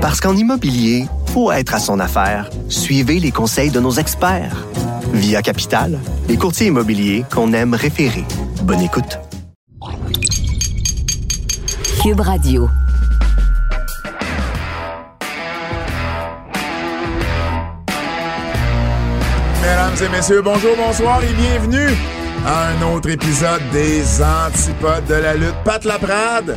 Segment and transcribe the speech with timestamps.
[0.00, 2.48] Parce qu'en immobilier, faut être à son affaire.
[2.70, 4.66] Suivez les conseils de nos experts.
[5.12, 8.24] Via Capital, les courtiers immobiliers qu'on aime référer.
[8.62, 9.18] Bonne écoute.
[12.02, 12.68] Cube Radio.
[19.60, 21.94] Mesdames et messieurs, bonjour, bonsoir et bienvenue
[22.46, 25.54] à un autre épisode des Antipodes de la lutte.
[25.62, 26.56] Pat Laprade,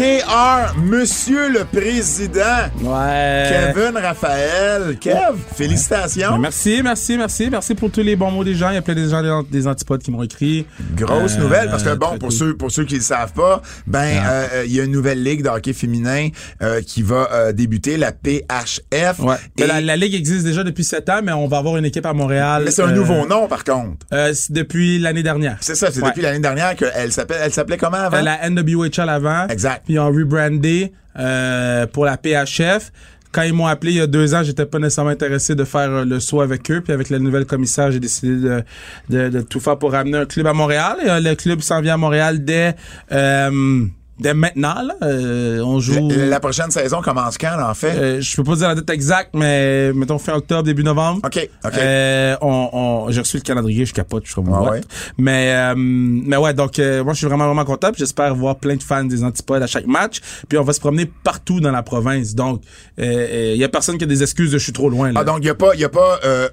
[0.00, 2.40] KR, Monsieur le Président,
[2.82, 3.72] Ouais.
[3.74, 4.98] Kevin Raphaël.
[5.00, 6.32] Kev, félicitations.
[6.32, 7.48] Ben, Merci, merci, merci.
[7.50, 8.68] Merci pour tous les bons mots des gens.
[8.68, 10.66] Il y a plein de gens des, des antipodes qui m'ont écrit.
[10.94, 13.62] Grosse Euh, nouvelle, parce que bon, pour ceux, pour ceux qui ne le savent pas,
[13.86, 16.28] ben, euh, euh, il y a une nouvelle ligue de hockey féminin
[16.62, 19.18] euh, qui va euh, débuter, la PHF.
[19.20, 19.36] Ouais.
[19.56, 21.86] Et- Ben, La, la ligue existe déjà depuis sept ans, mais on va avoir une
[21.86, 22.64] équipe à Montréal.
[22.66, 24.04] mais c'est un nouveau nom, par contre.
[24.12, 25.56] euh, c'est depuis l'année dernière.
[25.62, 26.10] C'est ça, c'est Ouais.
[26.10, 28.18] depuis l'année dernière qu'elle s'appelle, elle s'appelait comment avant?
[28.18, 29.48] Euh, La NWHL avant.
[29.48, 29.84] Exact.
[29.88, 32.92] Ils ont rebrandé euh, pour la PHF.
[33.32, 35.90] Quand ils m'ont appelé il y a deux ans, j'étais pas nécessairement intéressé de faire
[35.90, 36.80] euh, le saut avec eux.
[36.80, 38.62] Puis avec la nouvelle commissaire, j'ai décidé de,
[39.10, 40.96] de, de tout faire pour ramener un club à Montréal.
[41.04, 42.74] Et, euh, le club s'en vient à Montréal dès,
[43.12, 43.84] euh,
[44.18, 44.82] dès maintenant.
[44.82, 44.94] Là.
[45.02, 46.08] Euh, on joue.
[46.10, 47.96] La, la prochaine saison commence quand, là, en fait?
[47.96, 51.20] Euh, je peux pas dire la date exacte, mais mettons fin octobre, début novembre.
[51.24, 51.72] OK, OK.
[51.78, 54.80] Euh, on, on, j'ai reçu le calendrier, je capote, je suis comme Ah ouais?
[55.18, 57.90] Mais euh, mais ouais, donc euh, moi je suis vraiment vraiment content.
[57.96, 60.20] J'espère voir plein de fans des Antipodes à chaque match.
[60.48, 62.34] Puis on va se promener partout dans la province.
[62.34, 62.62] Donc
[62.98, 65.12] il euh, euh, y a personne qui a des excuses de je suis trop loin.
[65.12, 65.20] Là.
[65.20, 66.48] Ah, donc, il n'y a pas, y a pas euh,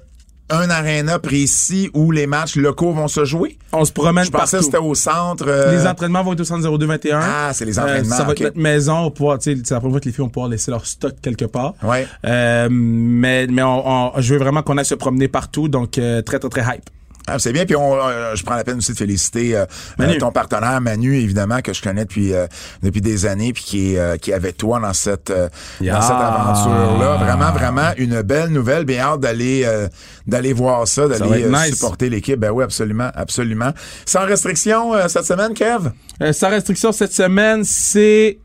[0.50, 3.56] un aréna précis où les matchs locaux vont se jouer?
[3.72, 5.46] on se promène Je pensais que c'était au centre.
[5.48, 7.20] euh, Les entraînements vont être au centre 0221.
[7.22, 9.12] Ah, c'est les entraînements, ça va être notre maison.
[9.40, 11.74] Sais, c'est la première fois que les filles vont pouvoir laisser leur stock quelque part.
[11.82, 12.06] Ouais.
[12.26, 15.68] Euh, mais mais on, on- je veux vraiment qu'on aille se promener partout.
[15.68, 16.90] Donc euh, très très très hype.
[17.26, 17.64] Ah, c'est bien.
[17.64, 19.64] Puis on, euh, je prends la peine aussi de féliciter euh,
[19.98, 20.16] Manu.
[20.16, 22.46] euh, ton partenaire Manu, évidemment, que je connais depuis euh,
[22.82, 25.48] depuis des années, puis qui est, euh, qui est avec toi dans cette euh,
[25.80, 25.94] Yeah.
[25.94, 27.16] dans cette aventure-là.
[27.16, 28.84] Vraiment, vraiment une belle nouvelle.
[28.84, 29.88] Bien hâte d'aller euh,
[30.26, 31.74] d'aller voir ça, d'aller nice.
[31.74, 32.38] supporter l'équipe.
[32.38, 33.72] Ben oui, absolument, absolument.
[34.04, 35.90] Sans restriction euh, cette semaine, Kev?
[36.20, 38.38] Euh, sa restriction cette semaine, c'est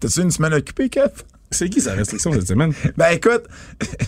[0.00, 1.10] T'as-tu une semaine occupée, Kev?
[1.50, 2.72] C'est qui sa restriction cette semaine?
[2.96, 3.42] Ben écoute,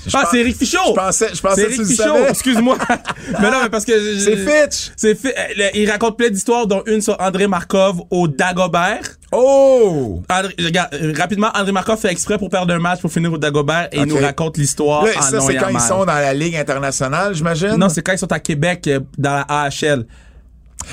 [0.07, 0.79] je Ah, c'est Eric Fichot.
[0.89, 2.27] Je pensais, je pensais que tu Fichot.
[2.29, 2.77] Excuse-moi.
[3.41, 4.93] mais non, mais parce que C'est Fitch.
[4.97, 5.19] C'est
[5.57, 9.03] le- il raconte plein d'histoires, dont une sur André Markov au Dagobert.
[9.33, 10.23] Oh!
[10.29, 13.39] André, regarde, euh, rapidement, André Markov fait exprès pour perdre un match pour finir au
[13.39, 17.35] Dagobert et il nous raconte l'histoire ça, c'est quand ils sont dans la Ligue internationale,
[17.35, 17.77] j'imagine?
[17.77, 20.05] Non, c'est quand ils sont à Québec, euh, dans la AHL.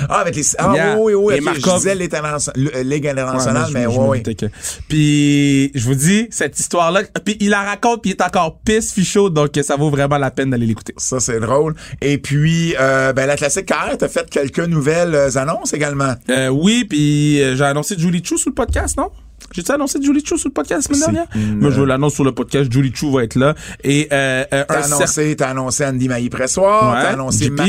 [0.10, 0.44] Ah, avec les.
[0.58, 0.98] Ah, Yeah.
[1.00, 1.34] oui, oui, oui.
[1.36, 4.46] Et ok, Markov- Je disais le- Ligue internationale, Ouais, mais je- je oui, que-
[4.88, 8.94] Puis, je vous dis, cette histoire-là, puis il la raconte, puis il est encore pisse
[8.94, 10.94] fichot, donc ça vaut vraiment la peine d'aller l'écouter.
[10.98, 11.76] Ça, c'est drôle.
[12.02, 16.14] Et puis, euh, ben, la classique KR, t'as fait quelques nouvelles euh, annonces également.
[16.30, 19.10] Euh, oui, puis euh, j'ai annoncé Julie Chou sur le podcast, non?
[19.54, 21.28] J'ai-tu annoncé Julie Chou sur le podcast la semaine dernière?
[21.36, 22.70] une- Moi, je l'annonce sur le podcast.
[22.72, 23.56] Julie Chou va être là.
[23.84, 27.50] Et euh, euh, T'as annoncé, t'as annoncé Andy Mailly-Pressoir, Ouais, t'as annoncé.
[27.52, 27.64] Ma-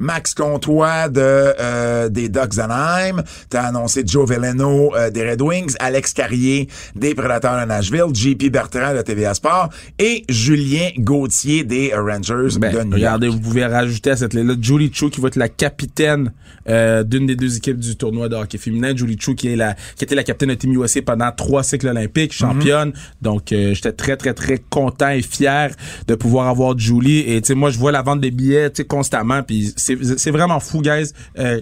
[0.00, 5.74] Max Comtois de, euh, des Ducks Anaheim, t'as annoncé Joe Veleno euh, des Red Wings,
[5.78, 9.68] Alex Carrier des Prédateurs de Nashville, JP Bertrand de TVA Sport
[9.98, 12.92] et Julien Gauthier des Rangers Ben, de New York.
[12.94, 16.32] regardez, vous pouvez rajouter à cette liste-là Julie Chou qui va être la capitaine
[16.68, 18.96] euh, d'une des deux équipes du tournoi de hockey féminin.
[18.96, 21.88] Julie Chou qui est la qui était la capitaine de Team USA pendant trois cycles
[21.88, 22.92] olympiques, championne.
[23.22, 25.74] Donc euh, j'étais très très très content et fier
[26.06, 27.20] de pouvoir avoir Julie.
[27.20, 29.42] Et tu sais moi je vois la vente des billets tu sais constamment.
[29.42, 29.74] Puis
[30.16, 31.12] c'est vraiment fou, guys.
[31.38, 31.60] Euh,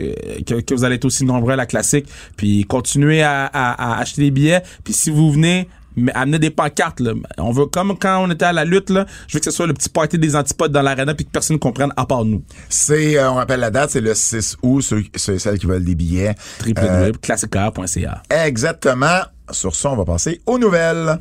[0.00, 0.12] euh,
[0.46, 2.06] que, que vous allez être aussi nombreux à la classique
[2.36, 6.50] puis continuez à, à- à acheter des billets puis si vous venez mais amener des
[6.50, 7.14] pancartes là.
[7.38, 9.66] On veut comme quand on était à la lutte là, je veux que ce soit
[9.66, 12.44] le petit party des antipodes dans l'arena puis que personne ne comprenne à part nous.
[12.68, 15.82] C'est, euh, on rappelle la date, c'est le 6 août, ceux, ceux- celles qui veulent
[15.84, 16.36] des billets.
[16.78, 18.22] Euh, www.classicar.ca.
[18.46, 19.20] exactement.
[19.50, 21.18] Sur ça, on va passer aux nouvelles.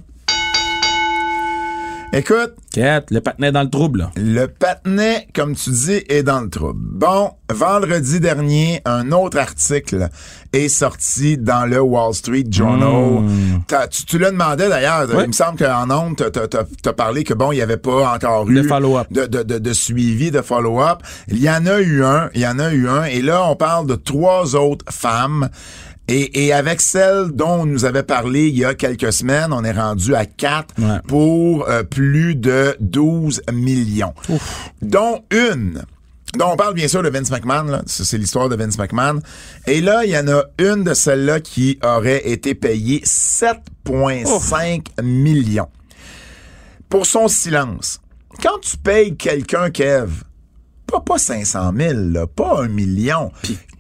[2.18, 4.00] Écoute, Quête, le patinet dans le trouble.
[4.00, 4.12] là.
[4.16, 6.80] le patinet, comme tu dis, est dans le trouble.
[6.82, 10.10] Bon, vendredi dernier, un autre article
[10.52, 13.24] est sorti dans le Wall Street Journal.
[13.68, 15.06] T'as- Tu, tu le demandais d'ailleurs.
[15.22, 16.48] Il me semble qu'en t'as t'as-
[16.82, 19.06] t'as parlé que bon, il n'y avait pas encore eu De follow-up.
[19.12, 21.00] de, de, de, de suivi, de follow-up.
[21.28, 23.04] Il y en a eu un, il y en a eu un.
[23.04, 25.50] Et là, on parle de trois autres femmes.
[26.10, 29.64] Et, et avec celle dont on nous avait parlé il y a quelques semaines, on
[29.64, 31.00] est rendu à quatre Ouais.
[31.08, 34.14] pour euh, plus de 12 millions.
[34.82, 35.84] Dont une.
[36.38, 39.20] dont on parle bien sûr de Vince McMahon, c'est l'histoire de Vince McMahon.
[39.66, 43.02] Et là, il y en a une de celles-là qui aurait été payée
[43.86, 45.68] 7,5 millions
[46.90, 48.00] pour son silence.
[48.42, 50.10] Quand tu payes quelqu'un, Kev,
[50.88, 53.32] pas, pas 500 000, là, pas un million.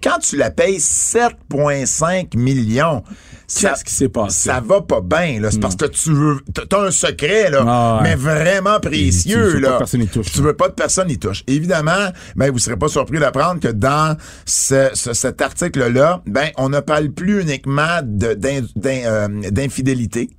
[0.04, 3.04] Quand tu la payes 7,5 millions,
[3.50, 4.50] Qu'est-ce qui s'est passé?
[4.50, 5.50] Ça va pas bien, là.
[5.52, 9.62] C'est parce que tu veux, t'as- un secret, là, Ah mais vraiment précieux, tu veux
[9.62, 9.74] pas là.
[9.74, 11.44] que personne y touche, Tu veux pas que personne y touche.
[11.48, 16.68] Évidemment, ben, vous serez pas surpris d'apprendre que dans ce- ce- cet article-là, ben, on
[16.68, 20.30] ne parle plus uniquement euh, d'infidélité.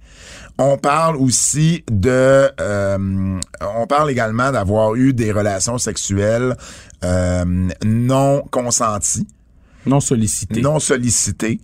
[0.58, 3.38] On parle aussi de, euh,
[3.76, 6.56] on parle également d'avoir eu des relations sexuelles
[7.04, 9.26] euh, non consenties
[9.86, 10.60] Non sollicité.
[10.60, 11.60] non sollicité.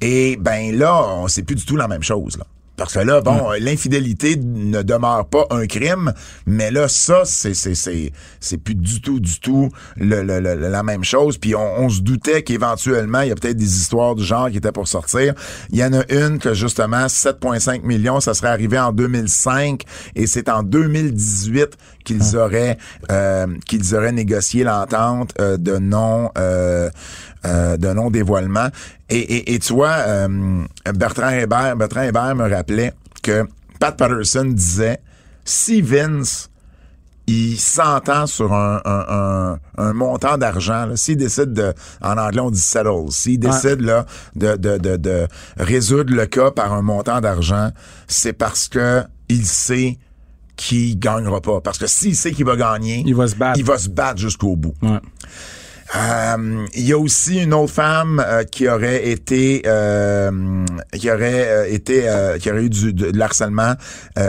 [0.00, 2.38] Et ben là, on c'est plus du tout la même chose.
[2.38, 2.46] Là.
[2.76, 6.12] Parce que là, bon, euh, l'infidélité ne demeure pas un crime,
[6.46, 8.10] mais là, ça, c'est c'est c'est
[8.40, 11.38] c'est plus du tout, du tout le, le- le- la même chose.
[11.38, 14.56] Puis on, on se doutait qu'éventuellement, il y a peut-être des histoires du genre qui
[14.56, 15.34] étaient pour sortir.
[15.70, 19.82] Il y en a une que justement 7,5 millions, ça serait arrivé en 2005
[20.16, 22.78] et c'est en 2018 qu'ils auraient
[23.10, 26.90] euh, qu'ils auraient négocié l'entente euh, de non euh,
[27.46, 28.68] euh, de non dévoilement.
[29.08, 30.62] Et, et, et tu vois, euh,
[30.94, 32.92] Bertrand Hébert, Bertrand Hébert me rappelait
[33.22, 33.44] que
[33.80, 35.00] Pat Patterson disait
[35.44, 36.50] si Vince
[37.26, 41.72] il s'entend sur un, un, un, un montant d'argent, s'il décide de,
[42.02, 44.04] en anglais on dit settle, s'il décide là
[44.36, 47.70] de, de, de, de résoudre le cas par un montant d'argent,
[48.08, 49.96] c'est parce que il sait
[50.56, 51.60] qu'il gagnera pas.
[51.60, 53.58] Parce que s'il sait qu'il va gagner, Il va se battre.
[53.58, 54.74] il va se battre jusqu'au bout.
[54.82, 54.98] Ouais.
[55.94, 61.48] Euh, Il y a aussi une autre femme euh, qui aurait été euh, qui aurait
[61.48, 62.08] euh, été
[62.40, 63.12] qui aurait eu du, de,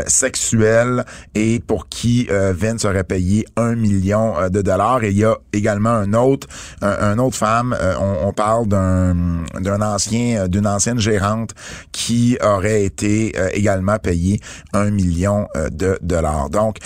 [0.07, 5.03] sexuel et pour qui Vince aurait payé un million de dollars.
[5.03, 6.47] Et il y a également un autre
[6.81, 9.15] un, autre femme on, on parle d'un
[9.59, 11.51] d'un ancien d'une ancienne gérante
[11.91, 14.39] qui aurait été également payé
[14.73, 16.49] un million de dollars.
[16.49, 16.77] Donc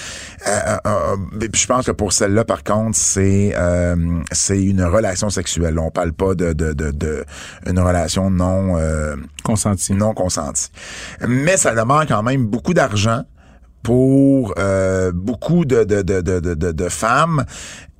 [0.45, 3.95] je pense que pour celle-là par contre c'est euh,
[4.59, 7.25] c'est une relation sexuelle on parle pas de de de, de
[7.65, 9.93] une relation non euh, Consenti.
[9.93, 10.69] non consentie
[11.27, 13.23] mais ça demande quand même beaucoup d'argent
[13.83, 17.45] pour euh, beaucoup de, de, de, de, de, femmes.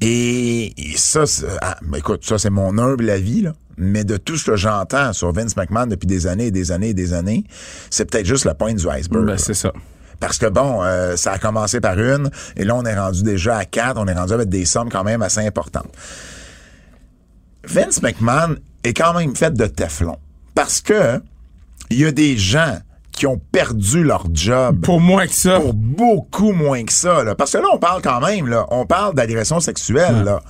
[0.02, 1.24] Et, et ça,
[1.62, 3.54] ah, écoute, ça c'est mon humble avis, là.
[3.78, 6.90] Mais de tout ce que j'entends sur Vince McMahon depuis des années et des années
[6.90, 7.46] et des années,
[7.90, 9.26] c'est peut-être juste la pointe du iceberg.
[9.26, 9.72] Ben, c'est ça.
[10.20, 13.58] Parce que bon, euh, ça a commencé par une, et là on est rendu déjà
[13.58, 15.88] à quatre, on est rendu avec des sommes quand même assez importantes.
[17.66, 20.18] Vince McMahon est quand même fait de Teflon.
[20.56, 21.22] Parce que
[21.90, 22.78] il y a des gens
[23.12, 25.60] qui ont perdu leur job Pour moins que ça.
[25.60, 27.24] pour beaucoup moins que ça.
[27.24, 27.36] Là.
[27.36, 30.24] Parce que là, on parle quand même, là, on parle d'agression sexuelle.
[30.24, 30.42] Là.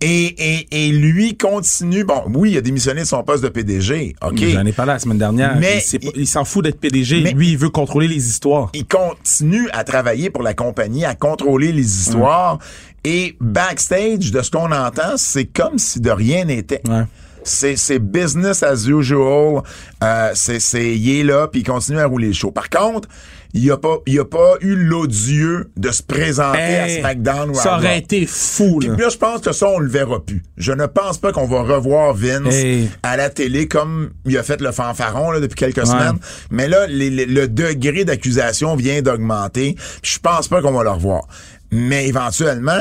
[0.00, 0.26] Et,
[0.60, 2.04] et, et lui continue.
[2.04, 4.14] Bon, oui, il a démissionné de son poste de PDG.
[4.22, 4.36] OK.
[4.38, 5.56] J'en ai parlé la semaine dernière.
[5.58, 5.82] Mais
[6.14, 7.22] il s'en fout d'être PDG.
[7.22, 8.70] Mais- Lui, il veut contrôler les histoires.
[8.74, 12.58] il continue à travailler pour la compagnie, à contrôler les histoires.
[13.04, 16.82] Et backstage, de ce qu'on entend, c'est comme si de rien n'était.
[16.88, 17.04] Ouais.
[17.44, 19.62] C'est, c'est business as usual.
[20.04, 22.50] Euh, c'est, c'est, il est là, puis il continue à rouler le show.
[22.50, 23.08] Par contre,
[23.54, 27.48] il n'y a pas, il a pas eu l'odieux de se présenter Hey, à SmackDown
[27.50, 28.96] ou à ça aurait été fou, Puis là.
[28.98, 30.42] là, je pense que ça, on le verra plus.
[30.58, 32.90] Je ne pense pas qu'on va revoir Vince Hey.
[33.02, 36.18] à la télé comme il a fait le fanfaron là, depuis quelques semaines.
[36.50, 39.76] Mais là, les- les- le degré d'accusation vient d'augmenter.
[40.02, 41.22] Je pense pas qu'on va le revoir.
[41.70, 42.80] Mais éventuellement,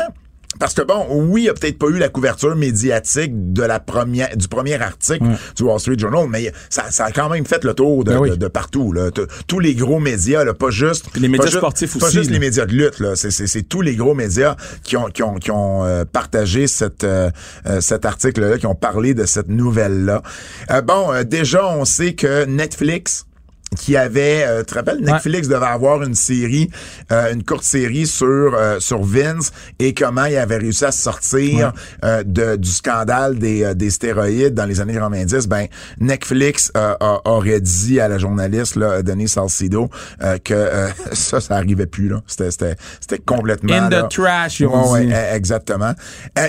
[0.60, 3.80] parce que bon, oui, il n'y a peut-être pas eu la couverture médiatique de la
[3.80, 5.24] première, du premier article
[5.56, 8.18] du Wall Street Journal, mais ça, ça a quand même fait le tour de, Ben
[8.20, 8.30] oui.
[8.32, 8.92] de- de partout.
[8.92, 9.12] Là.
[9.46, 11.10] Tous les gros médias, là, pas juste...
[11.12, 12.34] Puis les médias pas juste- sportifs Pas aussi, juste là.
[12.34, 13.16] les médias de lutte, là.
[13.16, 16.66] C'est, c'est, c'est tous les gros médias qui ont, qui ont, qui ont euh, partagé
[16.66, 17.30] cette, euh,
[17.68, 20.24] euh, cet article-là, qui ont parlé de cette nouvelle-là.
[20.72, 23.27] Euh, bon, euh, déjà, on sait que Netflix
[23.76, 26.70] qui avait, euh, tu te rappelles, Netflix devait avoir une série,
[27.12, 31.74] euh, une courte série sur euh, sur Vince et comment il avait réussi à sortir
[32.06, 35.48] euh, de, du scandale des, euh, des stéroïdes dans les années 90.
[35.48, 35.68] Ben
[36.00, 39.90] Netflix euh, a- aurait dit à la journaliste là, Denise Salcido
[40.24, 42.22] euh, que euh, ça, ça arrivait plus là.
[42.26, 44.04] C'était c'était c'était complètement In là.
[44.04, 45.94] the trash, ont Ouais, eh, exactement.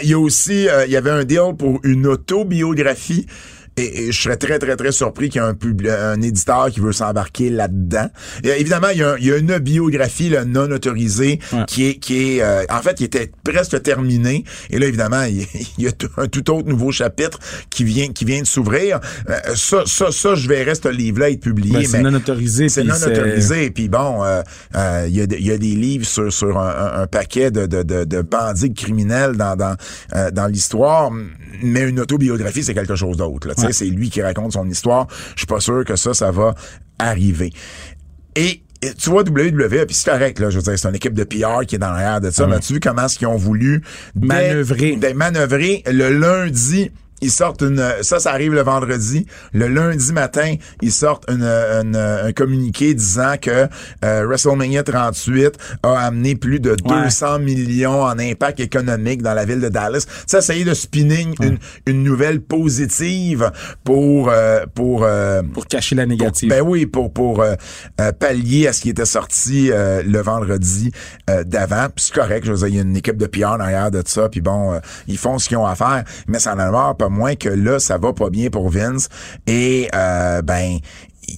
[0.02, 3.26] Il y a aussi, euh, il y avait un deal pour une autobiographie.
[3.78, 6.70] Et, et je serais très, très, très surpris qu'il y ait un, publi- un éditeur
[6.70, 8.08] qui veut s'embarquer là-dedans.
[8.44, 11.38] Et, euh, évidemment, il y, a, un- il y a une biographie là, non autorisée
[11.52, 11.64] Ouais.
[11.66, 14.44] qui est, qui est euh, en fait, qui était presque terminée.
[14.70, 15.46] Et là, évidemment, il,
[15.78, 17.38] il y a un tout autre nouveau chapitre
[17.70, 19.00] qui vient, qui vient de s'ouvrir.
[19.28, 21.72] Euh, ça, ça, ça, je verrais ce livre-là être publié.
[21.74, 22.68] Ben, c'est non autorisé.
[22.68, 23.70] C'est non autorisé.
[23.70, 24.42] Puis bon, euh,
[24.76, 27.66] euh, il y, a y a des livres sur, sur un, un- un paquet de,
[27.66, 29.76] de, de, de bandits criminels dans, dans,
[30.14, 31.10] euh, dans l'histoire,
[31.62, 33.48] mais une autobiographie, c'est quelque chose d'autre.
[33.48, 33.54] là.
[33.72, 35.06] C'est lui qui raconte son histoire.
[35.34, 36.54] Je suis pas sûr que ça, ça va
[36.98, 37.52] arriver.
[38.36, 41.12] Et et tu vois, WWE, puis c'est correct, là, je veux dire, c'est une équipe
[41.14, 43.36] de PR qui est dans l'arrière de ça, mais tu vu comment est-ce qu'ils ont
[43.36, 43.82] voulu
[44.14, 44.96] dès- Manœuvrer.
[44.96, 49.26] dès manœuvrer le lundi ils sortent une ça ça arrive le vendredi.
[49.52, 53.68] Le lundi matin ils sortent une, une- un communiqué disant que
[54.04, 59.60] euh, WrestleMania 38 a amené plus de 200 millions en impact économique dans la ville
[59.60, 60.06] de Dallas.
[60.26, 63.50] Ça essayer de spinning une, une nouvelle positive
[63.84, 66.48] pour euh, pour euh, Pour cacher la négative.
[66.50, 67.54] ben oui, pour pour euh,
[68.00, 70.92] euh, pallier à ce qui était sorti euh, le vendredi
[71.30, 71.86] euh, d'avant.
[71.96, 74.02] C'est correct, je veux dire, il y a une équipe de PR en arrière de
[74.06, 76.94] ça, puis bon, euh, ils font ce qu'ils ont à faire, mais ça n'en a
[77.08, 79.08] pas moins que là, ça va pas bien pour Vince.
[79.46, 80.78] Et euh, ben,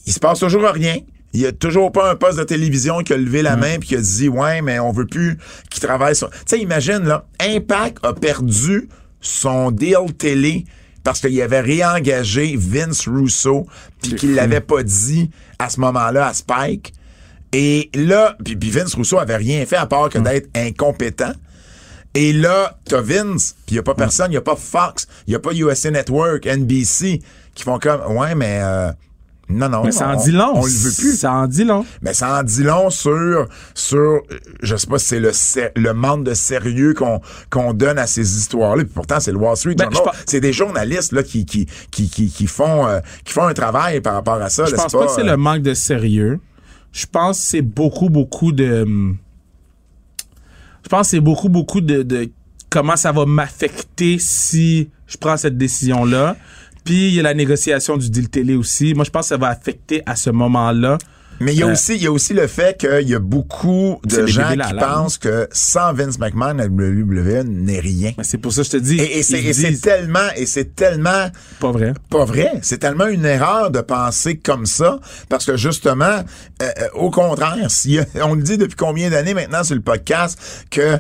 [0.06, 0.96] il, se passe toujours rien.
[1.32, 3.90] Il y a toujours pas un poste de télévision qui a levé la main puis
[3.90, 5.38] qui a dit ouais mais on veut plus
[5.70, 6.28] qu'il travaille sur.
[6.30, 8.88] Tu sais imagine là, Impact a perdu
[9.20, 10.64] son deal télé
[11.04, 13.66] parce qu'il avait réengagé Vince Russo
[14.02, 16.92] puis qu'il l'avait pas dit à ce moment-là à Spike.
[17.52, 21.32] Et là, puis, Vince Russo avait rien fait à part que d'être incompétent.
[22.14, 25.38] Et là, t'as Vince, puis y a pas personne, y a pas Fox, y a
[25.38, 27.20] pas USA Network, NBC,
[27.54, 28.90] qui font comme, ouais, mais euh,
[29.48, 30.52] non, non, Mais ça en on- dit long.
[30.54, 31.16] On le veut plus.
[31.18, 31.84] Ça en dit long.
[32.02, 34.22] Mais ça en dit long sur, sur
[34.62, 35.32] je sais pas si c'est le,
[35.76, 38.84] le manque de sérieux qu'on qu'on donne à ces histoires-là.
[38.84, 40.14] Puis pourtant, c'est le Wall Street Ben, Journal.
[40.26, 44.00] C'est des journalistes là qui, qui, qui, qui, qui font, euh, qui font un travail
[44.00, 44.64] par rapport à ça.
[44.66, 46.38] Je là, pense pas que c'est euh, le manque de sérieux.
[46.92, 48.82] Je pense que c'est beaucoup, beaucoup de.
[48.82, 49.16] hum,
[50.82, 52.30] Je pense que c'est beaucoup, beaucoup de, de
[52.70, 56.36] comment ça va m'affecter si je prends cette décision-là.
[56.84, 58.94] Puis il y a la négociation du deal télé aussi.
[58.94, 60.98] Moi, je pense que ça va affecter à ce moment-là.
[61.40, 63.18] Mais il y a Euh, aussi, il y a aussi le fait qu'il y a
[63.18, 68.12] beaucoup de gens qui pensent que sans Vince McMahon, la WWE n'est rien.
[68.22, 68.98] C'est pour ça que je te dis.
[68.98, 71.28] Et, et c'est tellement, et c'est tellement
[71.58, 71.94] pas vrai.
[72.10, 72.52] pas vrai.
[72.62, 76.22] C'est tellement une erreur de penser comme ça, parce que justement, euh,
[76.62, 80.38] euh, au contraire, si on le dit depuis combien d'années maintenant sur le podcast
[80.70, 80.98] que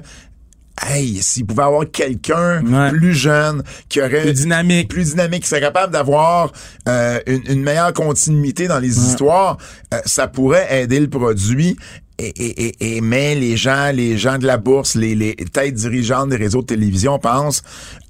[0.82, 2.88] Hey, s'il pouvait avoir quelqu'un Ouais.
[2.90, 4.88] plus jeune, qui aurait Plus dynamique.
[4.88, 6.52] plus dynamique, qui serait capable d'avoir
[6.88, 9.58] euh, une, une meilleure continuité dans les histoires,
[9.92, 11.76] euh, ça pourrait aider le produit.
[12.22, 15.72] Et, et, et, et- mais les gens, les gens de la bourse, les, les têtes
[15.74, 17.62] dirigeantes des réseaux de télévision pensent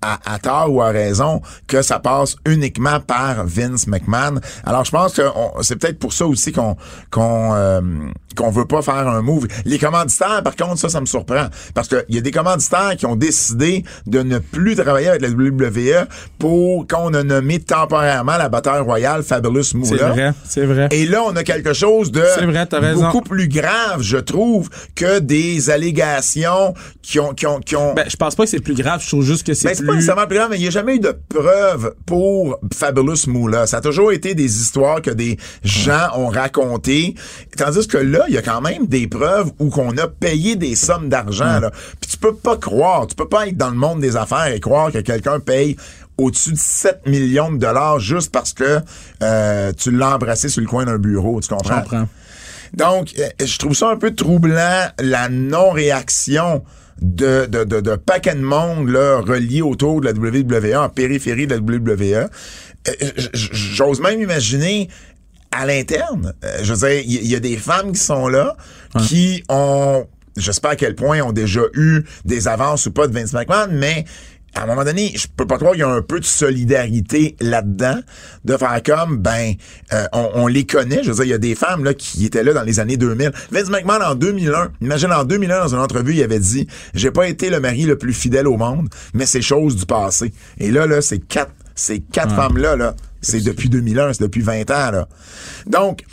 [0.02, 4.40] à, à tort ou à raison que ça passe uniquement par Vince McMahon.
[4.64, 5.22] Alors je pense que
[5.62, 6.76] c'est peut-être pour ça aussi qu'on
[7.12, 7.80] qu'on euh,
[8.40, 9.47] qu'on veut pas faire un move.
[9.64, 12.94] Les commanditaires, par contre, ça, ça me surprend parce que il y a des commanditaires
[12.97, 16.06] qui ont décidé de ne plus travailler avec la WWE
[16.38, 20.09] pour qu'on a nommé temporairement la bataille royale Fabulous C'est Moolah.
[20.11, 20.32] vrai.
[20.44, 20.88] C'est vrai.
[20.90, 25.18] Et là, on a quelque chose de C'est vrai, beaucoup plus grave, je trouve, que
[25.18, 28.75] des allégations qui ont qui ont qui ont Ben, je pense pas que c'est plus
[28.75, 29.02] grave.
[29.02, 29.97] Je trouve juste que c'est ben, c'est pas plus.
[29.99, 33.66] nécessairement plus grave, mais il n'y a jamais eu de preuve pour Fabulous Moolah.
[33.66, 37.14] Ça a toujours été des histoires que des gens ont racontées.
[37.56, 40.75] Tandis que là, il y a quand même des preuves où qu'on a payé des
[40.76, 41.60] sommes d'argent.
[41.60, 41.70] là.
[42.00, 44.60] Puis tu peux pas croire, tu peux pas être dans le monde des affaires et
[44.60, 45.76] croire que quelqu'un paye
[46.16, 48.80] au-dessus de 7 millions de dollars juste parce que
[49.22, 51.40] euh, tu l'as embrassé sur le coin d'un bureau.
[51.40, 51.80] Tu Je comprends?
[51.80, 52.08] comprends.
[52.75, 56.62] Donc, euh, je trouve ça un peu troublant, la non-réaction
[57.00, 61.46] de, de, de, de paquet de monde là, relié autour de la WWE, en périphérie
[61.46, 62.28] de la WWE.
[62.88, 62.92] Euh,
[63.34, 64.88] J'ose même imaginer
[65.50, 66.33] à l'interne.
[66.45, 68.57] Euh, je veux dire, il y, a des femmes qui sont là,
[69.02, 73.07] qui ont, je sais pas à quel point, ont déjà eu des avances ou pas
[73.07, 74.04] de Vince McMahon, mais
[74.54, 77.37] à un moment donné, je peux pas croire qu'il y a un peu de solidarité
[77.40, 78.00] là-dedans,
[78.45, 79.54] de faire comme, ben,
[79.92, 81.02] euh, on, on les connaît.
[81.02, 82.97] Je veux dire, il y a des femmes là qui étaient là dans les années
[82.97, 83.30] 2000.
[83.50, 87.28] Vince McMahon en 2001, imagine en 2001 dans une entrevue, il avait dit, j'ai pas
[87.28, 90.33] été le mari le plus fidèle au monde, mais c'est chose du passé.
[90.59, 94.70] Et là, là, c'est quatre, ces quatre femmes-là, là, c'est depuis 2001, c'est depuis 20
[94.70, 95.08] ans, là.
[95.66, 96.04] Donc,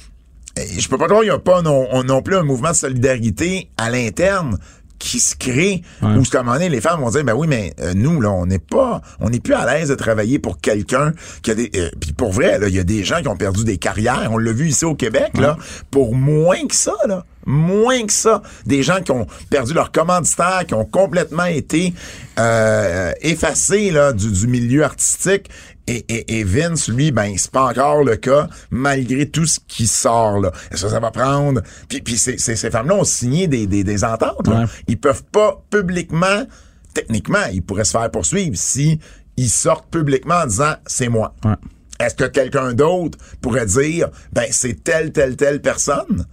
[0.59, 2.71] euh, je peux pas croire qu'il n'y a pas non, on- non plus un mouvement
[2.71, 4.57] de solidarité à l'interne
[4.99, 6.09] qui se crée Ouais.
[6.17, 8.47] où, un moment donné, les femmes vont dire, ben oui, mais euh, nous, là, on
[8.47, 11.91] n'est pas, on n'est plus à l'aise de travailler pour quelqu'un qui a des, euh,
[11.99, 14.39] puis pour vrai, là, il y a des gens qui ont perdu des carrières, on
[14.39, 15.55] l'a vu ici au Québec, là,
[15.91, 17.23] pour moins que ça, là.
[17.45, 18.41] Moins que ça.
[18.65, 21.93] Des gens qui ont perdu leur commanditaire, qui ont complètement été
[22.39, 25.49] euh, effacés là, du, du milieu artistique.
[25.87, 29.87] Et, et, et Vince, lui, ben, c'est pas encore le cas, malgré tout ce qui
[29.87, 30.51] sort, là.
[30.71, 31.61] Est-ce que ça va prendre?
[31.87, 34.61] Puis, puis ces, ces, ces femmes-là ont signé des, des, des ententes, là.
[34.61, 34.65] Ouais.
[34.87, 36.45] Ils peuvent pas publiquement,
[36.93, 38.99] techniquement, ils pourraient se faire poursuivre si
[39.37, 41.33] ils sortent publiquement en disant c'est moi.
[41.45, 41.53] Ouais.
[41.99, 46.25] Est-ce que quelqu'un d'autre pourrait dire ben c'est telle, telle, telle personne?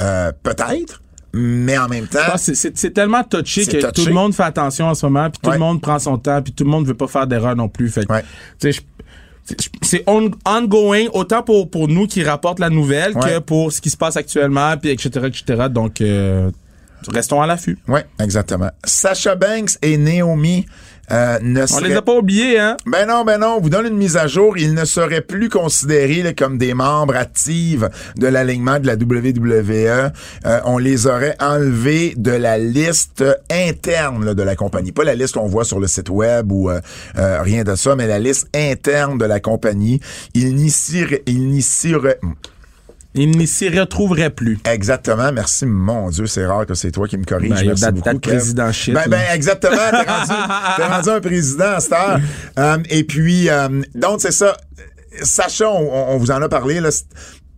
[0.00, 1.02] Euh, peut-être,
[1.34, 2.36] mais en même temps.
[2.36, 3.92] C'est- tellement touché que touché.
[3.92, 5.56] tout le monde fait attention en ce moment, puis tout Ouais.
[5.56, 7.88] le monde prend son temps, puis tout le monde veut pas faire d'erreur non plus.
[7.90, 8.22] Fait Ouais.
[8.58, 8.80] tu sais, je-
[9.82, 13.34] c'est- on- ongoing, autant pour, pour nous qui rapportent la nouvelle Ouais.
[13.34, 15.64] que pour ce qui se passe actuellement, puis etc., etc.
[15.70, 16.50] Donc, euh,
[17.08, 17.78] restons à l'affût.
[17.88, 18.70] Oui, exactement.
[18.84, 20.66] Sacha Banks et Naomi
[21.12, 22.76] euh, ne On les a pas oubliés, hein?
[22.86, 24.56] ben non, ben non, on vous donne une mise à jour.
[24.56, 27.84] Ils ne seraient plus considérés là, comme des membres actifs
[28.16, 30.12] de l'alignement de la WWE.
[30.46, 34.92] Euh, on les aurait enlevés de la liste interne là, de la compagnie.
[34.92, 36.80] Pas la liste qu'on voit sur le site web ou euh,
[37.18, 40.00] euh, rien de ça, mais la liste interne de la compagnie.
[40.34, 41.04] Ils n'y s'y
[43.14, 44.58] ils n'y s'y re- Ils n'y s'y retrouveraient plus.
[44.64, 45.32] Exactement.
[45.32, 47.50] Merci, mon Dieu, c'est rare que c'est toi qui me corrige.
[47.50, 48.36] Ben, il Merci date- beaucoup, date Kev.
[48.36, 49.76] président shit, Ben, ben, exactement.
[49.76, 50.32] T'es rendu,
[50.76, 52.20] t'es rendu un président à cette heure.
[52.58, 54.56] Euh, et puis, euh, donc, c'est ça.
[55.22, 56.88] Sacha, on, on vous en a parlé, là.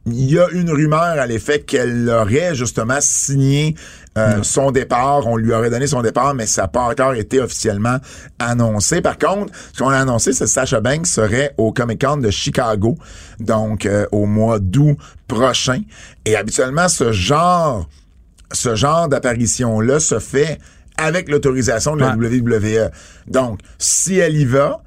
[0.07, 3.75] Il y a une rumeur à l'effet qu'elle aurait justement signé
[4.17, 5.27] euh, son départ.
[5.27, 7.99] On lui aurait donné son départ, mais ça n'a pas encore été officiellement
[8.39, 9.01] annoncé.
[9.01, 12.31] Par contre, ce qu'on a annoncé, c'est que Sacha Banks serait au Comic Con de
[12.31, 12.97] Chicago,
[13.41, 15.81] donc euh, au mois d'août prochain.
[16.25, 17.89] Et habituellement, ce genre
[18.53, 20.59] ce genre d'apparition-là se fait
[20.97, 22.91] avec l'autorisation de la WWE.
[23.27, 24.81] Donc, si elle y va,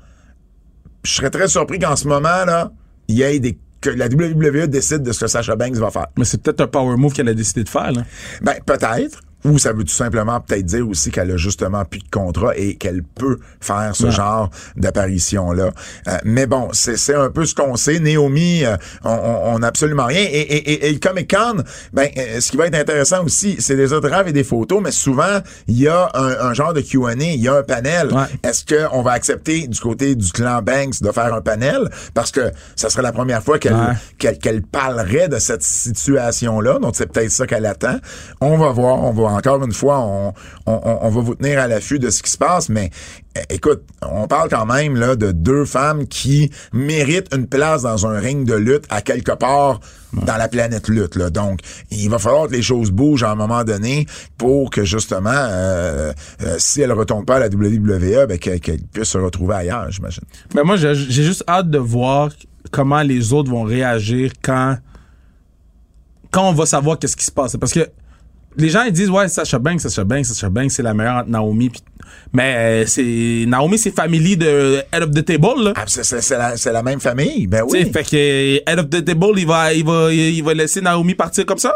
[1.03, 2.71] je serais très surpris qu'en ce moment-là,
[3.07, 6.07] il y ait des que la WWE décide de ce que Sasha Banks va faire.
[6.17, 8.03] Mais c'est peut-être un power move qu'elle a décidé de faire, là.
[8.41, 9.21] Ben, peut-être.
[9.45, 12.75] Ou ça veut tout simplement peut-être dire aussi qu'elle a justement plus de contrat et
[12.75, 14.11] qu'elle peut faire ce Ouais.
[14.11, 15.69] genre d'apparition-là.
[16.07, 17.99] Euh, mais bon, c'est un peu ce qu'on sait.
[17.99, 20.21] Naomi, euh, on- n'a absolument rien.
[20.21, 21.63] Et, et, et, et le Comic Con,
[21.93, 24.91] ben, euh, ce qui va être intéressant aussi, c'est des autographes et des photos, mais
[24.91, 28.13] souvent, il y a un, un genre de Q&A, il y a un panel.
[28.13, 28.23] Ouais.
[28.43, 31.89] Est-ce qu'on va accepter du côté du clan Banks de faire un panel?
[32.13, 33.93] Parce que ça serait la première fois qu'elle Ouais.
[34.17, 36.79] qu'elle qu'elle parlerait de cette situation-là.
[36.79, 37.97] Donc, c'est peut-être ça qu'elle attend.
[38.41, 39.03] On va voir.
[39.03, 40.33] On va, encore une fois,
[40.65, 42.69] on, va vous tenir à l'affût de ce qui se passe.
[42.69, 42.89] Mais
[43.37, 48.07] euh, écoute, on parle quand même là de deux femmes qui méritent une place dans
[48.07, 49.79] un ring de lutte à quelque part
[50.13, 51.17] dans la planète lutte.
[51.17, 51.59] Donc,
[51.91, 54.05] il va falloir que les choses bougent à un moment donné
[54.37, 58.59] pour que, justement, euh, euh, si elle ne retourne pas à la WWE, ben, qu'elle
[58.59, 60.23] qu'elle puisse se retrouver ailleurs, j'imagine.
[60.53, 62.29] Ben moi, j'ai juste hâte de voir
[62.71, 64.77] comment les autres vont réagir quand
[66.31, 67.55] quand on va savoir qu'est-ce qui se passe.
[67.57, 67.87] Parce que
[68.57, 71.29] les gens ils disent ouais Sacha Banks, Sacha Banks, Sacha Banks c'est la meilleure entre
[71.29, 71.83] Naomi pis-
[72.33, 75.73] mais euh, c'est Naomi c'est family de Head of the Table là.
[75.75, 77.47] Ah, c'est- c'est c'est la, la même famille.
[77.47, 77.89] Ben oui.
[77.91, 81.45] fait que Head of the Table il va il va il va laisser Naomi partir
[81.45, 81.73] comme ça?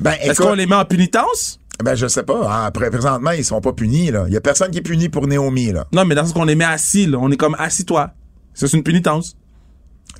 [0.00, 2.42] Ben, Est-ce qu'on les met en punitence Ben, je sais pas.
[2.48, 4.24] Ah, Après, présentement, ils sont pas punis, là.
[4.28, 5.86] Il y a personne qui est puni pour Naomi, là.
[5.92, 8.10] Non mais dans ce qu'on les met assis là, on est comme assis toi.
[8.54, 9.36] Ça c'est une punitence.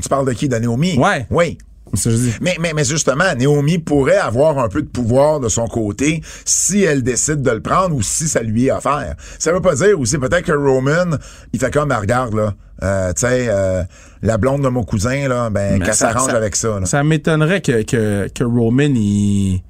[0.03, 0.49] Tu parles de qui?
[0.49, 0.99] De Naomi?
[0.99, 1.27] Ouais.
[1.31, 1.59] Oui.
[1.95, 2.35] C'est ça que je dis.
[2.41, 6.83] Mais, mais, mais justement, Naomi pourrait avoir un peu de pouvoir de son côté si
[6.83, 9.15] elle décide de le prendre ou si ça lui est offert.
[9.39, 11.17] Ça veut pas dire aussi, peut-être que Roman,
[11.53, 13.83] il fait comme, Ah, regarde, là, euh, tu sais, euh,
[14.23, 16.87] la blonde de mon cousin, là, ben, qu'elle ça- s'arrange avec ça, là.
[16.87, 19.63] Ça m'étonnerait que, que, que Roman, il.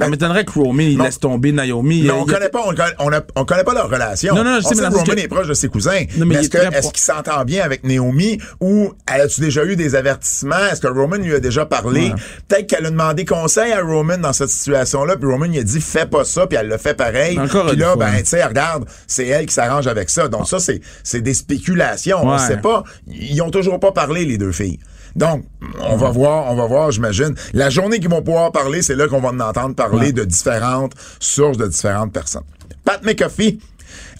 [0.00, 1.04] Ça Ben, m'étonnerait que Roman, non.
[1.04, 2.00] laisse tomber Naomi.
[2.00, 4.34] Il- on il- connaît pas, on connaît, on a- on connaît pas leur relation.
[4.34, 5.54] Non, non, je on sais, sait mais que dans le Roman sens est proche de
[5.54, 6.00] ses cousins.
[6.16, 9.94] Non, mais mais est-ce est qu'il s'entend bien avec Naomi ou as-tu déjà eu des
[9.94, 10.56] avertissements?
[10.72, 12.10] Est-ce que Roman lui a déjà parlé?
[12.10, 12.14] Ouais.
[12.48, 15.80] Peut-être qu'elle a demandé conseil à Roman dans cette situation-là, puis Roman lui a dit
[15.80, 17.38] fais pas ça, puis elle l'a fait pareil.
[17.38, 17.96] Encore puis là, fois.
[18.06, 20.28] ben, tu sais, regarde, c'est elle qui s'arrange avec ça.
[20.28, 22.18] Donc ça, c'est, c'est des spéculations.
[22.22, 22.84] On sait pas.
[23.08, 24.78] Ils ont toujours pas parlé, les deux filles.
[25.16, 25.44] Donc,
[25.80, 27.34] on va voir, on va voir, j'imagine.
[27.52, 30.12] La journée qu'ils vont pouvoir parler, c'est là qu'on va en entendre parler Ouais.
[30.12, 32.44] de différentes sources de différentes personnes.
[32.84, 33.58] Pat McAfee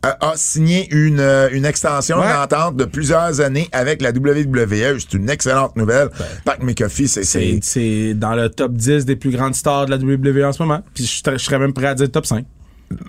[0.04, 2.32] euh, a signé une, euh, une extension Ouais.
[2.32, 4.98] d'entente de plusieurs années avec la WWE.
[4.98, 6.08] C'est une excellente nouvelle.
[6.44, 7.24] Pat McAfee, c'est...
[7.62, 10.80] C'est, dans le top 10 des plus grandes stars de la WWE en ce moment.
[10.94, 12.44] Puis je serais- je serais même prêt à dire top 5.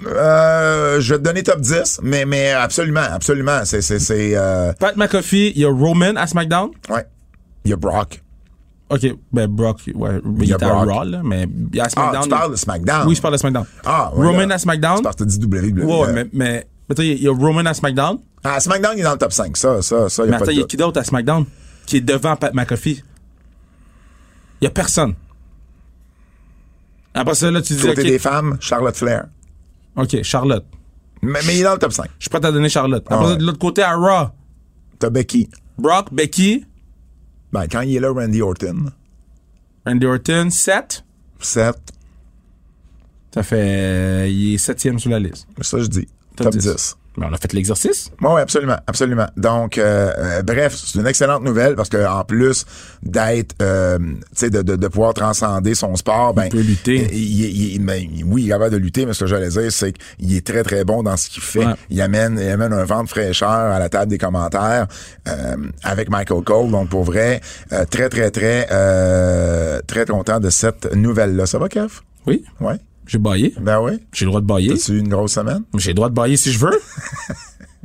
[0.07, 3.61] Euh, je vais te donner top 10, mais, mais absolument, absolument.
[3.65, 3.81] C'est...
[3.81, 6.69] c'est, c'est euh, Pat McAfee, il y a Roman à SmackDown.
[6.89, 7.05] ouais.
[7.65, 8.23] Il y a Brock.
[8.89, 10.89] OK, ben Brock, ouais, il, y a était à Brock.
[10.89, 12.23] Raw, là, mais il y a Ah, SmackDown.
[12.23, 13.07] tu parles de SmackDown.
[13.07, 13.65] Oui, je parle de SmackDown.
[13.85, 14.55] Ah, ouais, Roman là.
[14.55, 15.01] à SmackDown?
[15.17, 15.85] Tu dis WWE.
[15.85, 18.17] Ouais, ouais, mais, mais, mais tu il y a Roman à SmackDown?
[18.43, 19.55] Ah, SmackDown, il est dans le top 5.
[19.55, 21.45] Ça, ça, ça, il Mais a attends, de il y a qui d'autre à SmackDown
[21.85, 23.01] qui est devant Pat McAfee?
[24.59, 25.13] Il y a personne.
[27.13, 29.25] Après ça, là, tu dis, Côté OK, des femmes, Charlotte Flair.
[29.95, 30.65] OK, Charlotte.
[31.21, 32.05] Mais, mais il est dans le top 5.
[32.17, 33.03] Je suis prêt à donner Charlotte.
[33.05, 33.37] Après Ah ouais.
[33.37, 34.29] de l'autre côté, à Raw,
[34.99, 35.49] T'as Becky.
[35.77, 36.65] Brock, Becky,
[37.51, 38.91] Ben, quand il est là, Randy Orton.
[39.85, 41.03] Randy Orton, 7.
[41.39, 41.75] 7.
[43.33, 43.55] Ça fait...
[43.57, 45.47] euh, il est septième sur la liste.
[45.61, 46.07] Ça, je dis.
[46.35, 46.67] Top Top 10.
[46.73, 46.97] 10.
[47.17, 48.09] Mais on a fait l'exercice.
[48.21, 49.27] Oui, absolument, absolument.
[49.35, 52.65] Donc, euh, euh, bref, c'est une excellente nouvelle parce que en plus
[53.03, 57.09] d'être, euh, tu sais, de, de, de pouvoir transcender son sport, ben, peut lutter.
[57.11, 59.69] Il, il- il- ben, oui, il est capable de lutter, mais ce que j'allais dire,
[59.71, 61.65] c'est qu'il est très très bon dans ce qu'il fait.
[61.65, 61.73] Ouais.
[61.89, 64.87] Il amène, il amène un vent de fraîcheur à la table des commentaires
[65.27, 66.71] euh, avec Michael Cole.
[66.71, 67.41] Donc, pour vrai,
[67.73, 71.45] euh, très très très euh, très content de cette nouvelle-là.
[71.45, 71.89] Ça va, Kev?
[72.25, 72.75] Oui, Ouais.
[73.07, 73.53] J'ai baillé.
[73.59, 73.93] Ben oui.
[74.13, 74.69] J'ai le droit de bailler.
[74.69, 75.63] T'as-tu eu une grosse semaine?
[75.77, 76.79] J'ai le droit de bailler si je veux.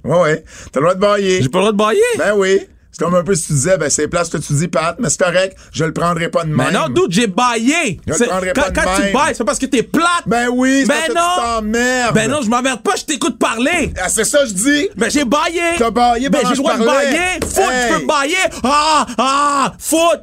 [0.05, 0.45] Ouais, ouais.
[0.71, 1.43] T'as le droit de bailler.
[1.43, 2.01] J'ai pas le droit de bailler.
[2.17, 2.61] Ben oui.
[2.93, 5.11] C'est comme un peu si tu disais, ben c'est place que tu dis, Pat, mais
[5.11, 6.57] c'est correct, je le prendrai pas de même.
[6.69, 8.01] Mais non, dude, j'ai baillé.
[8.07, 9.13] Je le prendrai Quand, pas de quand tu même.
[9.13, 10.23] bailles, c'est parce que t'es plate.
[10.27, 11.21] Ben oui, c'est Ben parce que non.
[11.35, 12.15] tu t'emmerdes.
[12.15, 13.93] Ben non, je m'emmerde pas, je t'écoute parler.
[14.01, 14.89] Ah, c'est ça, je dis.
[14.97, 15.61] Ben j'ai baillé.
[15.77, 17.19] T'as baillé Ben j'ai le droit je de bailler.
[17.45, 17.93] Foot, Hey.
[17.93, 18.35] tu peux bailler.
[18.63, 20.21] Ah, ah, foot.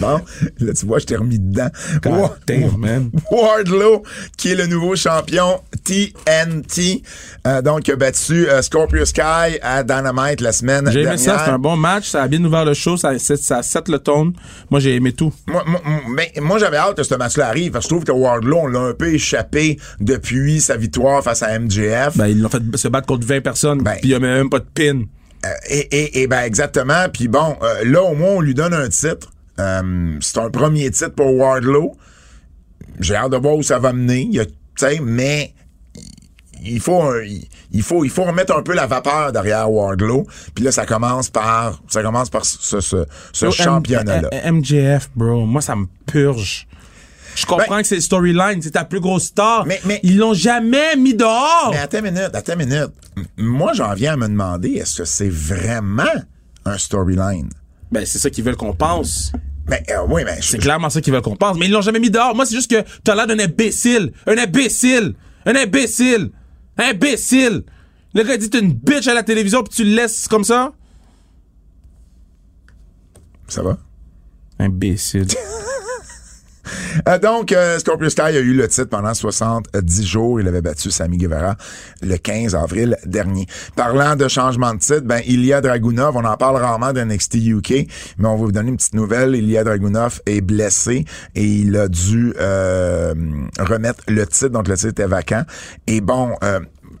[0.00, 0.20] Bon,
[0.60, 1.68] là, tu vois, je t'ai remis dedans.
[2.02, 3.10] God Wa- damn, man.
[3.30, 4.02] Wardlow,
[4.36, 7.02] qui est le nouveau champion TNT,
[7.46, 11.12] euh, donc a battu euh, Scorpio Sky à Dynamite la semaine J'ai dernière.
[11.14, 13.88] aimé ça, c'est un bon match, ça a bien ouvert le show, ça, ça, set
[13.88, 14.32] le tone.
[14.70, 15.32] Moi, j'ai aimé tout.
[15.46, 15.80] Moi, moi,
[16.14, 18.66] mais moi, j'avais hâte que ce match-là arrive parce que je trouve que Wardlow, on
[18.66, 22.16] l'a un peu échappé depuis sa victoire face à MJF.
[22.16, 23.92] Ben, ils l'ont fait se battre contre 20 personnes, Ben.
[23.92, 25.02] puis il y a même pas de pin.
[25.44, 27.08] Euh, et, et, et ben exactement.
[27.12, 29.32] Puis bon, euh, là au moins on lui donne un titre.
[29.60, 31.96] Euh, c'est un premier titre pour Wardlow.
[33.00, 34.22] J'ai hâte de voir où ça va mener.
[34.22, 35.54] Il y a- tu sais, mais
[36.64, 37.22] il faut un-
[37.72, 40.26] il faut il faut remettre un peu la vapeur derrière Wardlow.
[40.54, 44.28] Puis là ça commence par ça commence par ce ce, ce Yo, championnat là.
[44.32, 46.66] M- MJF, bro, moi, ça me purge.
[47.34, 49.64] Je comprends Ben- que c'est le storyline, c'est ta plus grosse star.
[49.66, 51.70] Mais- mais- Ils l'ont jamais mis dehors.
[51.72, 52.90] Mais attends une minute, attends une minute.
[53.38, 56.04] Moi j'en viens à me demander est-ce que c'est vraiment
[56.66, 57.48] un storyline?
[57.92, 59.32] Ben, c'est ça qu'ils veulent qu'on pense.
[59.66, 61.56] Ben euh, oui, je- C'est clairement ça qu'ils veulent qu'on pense.
[61.58, 62.34] Mais ils l'ont jamais mis dehors.
[62.34, 64.12] Moi, c'est juste que t'as l'air d'un imbécile.
[64.26, 65.14] Un imbécile.
[65.46, 66.30] Un imbécile.
[66.78, 67.62] Un imbécile.
[68.14, 70.72] Le gars dit t'es une bitch à la télévision puis tu le laisses comme ça.
[73.48, 73.78] ça va?
[74.58, 75.26] Imbécile.
[77.08, 80.40] Euh, donc, euh, Scorpio Sky a eu le titre pendant 70 jours.
[80.40, 81.56] Il avait battu Sami Guevara
[82.00, 83.46] le 15 avril dernier.
[83.76, 87.70] Parlant de changement de titre, ben, Ilya Dragunov, on en parle rarement de NXT UK,
[88.18, 89.34] mais on va vous donner une petite nouvelle.
[89.34, 93.14] Ilya Dragunov est blessé et il a dû euh,
[93.58, 95.42] remettre le titre, donc le titre était vacant.
[95.86, 96.34] Et bon...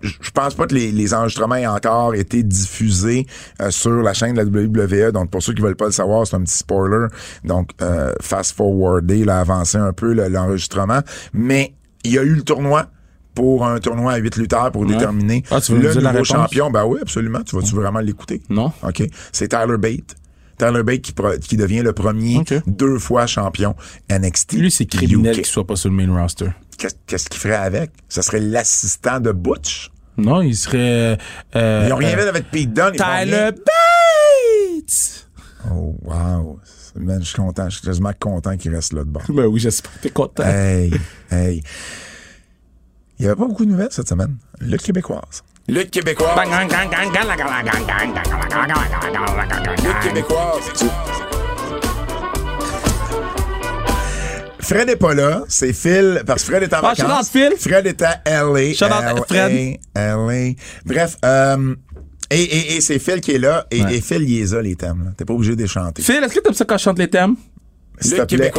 [0.02, 3.26] Je pense pas que les, les enregistrements aient encore été diffusés
[3.60, 5.12] euh, sur la chaîne de la WWE.
[5.12, 7.06] Donc, pour ceux qui veulent pas le savoir, c'est un petit spoiler.
[7.44, 11.00] Donc, euh, fast forwarder, là, avancer un peu le- l'enregistrement.
[11.32, 12.86] Mais il y a eu le tournoi
[13.34, 16.70] pour un tournoi à 8 lutteurs pour déterminer Ah, tu veux nous le nouveau champion.
[16.70, 17.40] Ben oui, absolument.
[17.44, 18.42] Tu vas-tu vraiment l'écouter?
[18.50, 18.72] Non.
[18.82, 19.02] OK.
[19.32, 20.16] C'est Tyler Bate.
[20.58, 21.00] Tyler Bate
[21.40, 22.36] qui, devient le premier
[22.66, 23.74] deux fois champion
[24.10, 24.52] NXT.
[24.54, 26.50] Lui, c'est criminel qu'il soit pas sur le main roster.
[26.82, 27.90] Qu'est- Qu'est-ce qu'il ferait avec?
[28.08, 29.90] Ce serait l'assistant de Butch.
[30.16, 31.16] Non, il serait.
[31.56, 32.92] Euh, Ils n'ont rien euh, fait avec Pete Dunne.
[32.96, 33.50] Tyler.
[33.52, 35.28] Bates!
[35.70, 36.58] Oh, wow.
[36.96, 37.70] Man, je suis content.
[37.70, 39.22] Je suis quasiment content qu'il reste là de bord.
[39.28, 40.42] Ben oui, j'espère que t'es content.
[40.44, 40.92] Hey,
[41.30, 41.62] hey.
[43.18, 44.36] Il n'y avait pas beaucoup de nouvelles cette semaine.
[44.60, 45.42] Lutte québécoise.
[45.68, 46.36] Lutte québécoise.
[49.84, 50.84] Lutte québécoise.
[54.72, 57.28] Fred est pas là, c'est Phil, parce que Fred est en Ah, vacances.
[57.30, 57.52] Phil.
[57.58, 58.72] Fred est à LA.
[59.28, 59.78] Fred.
[59.94, 60.52] LA.
[60.86, 61.74] Bref, euh,
[62.30, 63.96] et, et, et c'est Phil qui est là, et, Ouais.
[63.96, 65.12] et Phil, il les a, les thèmes.
[65.18, 66.00] T'es pas obligé de les chanter.
[66.02, 67.36] Phil, est-ce que t'aimes ça quand je chante les thèmes?
[68.00, 68.52] S'il te plaît.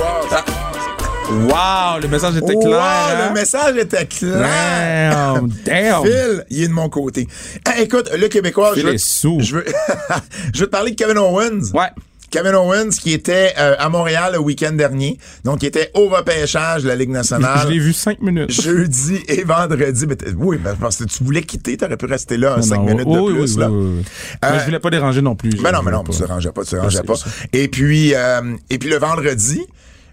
[1.32, 2.80] Wow, le message était Wow, clair.
[2.84, 3.28] hein?
[3.30, 5.34] le message était clair.
[5.34, 6.04] Damn, damn.
[6.04, 7.28] Phil, il est de mon côté.
[7.66, 9.40] Ah, écoute, le Québécois, Phil je veux, est sous.
[9.40, 9.66] je veux,
[10.54, 11.72] je veux te parler de Kevin Owens.
[11.74, 11.88] Ouais.
[12.34, 16.82] Kevin Owens qui était euh, à Montréal le week-end dernier, donc il était au repêchage
[16.82, 17.60] de la Ligue nationale.
[17.64, 18.50] Je l'ai vu cinq minutes.
[18.50, 20.08] Jeudi et vendredi.
[20.08, 23.08] Mais oui, ben, parce que tu voulais quitter, t'aurais pu rester là cinq Non, minutes
[23.08, 23.40] de plus.
[23.40, 23.70] oui, là.
[23.70, 24.06] oui, oui.
[24.44, 25.52] Euh, Mais je voulais pas déranger non plus.
[25.52, 27.14] Ben Je non, mais non, tu te rangeais pas, tu te rangeais pas.
[27.54, 28.42] Et puis, euh,
[28.72, 29.62] et puis le vendredi,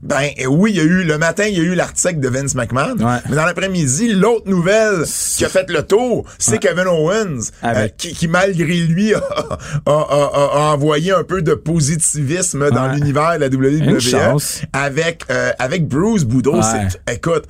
[0.02, 2.28] ben euh, oui, il y a eu le matin, il y a eu l'article de
[2.28, 2.96] Vince McMahon.
[2.98, 3.18] Ouais.
[3.28, 5.04] Mais dans l'après-midi, l'autre nouvelle
[5.36, 9.18] qui a fait le tour, c'est Kevin Owens, Avec- euh, qui, qui malgré lui a,
[9.18, 12.94] a- a- a- a envoyé un peu de positivisme dans Ouais.
[12.96, 14.38] l'univers de la WWE
[14.72, 16.60] avec euh, avec Bruce Boudreau.
[17.12, 17.44] Écoute,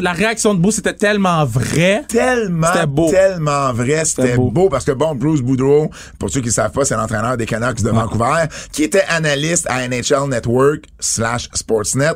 [0.00, 2.04] La, réaction de Beau, c'était tellement vrai.
[2.08, 3.10] tellement, C'était beau.
[3.10, 4.50] tellement vrai, c'était beau.
[4.50, 4.68] beau.
[4.68, 7.82] parce que bon, Bruce Boudreau, pour ceux qui ne savent pas, c'est l'entraîneur des Canucks
[7.82, 11.48] de Vancouver, qui était analyste à NHL Network slash
[11.84, 12.12] Sportsnet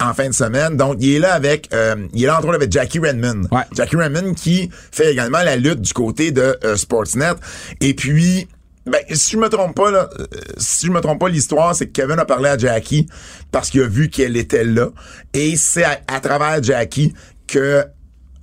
[0.00, 0.76] en fin de semaine.
[0.76, 3.48] Donc, il est là avec, euh, il est là entre autres avec Jackie Redmond.
[3.50, 3.62] Ouais.
[3.72, 7.32] Jackie Redmond qui fait également la lutte du côté de euh, Sportsnet.
[7.80, 8.48] Et puis,
[8.86, 10.26] ben, si je me trompe pas, là, euh,
[10.58, 13.06] si je me trompe pas, l'histoire, c'est que Kevin a parlé à Jackie
[13.50, 14.88] parce qu'il a vu qu'elle était là.
[15.34, 17.12] Et c'est à, à travers Jackie
[17.46, 17.84] que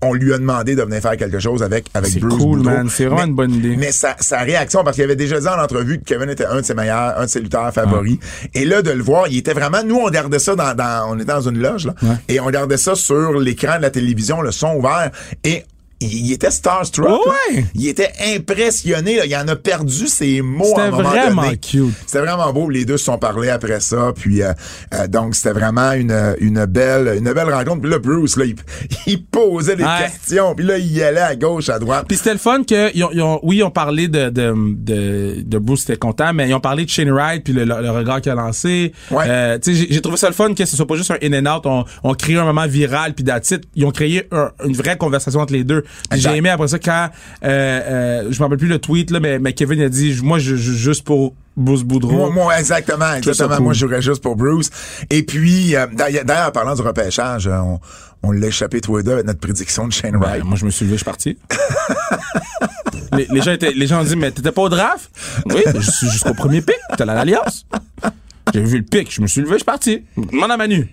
[0.03, 2.75] on lui a demandé de venir faire quelque chose avec, avec C'est Bruce cool, Boudreau.
[2.75, 2.89] man.
[2.89, 3.75] C'est vraiment Mais- une bonne idée.
[3.77, 6.61] Mais sa, sa réaction, parce qu'il avait déjà dit en entrevue que Kevin était un
[6.61, 8.17] de ses meilleurs, un de ses lutteurs favoris.
[8.53, 11.15] Et là, de le voir, il était vraiment, nous, on regardait ça dans, dans on
[11.15, 11.95] était dans une loge, là.
[12.27, 15.11] Et on regardait ça sur l'écran de la télévision, le son ouvert.
[15.43, 15.63] Et
[16.05, 17.25] il, était starstruck.
[17.25, 17.65] Ouais.
[17.75, 19.17] Il était impressionné.
[19.17, 19.25] Là.
[19.25, 21.57] Il en a perdu ses mots à un C'était moment vraiment donné.
[21.57, 21.93] cute.
[22.05, 22.69] C'était vraiment beau.
[22.69, 24.11] Les deux se sont parlé après ça.
[24.15, 24.53] Puis euh,
[24.93, 27.81] euh, donc c'était vraiment une, une belle une belle rencontre.
[27.81, 28.55] Puis là Bruce là il,
[29.07, 29.89] il posait des Ouais.
[30.03, 30.55] questions.
[30.55, 32.05] Puis là il allait à gauche à droite.
[32.07, 34.53] Puis c'était le fun que ils ont, ils ont- oui, ils ont parlé de de
[34.75, 37.81] de, de Bruce, c'était content, mais ils ont parlé de Shane Wright puis le, le-
[37.81, 38.93] le regard qu'il a lancé.
[39.11, 39.25] Ouais.
[39.27, 41.65] Euh, j'ai- trouvé ça le fun que ce soit pas juste un in and out.
[41.65, 43.63] On, on crée un moment viral puis it.
[43.75, 45.83] Ils ont créé un- une vraie conversation entre les deux.
[46.13, 47.09] J'ai aimé après ça quand
[47.43, 50.39] euh, euh, je me rappelle plus le tweet là, mais, mais Kevin a dit moi
[50.39, 52.11] je joue juste pour Bruce Boudreau.
[52.11, 53.61] Moi, moi, exactement, exactement.
[53.61, 54.69] Moi, je jouerais juste pour Bruce.
[55.11, 57.79] Et puis, euh, d'ailleurs, parlant du repêchage, euh, on,
[58.23, 60.43] on l'a échappé tous les deux avec notre prédiction de Shane Ben, Wright.
[60.43, 61.37] moi, je me suis levé, je suis parti.
[63.13, 65.11] les, les gens étaient, les gens ont dit, mais t'étais pas au draft?
[65.45, 66.75] Oui, je suis jusqu'au premier pic.
[66.97, 67.65] T'es à l'Alliance.
[68.53, 70.03] J'ai vu le pic, je me suis levé, je suis parti.
[70.17, 70.89] Demande à Manu.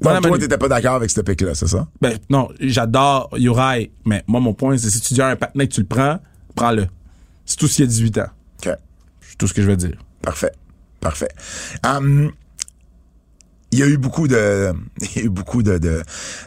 [0.00, 1.88] Donc, toi, t'étais pas d'accord avec ce pic-là, c'est ça?
[2.00, 5.66] Ben, non, j'adore Uri, mais moi, mon point, c'est si tu dis à un patinet
[5.68, 6.18] que tu le prends,
[6.54, 6.86] prends-le.
[7.44, 8.26] C'est tout s'il y a 18 ans.
[8.64, 8.72] OK.
[9.20, 9.96] C'est tout ce que je veux dire.
[10.22, 10.52] Parfait.
[11.00, 11.28] Parfait.
[11.84, 12.30] Hum,
[13.70, 16.02] il y a eu beaucoup de, il y a eu beaucoup de, de,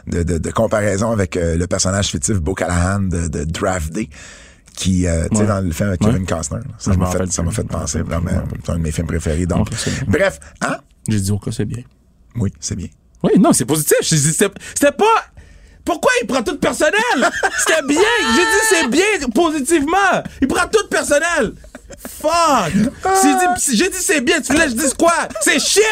[0.06, 4.08] de, de- de comparaisons avec euh, le personnage fictif Bo Callahan de, de Draft Day,
[4.74, 5.48] qui, euh, tu sais, Ouais.
[5.48, 6.10] dans le film avec Ouais.
[6.12, 6.58] Kevin Costner.
[6.78, 8.00] Ça m'a fait, ça m'a fait penser.
[8.64, 9.46] C'est un de mes films préférés.
[9.46, 9.68] Donc,
[10.08, 10.78] bref, hein?
[11.08, 11.82] J'ai dit, ok, c'est bien.
[12.36, 12.88] Oui, c'est bien.
[13.22, 13.98] Oui, non, c'est positif.
[14.02, 15.24] C'était pas.
[15.84, 16.92] Pourquoi il prend tout personnel?
[17.58, 18.00] C'était bien.
[18.36, 20.22] J'ai dit, c'est bien positivement.
[20.40, 21.54] Il prend tout personnel.
[22.20, 22.72] Fuck.
[23.72, 24.40] J'ai dit, c'est bien.
[24.40, 25.28] Tu voulais que je dise quoi?
[25.40, 25.82] C'est shit.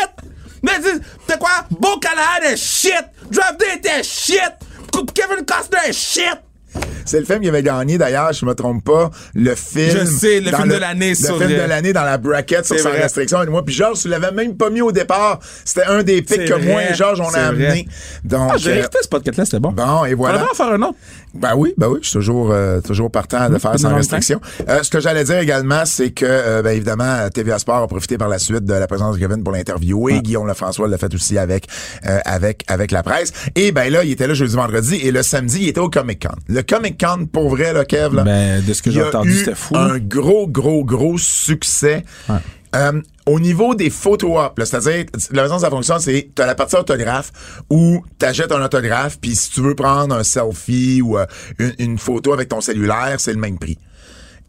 [0.63, 1.67] Mais dis, t'es quoi?
[1.71, 3.05] Bo Callahan est shit.
[3.31, 4.53] Draft Day était shit.
[5.15, 6.39] Kevin Costner est shit.
[7.11, 9.91] C'est le film qui avait gagné, d'ailleurs, je me trompe pas, le film.
[9.91, 12.91] Je sais, le film de l'année Le film de l'année dans la bracket sur sa
[12.91, 13.43] restriction.
[13.43, 15.41] Et moi, puis Georges, tu l'avais même pas mis au départ.
[15.65, 17.67] C'était un des pics que moi et Georges, on a amené.
[17.67, 17.85] vrai.
[18.23, 19.73] Donc, Ah, j'ai euh, ce podcast-là, c'était bon.
[19.73, 20.39] Bon, et On voilà.
[20.39, 20.95] va en faire un autre.
[21.35, 24.41] Ben oui, ben oui, je suis toujours, euh, toujours partant de faire pas sans restriction.
[24.69, 28.19] Euh, ce que j'allais dire également, c'est que, euh, ben évidemment, TVA Sport a profité
[28.19, 30.21] par la suite de la présence de Kevin pour l'interviewer.
[30.23, 31.67] Guillaume Lefrançois l'a fait aussi avec,
[32.07, 33.33] euh, avec, avec la presse.
[33.55, 36.27] Et ben là, il était là jeudi, vendredi, et le samedi, il était au Comic
[36.27, 36.35] Con.
[36.49, 39.55] Le Comic Con, pour vrai, là, Kev, là, Ben, de ce que j'ai entendu, c'était
[39.55, 39.77] fou.
[39.77, 42.05] Un gros, gros, gros succès.
[42.29, 42.37] Ouais.
[42.77, 46.43] Euh, au niveau des photo op, là, c'est-à-dire, la façon dont ça fonctionne, c'est tu
[46.43, 47.33] as la partie autographe
[47.69, 51.27] où tu achètes un autographe, puis si tu veux prendre un selfie ou euh,
[51.59, 53.77] une, une photo avec ton cellulaire, c'est le même prix.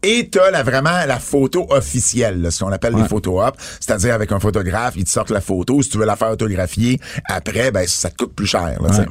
[0.04, 4.14] Et t'as la, vraiment la photo officielle, là, ce qu'on appelle les photo op, c'est-à-dire
[4.14, 7.70] avec un photographe, il te sort la photo, si tu veux la faire autographier, après,
[7.70, 8.80] ben ça te coûte plus cher.
[8.82, 8.98] là.
[8.98, 9.06] Ouais.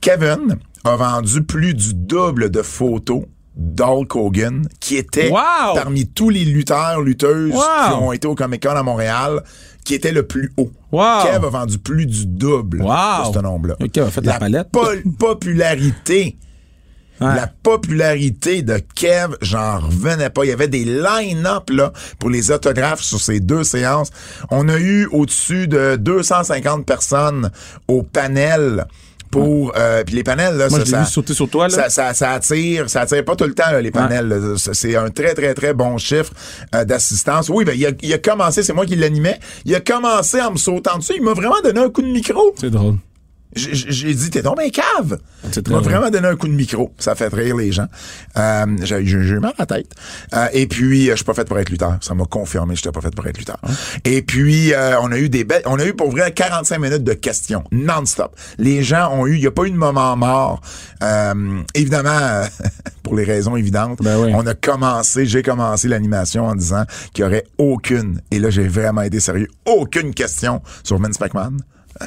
[0.00, 3.22] Kevin a vendu plus du double de photos
[3.56, 5.74] d'Hulk Hogan, qui était Wow!
[5.74, 7.60] parmi tous les lutteurs, lutteuses Wow!
[7.88, 9.42] qui ont été au Comic Con à Montréal,
[9.84, 10.70] qui était le plus haut.
[10.92, 11.22] Wow!
[11.24, 13.28] Kev a vendu plus du double Wow!
[13.30, 13.76] de ce nombre-là.
[13.92, 14.68] Kev a fait la palette.
[15.18, 16.36] popularité.
[17.20, 17.34] Ouais.
[17.36, 20.44] La popularité de Kev, j'en revenais pas.
[20.46, 24.10] Il y avait des line-up là pour les autographes sur ces deux séances.
[24.50, 27.50] On a eu au-dessus de 250 personnes
[27.88, 28.86] au panel
[29.30, 31.74] pour euh, puis les panels là Moi, ça, je ça- vu sauter sur toi, là.
[31.74, 35.10] ça, ça, ça attire ça attire pas tout le temps là, les panels c'est un
[35.10, 36.32] très très très bon chiffre
[36.74, 37.48] euh, d'assistance.
[37.48, 39.38] Oui ben il a, il a commencé c'est moi qui l'animais.
[39.64, 41.14] Il a commencé en me sautant dessus.
[41.16, 42.54] Il m'a vraiment donné un coup de micro.
[42.60, 42.96] C'est drôle.
[43.54, 45.18] J'ai dit, t'es donc bien cave.
[45.50, 45.90] Tu m'as vrai.
[45.90, 46.92] vraiment donné un coup de micro.
[46.98, 47.86] Ça fait rire les gens.
[48.36, 49.92] Euh, j'ai eu mal à la tête.
[50.34, 51.98] Euh, et puis, euh, je suis pas fait pour être lutteur.
[52.00, 53.58] Ça m'a confirmé que j'étais pas fait pour être lutteur.
[54.04, 57.04] Et puis, euh, on a eu des belles, on a eu pour vrai 45 minutes
[57.04, 58.36] de questions, non-stop.
[58.58, 60.60] Les gens ont eu, il y a pas eu de moment mort.
[61.02, 62.42] Euh, évidemment,
[63.02, 64.32] pour les raisons évidentes, Ben oui.
[64.34, 68.68] on a commencé, j'ai commencé l'animation en disant qu'il y aurait aucune, et là j'ai
[68.68, 71.56] vraiment été sérieux, aucune question sur Vince McMahon.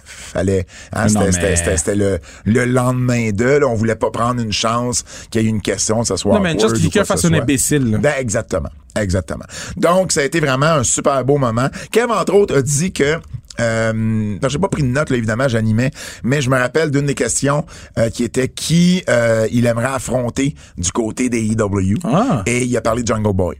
[0.05, 5.03] Fallait, hein, c'était, mais- le, le lendemain de, là, on voulait pas prendre une chance
[5.29, 7.99] qu'il y ait une question, que ce soit Non, mais ou quelqu'un fasse un imbécile.
[8.01, 8.69] Ben, exactement,
[8.99, 9.45] exactement.
[9.77, 11.69] Donc, ça a été vraiment un super beau moment.
[11.91, 13.19] Kev, entre autres, a dit que
[13.59, 15.91] euh, j'ai pas pris de note, là, évidemment, j'animais,
[16.23, 17.65] mais je me rappelle d'une des questions
[17.97, 21.97] euh, qui était qui euh, il aimerait affronter du côté des EW.
[22.03, 22.41] Ah.
[22.45, 23.57] Et il a parlé de Jungle Boy.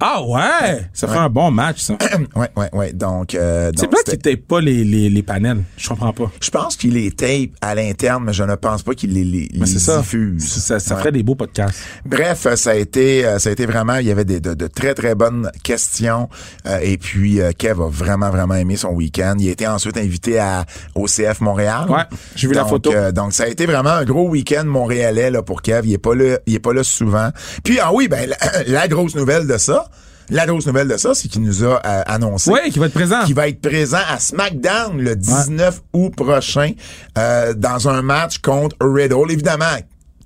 [0.00, 0.86] Ah ouais!
[0.92, 1.94] Ça fait un bon match, ça.
[2.36, 2.92] ouais, ouais, ouais.
[2.92, 5.62] Donc, euh, C'est pas qu'il tape pas les, les, les panels.
[5.78, 6.30] Je comprends pas.
[6.40, 9.48] je pense qu'il les tape à l'interne, mais je ne pense pas qu'il les, les,
[9.54, 9.98] Mais c'est les ça.
[9.98, 10.46] diffuse.
[10.46, 11.00] Ça, ça Ouais.
[11.00, 11.78] ferait des beaux podcasts.
[12.04, 14.52] Bref, euh, ça a été, euh, ça a été vraiment, il y avait des, de,
[14.54, 16.28] de très très bonnes questions.
[16.66, 19.36] Euh, et puis euh, Kev a vraiment vraiment aimé son week-end.
[19.38, 21.86] Il a été ensuite invité à au CF Montréal.
[21.88, 22.02] Ouais,
[22.36, 22.92] j'ai vu la photo.
[22.92, 25.86] euh, donc ça a été vraiment un gros week-end montréalais là pour Kev.
[25.86, 27.30] Il est pas là, il est pas là souvent.
[27.62, 29.88] Puis ah oui, ben la, la grosse nouvelle de ça,
[30.30, 32.94] la grosse nouvelle de ça, c'est qu'il nous a euh, annoncé Oui, qui va être
[32.94, 33.24] présent.
[33.24, 36.72] qui va être présent à SmackDown le 19 août prochain
[37.18, 39.30] euh, dans un match contre Riddle.
[39.30, 39.64] Évidemment,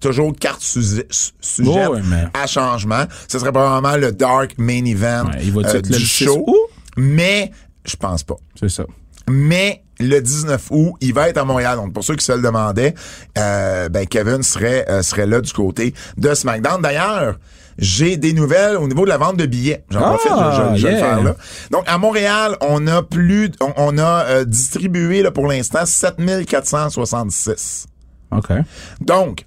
[0.00, 1.06] toujours carte sujet,
[2.04, 3.04] mais- à changement.
[3.26, 6.46] Ce serait probablement le dark main event Ouais, il va euh, le du 6 show.
[6.96, 7.50] Mais
[7.84, 8.36] je pense pas.
[8.58, 8.84] C'est ça.
[9.28, 11.76] Mais le 19 août, il va être à Montréal.
[11.76, 12.94] Donc, pour ceux qui se le demandaient,
[13.36, 16.80] euh, ben, Kevin serait, euh, serait là du côté de SmackDown.
[16.80, 17.36] D'ailleurs,
[17.78, 19.84] j'ai des nouvelles au niveau de la vente de billets.
[19.90, 21.36] J'en Ah, profite, je, je- je vais le faire là.
[21.70, 27.86] Donc, à Montréal, on a plus, on, on a euh, distribué là, pour l'instant 7466.
[28.32, 28.48] OK.
[29.00, 29.44] Donc,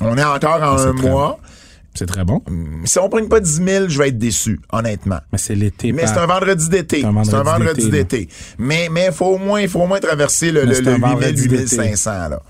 [0.00, 1.38] on est encore en c'est un mois.
[1.94, 2.42] C'est très bon.
[2.84, 5.20] Si on prenne pas 10 000, je vais être déçu, honnêtement.
[5.32, 5.92] Mais c'est l'été.
[5.92, 7.00] Mais par- c'est un vendredi d'été.
[7.24, 8.28] C'est un vendredi d'été.
[8.58, 11.48] Mais mais faut au moins faut au moins traverser le, le, le un 8000 vendredi
[11.48, 12.42] 8500 là.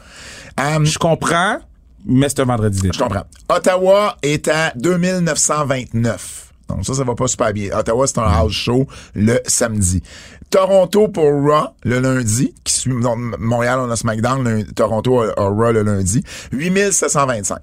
[0.58, 1.58] Hum, Je comprends,
[2.06, 2.96] mais c'est un vendredi d'été.
[2.96, 3.24] je comprends.
[3.48, 6.42] Ottawa est à 2929.
[6.68, 7.76] Donc ça ça va pas super bien.
[7.76, 10.02] Ottawa c'est un house show le samedi.
[10.50, 15.44] Toronto pour Raw le lundi qui suit Montréal on a SmackDown, le- Toronto a, a
[15.48, 17.58] Raw le lundi, 8725.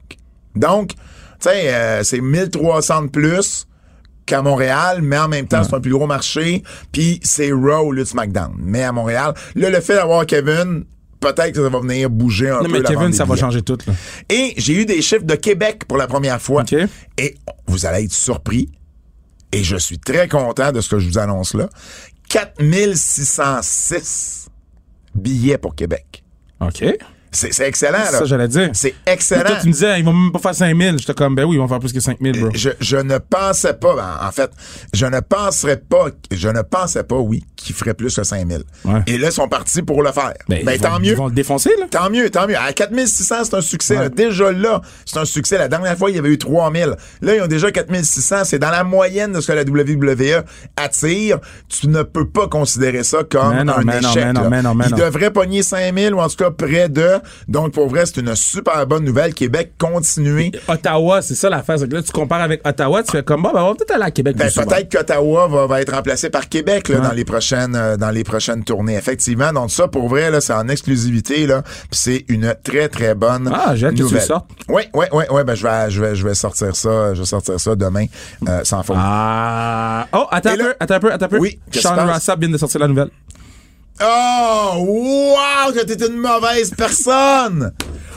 [0.56, 0.95] Donc tu
[1.39, 3.67] sais euh, c'est 1300 de plus
[4.25, 7.91] qu'à Montréal, mais en même temps, c'est un plus gros marché, puis c'est Raw au
[7.91, 8.53] lieu de SmackDown.
[8.58, 10.86] Mais à Montréal, là, le fait d'avoir Kevin,
[11.23, 13.36] peut-être que ça va venir bouger un Non, peu mais la vente Kevin, ça va
[13.36, 13.77] changer tout.
[13.88, 13.93] Là.
[14.29, 16.63] Et j'ai eu des chiffres de Québec pour la première fois.
[17.17, 17.36] Et
[17.67, 18.69] vous allez être surpris,
[19.51, 21.69] et je suis très content de ce que je vous annonce là,
[22.29, 24.49] 4606
[25.15, 26.23] billets pour Québec.
[26.59, 26.83] OK.
[27.33, 28.19] C'est c'est excellent, C'est là.
[28.19, 28.69] ça, j'allais dire.
[28.73, 29.43] C'est excellent.
[29.43, 30.99] toi, tu me disais, ils vont même pas faire 5000.
[30.99, 32.49] J'étais comme, ben oui, ils vont faire plus que 5000, bro.
[32.53, 34.51] je, je ne pensais pas, ben, en fait,
[34.93, 38.59] je ne penserais pas, je ne pensais pas, oui, qu'ils feraient plus que 5000.
[38.85, 39.01] Ouais.
[39.07, 40.33] Et là, ils sont partis pour le faire.
[40.47, 41.11] Ben, ils tant vont, mieux.
[41.11, 41.85] Ils vont le défoncer, là.
[41.89, 42.57] Tant mieux, tant mieux.
[42.57, 43.95] À 4600, c'est un succès.
[43.97, 44.03] Ouais.
[44.03, 44.09] là.
[44.09, 45.57] Déjà là, c'est un succès.
[45.57, 46.95] La dernière fois, il y avait eu 3000.
[47.21, 48.43] Là, ils ont déjà 4600.
[48.45, 50.43] C'est dans la moyenne de ce que la WWE
[50.75, 51.39] attire.
[51.69, 54.33] Tu ne peux pas considérer ça comme non, un non, échec.
[54.33, 54.61] non, là.
[54.89, 57.19] Ils devraient pogner 5000 ou en tout cas près de.
[57.47, 59.33] Donc, pour vrai, c'est une super bonne nouvelle.
[59.33, 60.51] Québec, continuez.
[60.67, 61.79] Ottawa, c'est ça l'affaire.
[61.79, 63.91] C'est que là, tu compares avec Ottawa, tu fais comme, bon, ben, on va peut-être
[63.91, 67.25] aller à Québec Ben, peut-être qu'Ottawa va, va être remplacé par Québec là, dans les
[67.25, 68.95] prochaines euh, dans les prochaines tournées.
[68.95, 73.51] Effectivement, donc ça pour vrai là, c'est en exclusivité là, c'est une très très bonne
[73.53, 74.19] Ah, j'ai hâte que tu le.
[74.69, 77.25] Oui, oui, oui, oui, ben je vais je vais je vais sortir ça, je vais
[77.25, 78.05] sortir ça demain
[78.47, 78.97] euh, sans faute.
[78.99, 80.07] Ah.
[80.13, 81.39] Oh, attends un peu, attends un peu, attends un peu.
[81.39, 81.95] Oui, Sean?
[81.95, 83.09] Rossap vient de sortir la nouvelle.
[84.01, 87.73] Oh, wow, que t'es une mauvaise personne.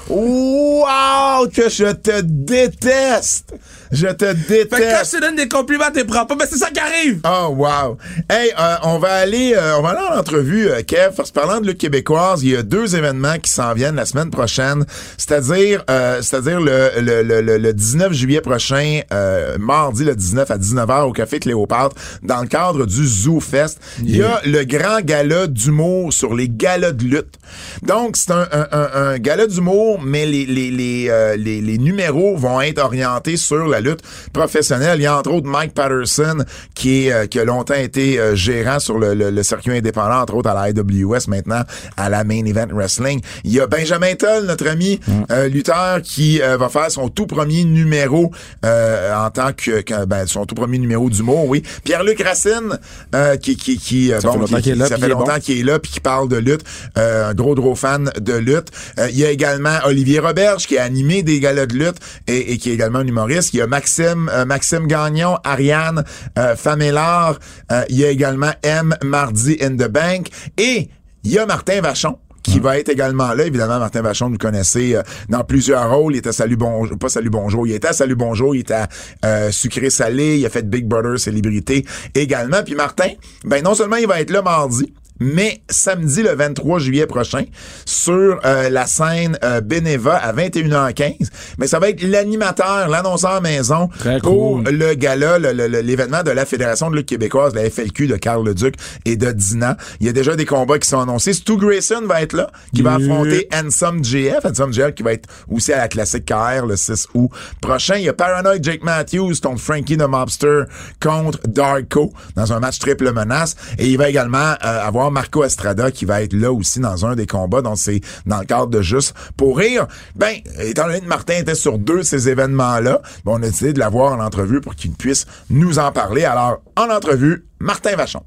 [0.09, 3.55] Wow, que je te déteste.
[3.93, 4.35] Je te Fait
[4.67, 5.13] que quand déteste.
[5.13, 7.21] je te donne des compliments, t'es prends pas, mais c'est ça qui arrive!
[7.25, 7.97] Oh wow.
[8.29, 11.35] Hey, euh, on va aller euh, on va aller en entrevue euh, Kev parce que
[11.41, 14.85] parlant de lutte québécoise, il y a deux événements qui s'en viennent la semaine prochaine,
[15.19, 20.51] c'est-à-dire euh, c'est-à-dire le, le, le, le- le 19 juillet prochain euh, mardi le 19
[20.51, 23.79] à 19h au café Cléopâtre dans le cadre du Zoo Fest.
[24.03, 27.35] Il y a le grand gala d'humour sur les galas de lutte.
[27.83, 31.79] Donc c'est un, un, un, un gala d'humour mais les les les, euh, les les
[31.79, 34.01] numéros vont être orientés sur la lutte
[34.33, 34.99] professionnelle.
[35.01, 38.35] Il y a entre autres Mike Patterson qui est euh, qui a longtemps été euh,
[38.35, 41.63] gérant sur le, le, le circuit indépendant, entre autres à la IWS, maintenant
[41.97, 43.21] à la Main Event Wrestling.
[43.45, 47.27] Il y a Benjamin Toll, notre ami euh, lutteur, qui euh, va faire son tout
[47.27, 48.31] premier numéro
[48.65, 51.63] euh, en tant que, que- ben, son tout premier numéro d'humour, oui.
[51.85, 52.79] Pierre-Luc Racine,
[53.15, 55.41] euh, qui qui qui Ça fait longtemps qu'il est là, ça fait longtemps bon.
[55.41, 56.63] qui est là puis qui parle de lutte,
[56.99, 58.69] euh, un gros gros fan de lutte.
[58.99, 62.53] Euh, il y a également Olivier Roberge qui a animé des galas de lutte et,
[62.53, 63.55] et qui est également un humoriste.
[63.55, 66.05] Il y a Maxime euh, Maxime Gagnon, Ariane
[66.39, 67.39] euh, Famellard.
[67.73, 70.89] Euh, il y a également M Mardi in the Bank et
[71.25, 73.45] il y a Martin Vachon qui va être également là.
[73.45, 76.15] Évidemment, Martin Vachon, vous le connaissez euh, dans plusieurs rôles.
[76.15, 78.75] Il était à Salut Bonjour, pas Salut Bonjour, il était à Salut Bonjour, il était
[78.75, 78.89] à
[79.25, 82.63] euh, Sucré Salé, il a fait Big Brother Célébrité également.
[82.65, 83.09] Puis Martin,
[83.45, 87.45] ben non seulement il va être là mardi, mais samedi le 23 juillet prochain
[87.85, 91.29] sur euh, la scène euh, Beneva à 21h15.
[91.59, 94.65] Mais ça va être l'animateur, l'annonceur maison Très pour cool.
[94.71, 98.75] le gala, l'événement de la Fédération de lutte québécoise, la FLQ de Carl Leduc
[99.05, 99.77] et de Dina.
[100.01, 101.33] Il y a déjà des combats qui sont annoncés.
[101.33, 103.13] Stu Grayson va être là, qui va Yeah.
[103.13, 104.45] affronter Handsome GF.
[104.45, 107.97] Handsome GF qui va être aussi à la classique KR le 6 août prochain.
[107.97, 110.63] Il y a Paranoid Jake Matthews contre Frankie the Mobster
[111.03, 113.57] contre Darko dans un match triple menace.
[113.79, 117.15] Et il va également euh, avoir Marco Estrada qui va être là aussi dans un
[117.15, 117.63] des combats.
[117.63, 119.87] Donc c'est dans le cadre de Juste pour rire.
[120.15, 123.73] Ben, étant donné que Martin était sur deux de ces événements-là, ben, on a décidé
[123.73, 126.25] de l'avoir en entrevue pour qu'il puisse nous en parler.
[126.25, 128.23] Alors, en entrevue, Martin Vachon.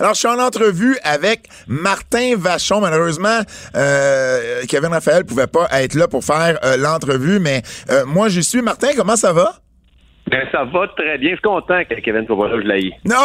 [0.00, 2.80] Alors, je suis en entrevue avec Martin Vachon.
[2.80, 3.40] Malheureusement,
[3.76, 8.42] euh, Kevin Raphaël pouvait pas être là pour faire euh, l'entrevue, mais euh, moi, j'y
[8.42, 8.62] suis.
[8.62, 9.63] Martin, comment ça va?
[10.30, 11.30] Ben, ça va très bien.
[11.30, 12.92] Je suis content que Kevin soit là, je l'ai.
[13.04, 13.16] Non!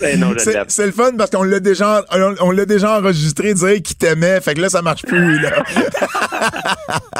[0.00, 0.32] Ben non,
[0.68, 4.40] C'est le fun parce qu'on l'a déjà, on, on l'a déjà enregistré, dire qu'il t'aimait.
[4.40, 5.50] Fait que là, ça marche plus, là.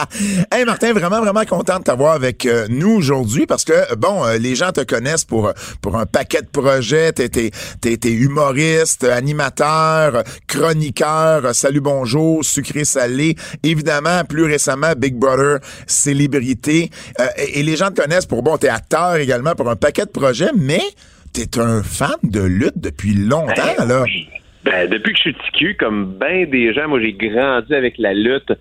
[0.53, 4.39] hey, Martin, vraiment, vraiment content de t'avoir avec euh, nous aujourd'hui parce que, bon, euh,
[4.39, 5.53] les gens te connaissent pour,
[5.83, 7.13] pour un paquet de projets.
[7.13, 7.51] T'es, t'es,
[7.81, 13.37] t'es, humoriste, animateur, chroniqueur, euh, salut, bonjour, sucré, salé.
[13.63, 16.91] Évidemment, plus récemment, Big Brother, célébrité.
[17.21, 20.05] Euh, et, et les gens te connaissent pour, bon, t'es acteur également pour un paquet
[20.07, 20.81] de projets, mais
[21.33, 24.03] t'es un fan de lutte depuis longtemps, Ben là.
[24.03, 24.29] oui.
[24.65, 28.13] Ben, depuis que je suis TQ, comme ben des gens, moi j'ai grandi avec la
[28.15, 28.53] lutte.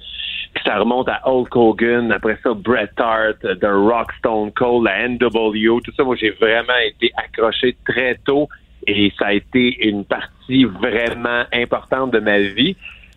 [0.54, 5.08] Puis ça remonte à Hulk Hogan, après ça Bret Hart, The Rock Stone Cold, la
[5.10, 6.04] NWO, tout ça.
[6.04, 8.48] Moi j'ai vraiment été accroché très tôt
[8.86, 12.76] et ça a été une partie vraiment importante de ma vie.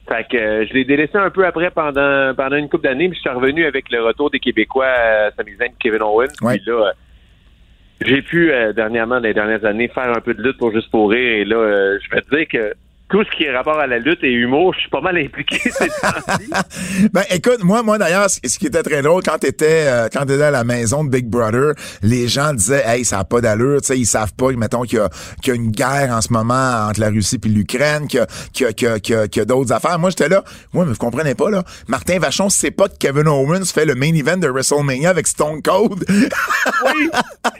[0.09, 3.17] Fait que euh, je l'ai délaissé un peu après pendant pendant une couple d'années, puis
[3.17, 6.29] je suis revenu avec le retour des Québécois, euh, Sami Zayn, Kevin Owens.
[6.41, 6.57] Ouais.
[6.57, 6.93] Puis là, euh,
[8.01, 10.91] j'ai pu euh, dernièrement, dans les dernières années, faire un peu de lutte pour juste
[10.91, 11.41] pour rire.
[11.41, 12.75] Et là, je vais te dire que
[13.09, 15.59] tout ce qui est rapport à la lutte et humour, je suis pas mal impliqué
[15.59, 16.51] ces temps-ci.
[17.13, 20.43] Ben écoute, moi, moi d'ailleurs, ce qui était très drôle quand t'étais euh, quand t'étais
[20.43, 23.89] à la maison de Big Brother, les gens disaient, hey, ça a pas d'allure, tu
[23.89, 27.01] sais, ils savent pas, mettons qu'il y y a une guerre en ce moment entre
[27.01, 28.21] la Russie puis l'Ukraine, qu'il
[28.61, 29.99] y a a, a, d'autres affaires.
[29.99, 30.45] Moi, j'étais là,
[30.75, 31.63] ouais, mais vous comprenez pas là.
[31.87, 35.63] Martin Vachon sait pas que Kevin Owens fait le main event de WrestleMania avec Stone
[35.63, 36.05] Cold.
[36.09, 37.11] Oui.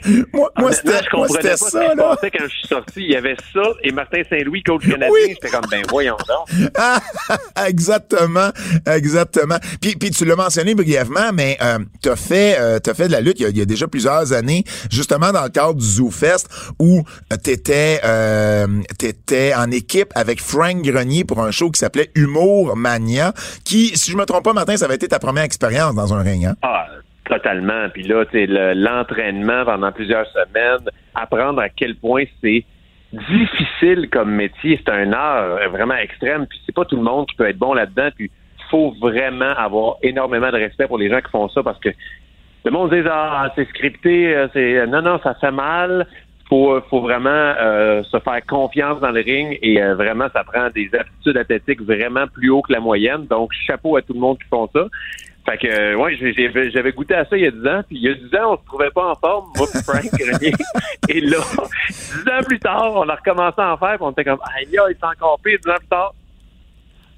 [0.33, 2.15] moi, moi Honnêtement, c'était je moi, comprenais ce ça qui là.
[2.21, 3.01] quand je suis sorti.
[3.01, 5.09] Il y avait ça et Martin Saint-Louis, coach canadien.
[5.11, 5.38] Oui.
[5.41, 6.69] J'étais comme, ben voyons donc.
[7.67, 8.49] exactement,
[8.85, 9.55] exactement.
[9.81, 13.21] Puis, puis tu l'as mentionné brièvement, mais euh, t'as fait, euh, t'as fait de la
[13.21, 15.85] lutte il y, a, il y a déjà plusieurs années, justement dans le cadre du
[15.85, 16.99] Zoo Fest, où
[17.31, 18.67] euh, t'étais, euh,
[18.97, 23.33] t'étais en équipe avec Frank Grenier pour un show qui s'appelait Humour Mania,
[23.63, 26.21] qui, si je me trompe pas, Martin, ça avait été ta première expérience dans un
[26.21, 26.45] ring.
[26.45, 26.55] Hein?
[26.61, 26.85] Ah,
[27.29, 27.87] totalement.
[27.93, 32.65] Puis là, tu le- l'entraînement pendant plusieurs semaines, apprendre à quel point c'est
[33.13, 34.79] difficile comme métier.
[34.83, 36.45] C'est un art vraiment extrême.
[36.47, 38.09] Puis c'est pas tout le monde qui peut être bon là-dedans.
[38.15, 38.29] Puis
[38.69, 41.89] faut vraiment avoir énormément de respect pour les gens qui font ça parce que
[42.65, 46.07] le monde dit ah c'est scripté, euh, c'est non non ça fait mal.
[46.49, 50.69] Faut faut vraiment euh, se faire confiance dans le ring et euh, vraiment ça prend
[50.69, 53.27] des aptitudes athlétiques vraiment plus haut que la moyenne.
[53.27, 54.87] Donc chapeau à tout le monde qui font ça.
[55.49, 56.15] Fait que euh, ouais,
[56.71, 58.53] j'avais goûté à ça il y a 10 ans, puis il y a 10 ans,
[58.53, 60.53] on se trouvait pas en forme, moi puis Frank Grenier.
[61.07, 61.37] Et là,
[61.89, 64.67] 10 ans plus tard, on a recommencé à en faire, puis on était comme aïe,
[64.71, 66.13] c'est encore pire 10 ans plus tard.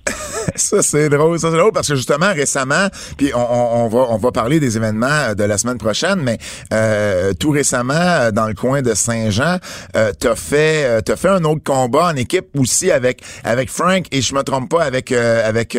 [0.55, 1.37] Ça, c'est drôle.
[1.39, 4.59] Ça, c'est drôle parce que justement, récemment, puis on, on- on va, on va parler
[4.59, 6.37] des événements euh, de la semaine prochaine, mais
[6.73, 9.57] euh, tout récemment, euh, dans le coin de Saint-Jean,
[9.95, 14.05] euh, t'as fait, euh, t'as fait un autre combat en équipe aussi avec, avec Frank
[14.11, 15.77] et je me trompe pas avec, euh, avec,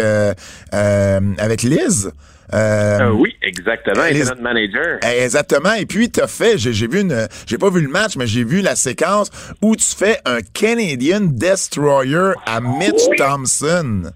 [0.72, 2.12] avec Liz.
[2.55, 4.05] Euh, Euh, oui, exactement.
[4.11, 4.98] Il était notre manager.
[5.05, 5.72] eh, Exactement.
[5.74, 8.61] Et puis, t'as fait, j'ai vu une, j'ai pas vu le match, mais j'ai vu
[8.61, 9.30] la séquence
[9.62, 14.11] où tu fais un Canadian Destroyer à Mitch Thompson.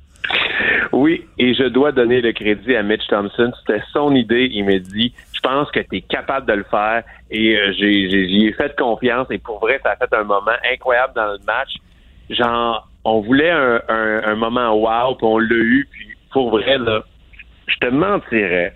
[0.93, 3.53] Oui, et je dois donner le crédit à Mitch Thompson.
[3.61, 4.49] C'était son idée.
[4.51, 7.03] Il m'a dit, je pense que tu es capable de le faire.
[7.31, 9.27] Et euh, j'ai, ai fait confiance.
[9.31, 11.75] Et pour vrai, ça a fait un moment incroyable dans le match.
[12.31, 15.87] Genre, on voulait un, un, un moment wow, puis on l'a eu.
[15.91, 17.03] Puis pour vrai, là,
[17.67, 18.73] je te mentirais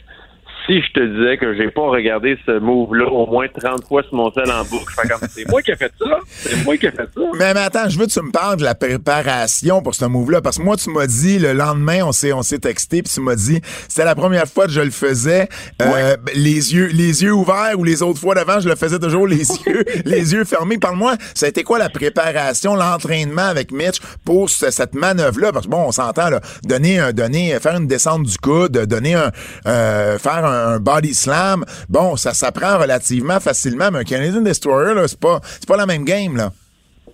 [0.66, 4.14] si je te disais que j'ai pas regardé ce move-là au moins 30 fois sur
[4.14, 4.94] mon sel en boucle.
[4.96, 6.18] Comme, c'est moi qui ai fait ça.
[6.28, 7.20] C'est moi qui ai fait ça.
[7.38, 10.40] Mais, mais attends, je veux que tu me parles de la préparation pour ce move-là,
[10.40, 13.20] parce que moi, tu m'as dit, le lendemain, on s'est, on s'est texté, puis tu
[13.20, 15.48] m'as dit, c'était la première fois que je le faisais,
[15.82, 19.26] euh, les yeux, les yeux ouverts, ou les autres fois d'avant, je le faisais toujours
[19.26, 20.78] les yeux, les yeux fermés.
[20.78, 25.52] Parle-moi, ça a été quoi la préparation, l'entraînement avec Mitch pour ce- cette manœuvre-là?
[25.52, 29.14] Parce que bon, on s'entend, là, donner un, donner, faire une descente du coude, donner
[29.14, 29.30] un,
[29.66, 34.94] euh, faire un, un body slam, bon, ça s'apprend relativement facilement, mais un Canadian Destroyer,
[34.94, 36.50] là, c'est pas, pas la même game, là.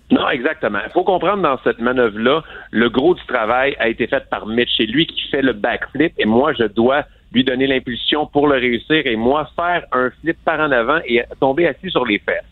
[0.09, 0.79] Non, exactement.
[0.85, 4.69] Il faut comprendre dans cette manœuvre-là, le gros du travail a été fait par Mitch.
[4.77, 8.55] C'est lui qui fait le backflip et moi, je dois lui donner l'impulsion pour le
[8.55, 12.45] réussir et moi faire un flip par en avant et tomber assis sur les fesses.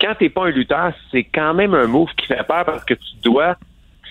[0.00, 2.94] Quand t'es pas un lutteur, c'est quand même un move qui fait peur parce que
[2.94, 3.56] tu dois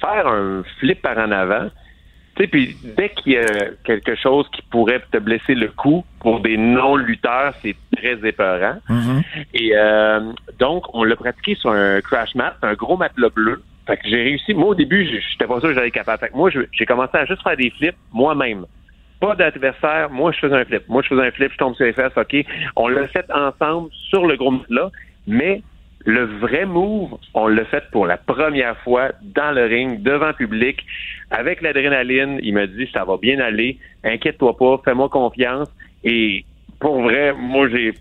[0.02, 1.68] faire un flip par en avant.
[2.36, 3.46] Tu sais, puis dès qu'il y a
[3.84, 8.78] quelque chose qui pourrait te blesser le cou pour des non-lutteurs, c'est très épeurant.
[9.54, 13.62] Et euh, donc, on l'a pratiqué sur un crash mat, un gros matelas bleu.
[13.86, 14.54] Fait que j'ai réussi.
[14.54, 16.20] Moi, au début, je- j'étais pas sûr que j'allais être capable.
[16.20, 18.66] Fait que moi, j'ai commencé à juste faire des flips moi-même.
[19.20, 20.10] Pas d'adversaire.
[20.10, 20.84] Moi, je faisais un flip.
[20.90, 22.12] Moi, je faisais un flip, je tombe sur les fesses.
[22.16, 22.36] OK.
[22.76, 24.90] On l'a fait ensemble sur le gros matelas.
[25.28, 25.62] Mais
[26.06, 30.86] le vrai move, on l'a fait pour la première fois dans le ring, devant public,
[31.32, 32.40] avec l'adrénaline.
[32.44, 33.78] Il m'a dit, ça va bien aller.
[34.04, 34.82] Inquiète-toi pas.
[34.84, 35.70] Fais-moi confiance.
[36.04, 36.44] Et
[36.80, 37.94] pour vrai, moi, j'ai,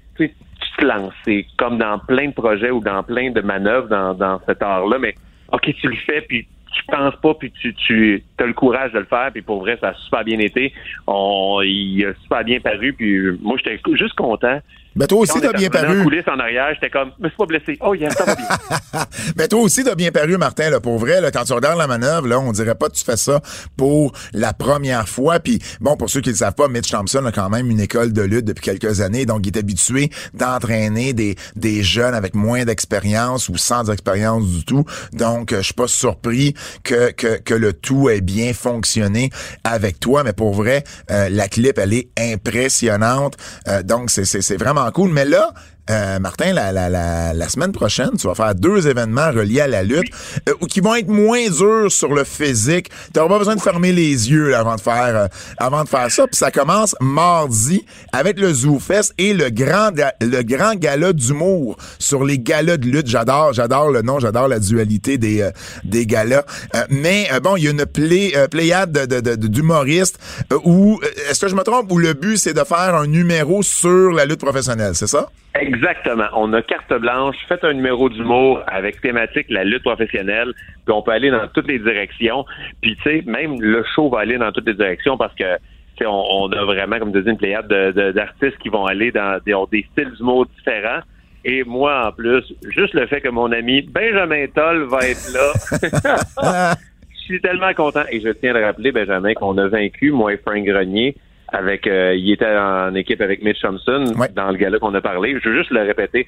[0.76, 1.14] te lances.
[1.24, 4.98] C'est comme dans plein de projets ou dans plein de manœuvres dans, dans cet art-là,
[4.98, 5.14] mais
[5.52, 9.00] OK, tu le fais, puis tu penses pas, puis tu, tu as le courage de
[9.00, 10.72] le faire, puis pour vrai, ça a super bien été.
[11.06, 14.60] On, il a super bien paru, puis moi, j'étais juste content.
[14.94, 16.00] Ben toi aussi, t'as bien paru.
[16.00, 17.78] En coulisses en arrière, j'étais comme, je me suis pas blessé.
[17.80, 18.46] Oh, yeah, ça va bien.
[19.36, 20.70] ben toi aussi, t'as bien paru, Martin.
[20.70, 23.04] Là, pour vrai, là, quand tu regardes la manœuvre, là, on dirait pas que tu
[23.04, 23.40] fais ça
[23.76, 25.40] pour la première fois.
[25.40, 28.12] Puis bon, pour ceux qui ne savent pas, Mitch Thompson a quand même une école
[28.12, 32.64] de lutte depuis quelques années, donc il est habitué d'entraîner des, des jeunes avec moins
[32.64, 34.84] d'expérience ou sans expérience du tout.
[35.12, 39.30] Donc, je suis pas surpris que, que, que le tout ait bien fonctionné
[39.64, 40.22] avec toi.
[40.24, 43.36] Mais pour vrai, euh, la clip, elle est impressionnante.
[43.68, 45.10] Euh, donc, c'est vraiment cool.
[45.10, 45.52] Mais là,
[45.90, 49.66] euh, Martin, la, la, la, la, semaine prochaine, tu vas faire deux événements reliés à
[49.66, 50.12] la lutte
[50.48, 52.88] euh, qui vont être moins durs sur le physique.
[53.12, 55.26] Tu n'auras pas besoin de fermer les yeux avant de faire euh,
[55.58, 56.28] avant de faire ça.
[56.28, 61.76] Puis ça commence mardi avec le Zoo Fest et le grand le grand gala d'humour
[61.98, 63.08] sur les galas de lutte.
[63.08, 65.50] J'adore, j'adore le nom, j'adore la dualité des
[65.82, 66.44] des galas.
[66.90, 70.18] mais bon, il y a une play, pléiade de, d'humoristes
[70.64, 74.12] où est-ce que je me trompe où le but c'est de faire un numéro sur
[74.12, 75.28] la lutte professionnelle, c'est ça?
[75.54, 76.28] Exactement.
[76.34, 77.36] On a carte blanche.
[77.48, 80.52] Faites un numéro d'humour avec thématique la lutte professionnelle.
[80.84, 82.44] Puis on peut aller dans toutes les directions.
[82.80, 85.58] Puis tu sais, même le show va aller dans toutes les directions parce que
[86.04, 89.54] on, on a vraiment, comme tu dis, une pléiade d'artistes qui vont aller dans des,
[89.70, 91.00] des styles d'humour différents.
[91.44, 96.74] Et moi, en plus, juste le fait que mon ami Benjamin Toll va être là.
[97.22, 98.02] Je suis tellement content.
[98.10, 101.14] Et je tiens à rappeler, Benjamin, qu'on a vaincu, moi et Frank Grenier,
[101.52, 105.38] avec euh, il était en équipe avec Mitch Thompson dans le gala qu'on a parlé.
[105.42, 106.26] Je veux juste le répéter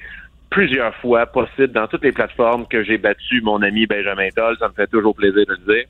[0.49, 4.55] plusieurs fois possible dans toutes les plateformes que j'ai battu mon ami Benjamin Toll.
[4.59, 5.85] Ça me fait toujours plaisir de le dire.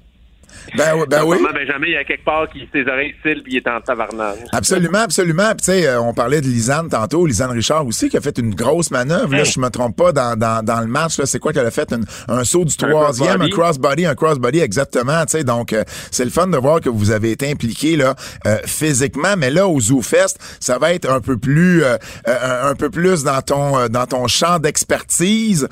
[0.75, 1.37] Ben, ben oui.
[1.41, 4.37] Benjamin, il y a quelque part qui ses oreilles cils puis il est en tabarnak.
[4.51, 5.49] Absolument, absolument.
[5.49, 8.37] Puis tu sais, euh, on parlait de Lisanne tantôt, Lisanne Richard aussi, qui a fait
[8.37, 9.31] une grosse manœuvre.
[9.31, 11.19] Là, je me trompe pas dans, dans, dans le match.
[11.23, 11.93] C'est quoi qu'elle a fait?
[12.27, 15.25] un saut du troisième, un crossbody, un crossbody, exactement.
[15.25, 18.15] Tu sais, donc euh, c'est le fun de voir que vous avez été impliqué là
[18.45, 21.83] euh, physiquement, mais là au Zoo Fest, ça va être un peu plus
[22.25, 25.67] un peu plus dans ton dans ton champ d'expertise,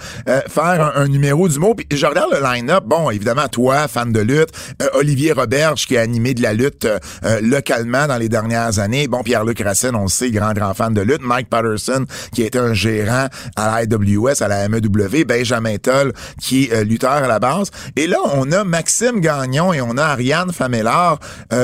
[0.48, 1.76] faire un, numéro du mot.
[1.76, 2.84] Puis je regarde le line-up.
[2.86, 4.50] Bon, évidemment, toi, fan de lutte.
[4.82, 8.80] Euh, Olivier Roberge qui a animé de la lutte euh, euh, localement dans les dernières
[8.80, 9.08] années.
[9.08, 11.22] Bon, Pierre-Luc Racine, on le sait, grand, grand fan de lutte.
[11.22, 15.26] Mike Patterson, qui a été un gérant à la IWS, à la MEW.
[15.28, 17.72] Benjamin Toll, qui est lutteur à la base.
[17.96, 21.20] Et là, on a Maxime Gagnon et on a Ariane Famellard,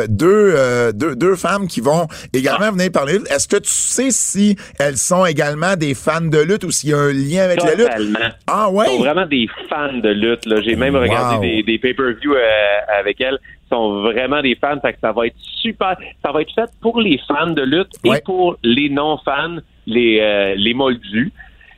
[0.08, 3.20] deux, deux, deux femmes qui vont également venir parler.
[3.30, 6.94] Est-ce que tu sais si elles sont également des fans de lutte ou s'il y
[6.94, 7.90] a un lien avec la lutte?
[8.48, 8.86] Ah ouais?
[8.90, 10.48] Ils sont vraiment des fans de lutte.
[10.64, 12.36] J'ai même regardé des, des pay-per-views
[12.98, 14.80] avec elles sont vraiment des fans.
[14.82, 15.98] Fait que ça va être super.
[16.24, 20.56] Ça va être fait pour les fans de lutte et pour les non-fans, les, euh,
[20.56, 21.32] les moldus.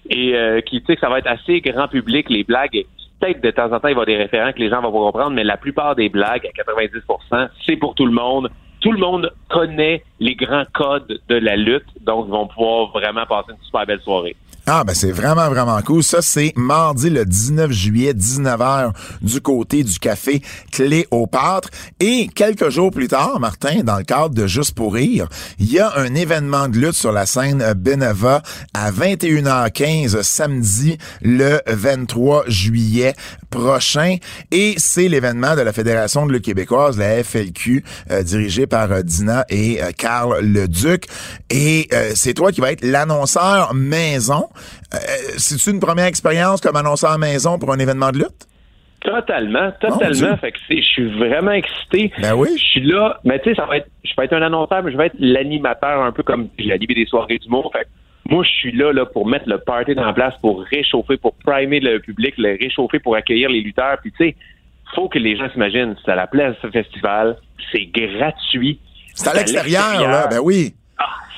[0.10, 2.86] Et euh, qui, tu sais, ça va être assez grand public, les blagues.
[3.20, 4.92] Peut-être de temps en temps, il va y avoir des référents que les gens vont
[4.92, 8.50] pas comprendre, mais la plupart des blagues, à 90%, c'est pour tout le monde.
[8.80, 13.28] Tout le monde connaît les grands codes de la lutte, donc ils vont pouvoir vraiment
[13.28, 14.36] passer une super belle soirée.
[14.74, 16.02] Ah, ben c'est vraiment, vraiment cool.
[16.02, 20.42] Ça, c'est mardi le 19 juillet, 19h, du côté du café
[20.72, 21.68] Cléopâtre.
[22.00, 25.28] Et quelques jours plus tard, Martin, dans le cadre de Juste pour rire,
[25.60, 28.44] il y a un événement de lutte sur la scène Beneva
[28.74, 33.14] à 21h15 samedi le 23 juillet
[33.52, 34.18] prochain.
[34.52, 39.04] Et c'est l'événement de la Fédération de lutte québécoise, la FLQ, euh, dirigée par euh,
[39.04, 41.06] Dina et euh, Carl Leduc.
[41.50, 44.48] Et c'est toi qui vas être l'annonceur maison.
[44.94, 44.98] Euh,
[45.38, 48.48] C'est-tu une première expérience comme annonceur à maison pour un événement de lutte?
[49.02, 50.38] Totalement, totalement.
[50.38, 52.12] fait que je suis vraiment excité.
[52.22, 52.50] Ben oui.
[52.56, 54.92] Je suis là, mais tu sais, ça va être, je vais être un annonceur, mais
[54.92, 57.72] je vais être l'animateur un peu comme j'ai animé des soirées d'humour.
[57.74, 57.88] Fait
[58.30, 61.80] moi, je suis là, là pour mettre le party en place, pour réchauffer, pour primer
[61.80, 63.98] le public, le réchauffer pour accueillir les lutteurs.
[64.02, 64.36] Puis tu sais,
[64.94, 67.38] faut que les gens s'imaginent, c'est à la place ce festival,
[67.72, 68.80] c'est gratuit.
[69.16, 70.76] C'est à l'extérieur, là, ben oui.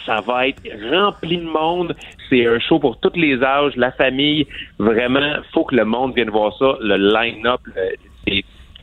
[0.05, 1.95] Ça va être rempli de monde.
[2.29, 4.47] C'est un show pour tous les âges, la famille.
[4.79, 6.77] Vraiment, faut que le monde vienne voir ça.
[6.81, 7.61] Le line-up,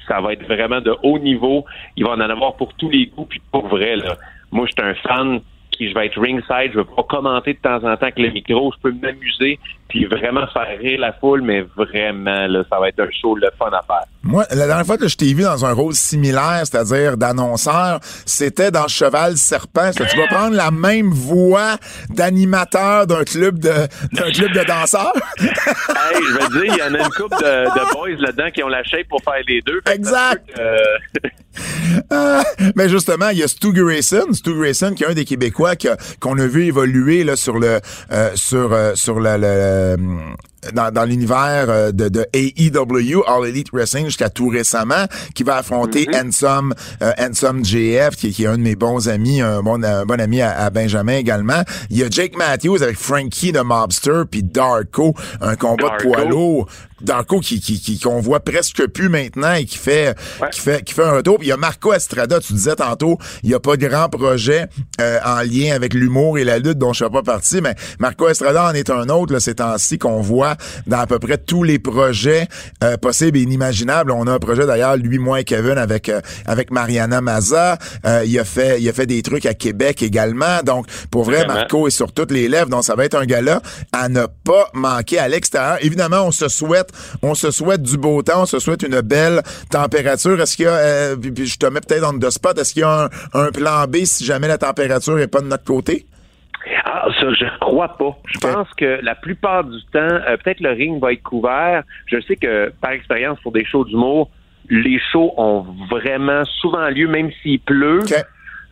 [0.09, 1.65] ça va être vraiment de haut niveau.
[1.97, 3.27] Il va en avoir pour tous les goûts.
[3.27, 4.17] Puis pour vrai, là,
[4.51, 5.41] moi, je suis un fan
[5.89, 8.73] je vais être ringside, je vais pas commenter de temps en temps avec le micro,
[8.77, 9.59] je peux m'amuser,
[9.91, 13.51] puis vraiment faire rire la foule, mais vraiment, là, ça va être un show le
[13.59, 14.05] fun à faire.
[14.23, 18.71] Moi, la dernière fois que je t'ai vu dans un rôle similaire, c'est-à-dire d'annonceur, c'était
[18.71, 19.91] dans Cheval Serpent.
[19.93, 21.77] tu vas prendre la même voix
[22.09, 23.73] d'animateur d'un club de
[24.13, 25.13] d'un club de danseurs?
[25.41, 28.69] hey, je veux dire, il y en a une couple de, boys là-dedans qui ont
[28.69, 29.81] la shape pour faire les deux.
[29.91, 30.45] Exact.
[30.59, 30.77] Euh,
[32.11, 32.43] Ah,
[32.77, 35.73] mais justement, il y a Stu Grayson, Stu Grayson qui est un des Québécois
[36.21, 37.81] qu'on a vu évoluer là sur le
[38.13, 39.97] euh, sur euh, sur le, le- le-
[40.75, 45.57] dans, dans l'univers euh, de, de AEW, All Elite Wrestling, jusqu'à tout récemment, qui va
[45.57, 49.83] affronter Handsome, euh, Handsome JF, qui, qui est un de mes bons amis, un bon,
[49.83, 51.63] un bon ami à, à Benjamin également.
[51.89, 56.25] Il y a Jake Matthews avec Frankie de Mobster, puis Darko, un combat de poids
[56.27, 56.69] lourd.
[57.03, 60.17] Darko qui qui qui qu'on voit presque plus maintenant et qui fait
[60.53, 61.39] qui fait qui fait un retour.
[61.39, 64.09] Puis il y a Marco Estrada, tu disais tantôt, il y a pas de grand
[64.09, 64.67] projet
[65.01, 68.29] euh, en lien avec l'humour et la lutte dont je fais pas partie, mais Marco
[68.29, 71.63] Estrada en est un autre là, ces temps-ci qu'on voit dans à peu près tous
[71.63, 72.49] les projets
[72.85, 74.11] euh, possibles et inimaginables.
[74.11, 77.79] On a un projet d'ailleurs lui moi et Kevin avec euh, avec Mariana Maza.
[78.07, 80.63] Euh, il a fait il a fait des trucs à Québec également.
[80.65, 81.55] Donc pour vrai Vraiment.
[81.55, 82.69] Marco est sur toutes les lèvres.
[82.69, 83.61] Donc ça va être un gala
[83.93, 85.79] à ne pas manquer à l'extérieur.
[85.81, 86.90] Évidemment, on se souhaite
[87.23, 90.41] on se souhaite du beau temps, on se souhaite une belle température.
[90.41, 92.73] Est-ce qu'il y a euh, puis- puis je te mets peut-être dans le spot, est-ce
[92.73, 95.65] qu'il y a un, un plan B si jamais la température est pas de notre
[95.65, 96.07] côté?
[96.85, 98.17] Ah, ça, je crois pas.
[98.27, 101.83] Je pense que la plupart du temps, euh, peut-être le ring va être couvert.
[102.07, 104.31] Je sais que, par expérience, pour des shows d'humour,
[104.69, 108.01] les shows ont vraiment souvent lieu, même s'il pleut.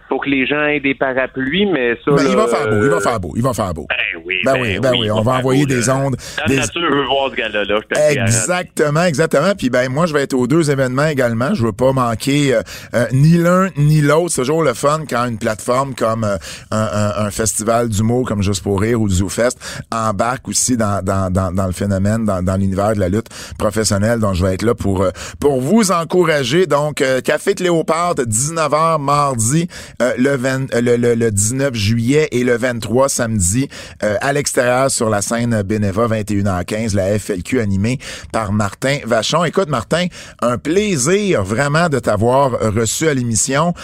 [0.08, 2.10] Faut que les gens aient des parapluies, mais ça.
[2.12, 3.86] Ben, il va faire beau, il va euh, faire beau, il va faire beau.
[3.88, 5.96] Ben oui, Ben oui, ben oui, on va envoyer beau, des là.
[5.96, 7.80] ondes, La des- nature veut voir ce gars-là.
[8.10, 9.52] Exactement, exactement.
[9.56, 11.54] Puis ben moi je vais être aux deux événements également.
[11.54, 12.62] Je veux pas manquer euh,
[12.94, 14.30] euh, ni l'un ni l'autre.
[14.30, 16.36] C'est toujours le fun quand une plateforme comme euh,
[16.70, 16.78] un,
[17.20, 19.58] un- un festival d'humour comme Juste pour rire ou ZooFest
[19.92, 23.28] embarque aussi dans, dans, dans, dans le phénomène, dans, dans l'univers de la lutte
[23.58, 24.20] professionnelle.
[24.20, 26.66] Donc je vais être là pour euh, pour vous encourager.
[26.66, 29.68] Donc euh, Café de Léopard 19h mardi
[30.00, 33.68] euh, le, 20 euh, le, le, le 19 juillet et le 23 samedi
[34.04, 37.98] euh, à l'extérieur sur la scène Beneva 21h15 la FLQ animée
[38.32, 39.44] par Martin Vachon.
[39.44, 40.06] Écoute Martin,
[40.40, 43.74] un plaisir vraiment de t'avoir reçu à l'émission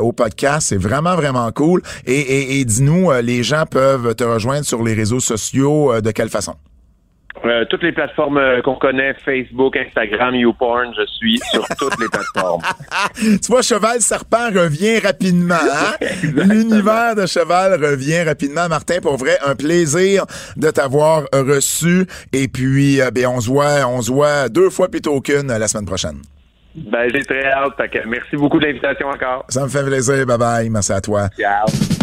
[0.00, 1.82] au podcast, c'est vraiment vraiment cool.
[2.06, 6.54] Et, et, dis-nous les gens peuvent te rejoindre sur les réseaux sociaux de quelle façon?
[7.48, 12.08] Euh, toutes les plateformes euh, qu'on connaît, Facebook, Instagram, YouPorn, je suis sur toutes les
[12.08, 12.62] plateformes.
[13.16, 15.54] tu vois, Cheval Serpent revient rapidement.
[15.54, 16.06] Hein?
[16.22, 18.68] L'univers de Cheval revient rapidement.
[18.68, 20.24] Martin, pour vrai, un plaisir
[20.56, 22.06] de t'avoir reçu.
[22.32, 25.68] Et puis, euh, ben, on se voit, on se voit deux fois plutôt qu'une la
[25.68, 26.18] semaine prochaine.
[26.74, 27.80] Ben, j'ai très hâte.
[28.06, 29.44] Merci beaucoup de l'invitation encore.
[29.48, 30.26] Ça me fait plaisir.
[30.26, 30.70] Bye bye.
[30.70, 31.28] Merci à toi.
[31.38, 31.95] Ciao.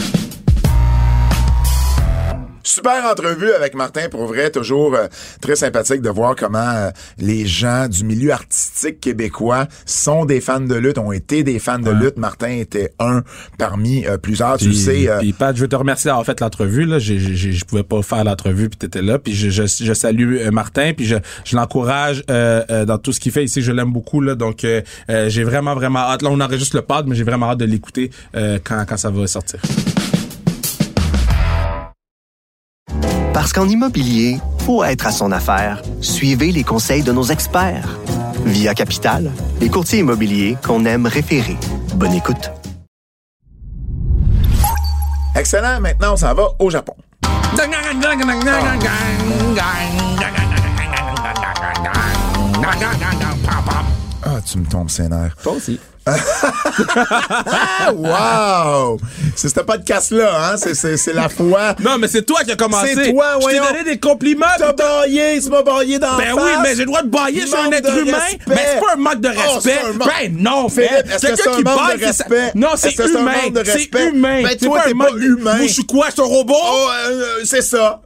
[2.64, 5.08] Super entrevue avec Martin, pour vrai, toujours euh,
[5.42, 10.62] très sympathique de voir comment euh, les gens du milieu artistique québécois sont des fans
[10.62, 12.18] de lutte, ont été des fans de lutte.
[12.18, 13.22] Martin était un
[13.58, 15.10] parmi euh, plusieurs, tu Puis, sais.
[15.10, 16.86] euh, puis Pat, je veux te remercier d'avoir fait l'entrevue.
[16.86, 19.20] Là, j'ai, j'ai, je pouvais pas faire l'entrevue puis t'étais là.
[19.20, 23.12] Puis je, je, je salue euh, Martin puis je, je l'encourage euh, euh, dans tout
[23.12, 23.62] ce qu'il fait ici.
[23.62, 24.66] Je l'aime beaucoup là, donc
[25.10, 26.22] j'ai vraiment vraiment hâte.
[26.22, 29.10] Là, on enregistre le pod, mais j'ai vraiment hâte de l'écouter euh, quand quand ça
[29.10, 29.60] va sortir.
[33.44, 38.00] Parce qu'en immobilier, pour être à son affaire, suivez les conseils de nos experts.
[38.46, 41.58] Via Capital, les courtiers immobiliers qu'on aime référer.
[41.96, 42.52] Bonne écoute.
[45.36, 45.82] Excellent.
[45.82, 46.96] Maintenant, on s'en va au Japon.
[54.24, 55.36] Ah, tu me tombes nerfs.
[55.44, 55.82] Toi aussi.
[57.96, 59.00] Wow!
[59.36, 60.56] C'est ce podcast-là, hein?
[60.58, 61.76] C'est, la foi.
[61.80, 62.94] Non, mais c'est toi qui as commencé.
[62.96, 63.64] C'est toi, Je t'ai voyons.
[63.66, 64.46] donné des compliments.
[64.58, 66.60] T'as baillé, tu m'as baillé dans Ben la oui, face.
[66.64, 68.18] mais j'ai le droit de bailler sur un Manque être humain.
[68.18, 68.40] respect.
[68.48, 69.88] Mais c'est pas un manque de Oh, c'est respect.
[69.88, 71.04] un manque- Ben non, Philippe, man.
[71.16, 72.52] est-ce que c'est un qui manque de respect?
[72.56, 73.34] Non, c'est un humain.
[73.66, 74.44] C'est humain.
[74.44, 75.56] Ben, toi, t'es un pas humain.
[75.58, 76.54] Moi, je suis quoi, c'est un robot?
[76.62, 78.02] Oh, euh, c'est ça.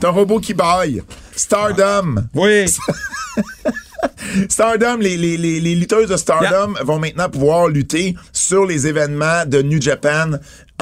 [0.00, 1.02] C'est un robot qui baille.
[1.34, 2.16] Stardom.
[2.34, 2.66] Oui.
[4.48, 9.44] Stardom, les, les, les, les lutteuses de Stardom vont maintenant pouvoir lutter sur les événements
[9.46, 10.32] de New Japan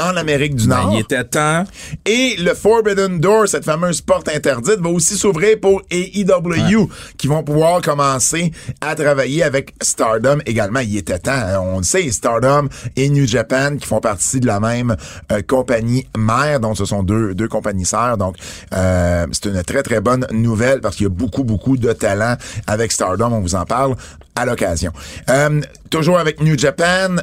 [0.00, 0.88] en Amérique du Nord.
[0.88, 1.64] Ben, il était temps.
[2.04, 7.42] Et le Forbidden Door, cette fameuse porte interdite, va aussi s'ouvrir pour AEW, qui vont
[7.42, 10.80] pouvoir commencer à travailler avec Stardom également.
[10.80, 14.46] Il était temps, hein, on le sait, Stardom et New Japan, qui font partie de
[14.46, 14.96] la même
[15.32, 18.16] euh, compagnie mère, donc ce sont deux, deux compagnies sœurs.
[18.16, 18.36] Donc,
[18.72, 22.36] euh, c'est une très, très bonne nouvelle parce qu'il y a beaucoup, beaucoup de talent
[22.66, 23.32] avec Stardom.
[23.32, 23.94] On vous en parle
[24.34, 24.92] à l'occasion.
[25.30, 27.16] Euh, toujours avec New Japan,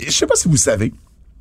[0.00, 0.92] je sais pas si vous savez,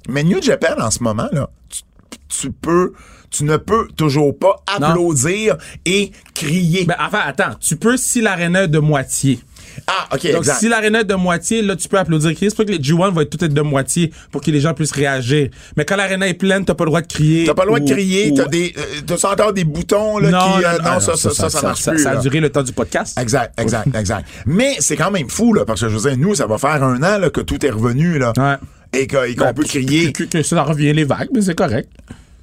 [0.09, 1.81] mais New Japan, en ce moment, là, tu-
[2.27, 2.93] tu peux,
[3.29, 4.87] tu ne peux toujours pas Non.
[4.87, 6.85] applaudir et crier.
[6.85, 9.39] Ben, enfin, attends, tu peux si l'aréna est de moitié.
[9.87, 10.59] ah, ok, Donc, exact.
[10.59, 12.49] si l'aréna est de moitié, là, tu peux applaudir crier.
[12.49, 14.73] C'est pas que les G1 vont être tout être de moitié pour que les gens
[14.73, 15.49] puissent réagir.
[15.75, 17.45] Mais quand l'aréna est pleine, t'as pas le droit de crier.
[17.45, 20.29] T'as pas le droit de crier, ou- t'as des, euh, t'as encore des boutons, là,
[20.29, 21.99] non, qui, non, euh, non, non, ça, ça, ça, ça, marche plus.
[21.99, 22.19] Ça a là.
[22.21, 23.19] duré le temps du podcast.
[23.19, 24.27] Exact, exact, exact.
[24.45, 26.81] Mais c'est quand même fou, là, parce que je veux dire, nous, ça va faire
[26.83, 28.31] un an, là, que tout est revenu, là.
[28.37, 28.55] Ouais.
[28.95, 30.11] Et qu'on Ben, peut crier.
[30.13, 31.89] Que, que ça revient les vagues, mais c'est correct.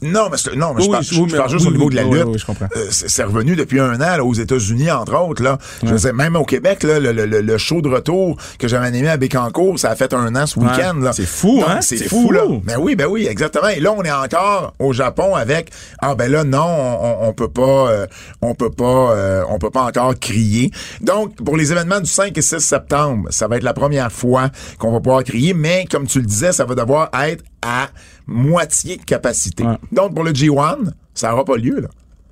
[0.03, 1.91] Non, mais, c'est- non, mais Oui, je parle, je- mais- parle juste oui, au niveau
[1.91, 2.13] de la lutte.
[2.27, 2.67] oui, oui, je comprends.
[2.77, 5.43] Euh, c'est revenu depuis un an là, aux États-Unis, entre autres.
[5.43, 5.59] Là.
[5.83, 8.87] Je veux dire, même au Québec, là, le, le- le- show de retour que j'avais
[8.87, 10.67] animé à Bécancourt, ça a fait un an ce Ouais.
[10.67, 10.95] week-end.
[11.01, 11.13] là.
[11.13, 11.79] C'est fou, Donc, hein?
[11.81, 12.33] C'est fou, fou.
[12.33, 12.43] là.
[12.65, 13.69] Ben oui, ben oui, exactement.
[13.69, 17.33] Et là, on est encore au Japon avec ah ben là non, on, on, on
[17.33, 18.07] peut pas, euh,
[18.41, 20.71] on peut pas, euh, on peut pas encore crier.
[21.01, 24.49] Donc pour les événements du 5 et 6 septembre, ça va être la première fois
[24.79, 27.89] qu'on va pouvoir crier, mais comme tu le disais, ça va devoir être à
[28.27, 29.65] moitié de capacité.
[29.65, 29.77] Ouais.
[29.93, 31.89] Donc pour le G1, ça n'aura pas lieu là.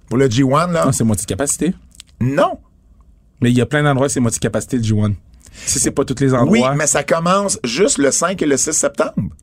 [0.09, 1.72] Pour le G1 là, Non, c'est moitié de capacité.
[2.20, 2.59] non.
[3.43, 5.14] Mais il y a plein d'endroits où c'est moitié de capacité le G1.
[5.53, 6.70] Si c'est pas tous les endroits.
[6.70, 9.35] Oui, mais ça commence juste le 5 et le 6 septembre.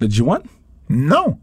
[0.00, 0.38] Le G1?
[0.88, 1.36] Non.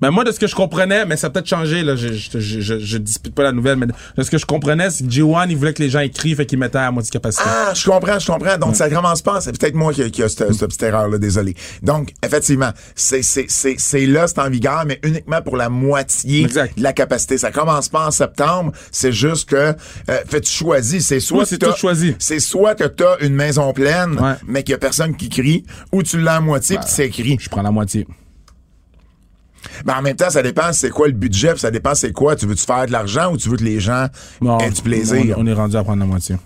[0.00, 2.38] Ben moi, de ce que je comprenais, mais ça a peut-être changé, là, je, je,
[2.38, 5.46] je, je, dispute pas la nouvelle, mais de ce que je comprenais, c'est que G1,
[5.50, 7.42] il voulait que les gens écrivent, fait qu'il mettait à moitié capacité.
[7.46, 8.56] Ah, je comprends, je comprends.
[8.58, 9.40] Donc, ça commence pas.
[9.40, 11.54] C'est peut-être moi qui, qui a cette, cette petite erreur-là, désolé.
[11.82, 16.42] Donc, effectivement, c'est, c'est, c'est, c'est là, c'est en vigueur, mais uniquement pour la moitié
[16.44, 16.76] Exact.
[16.78, 17.36] de la capacité.
[17.38, 18.72] Ça commence pas en septembre.
[18.92, 19.74] C'est juste que, euh,
[20.28, 21.04] fait, tu choisis.
[21.06, 22.14] C'est soit Oui, c'est que t'as- tout choisi.
[22.18, 24.34] C'est soit que t'as une maison pleine, Ouais.
[24.46, 27.36] mais qu'il y a personne qui crie, ou tu l'as à moitié puis c'est écrit.
[27.40, 28.06] Je prends la moitié.
[29.84, 32.36] Ben, en même temps, ça dépend c'est quoi le budget, ça dépend c'est quoi?
[32.36, 34.06] Tu veux-tu faire de l'argent ou tu veux que les gens
[34.60, 35.34] aient du plaisir?
[35.38, 36.36] On, on est rendu à prendre la moitié.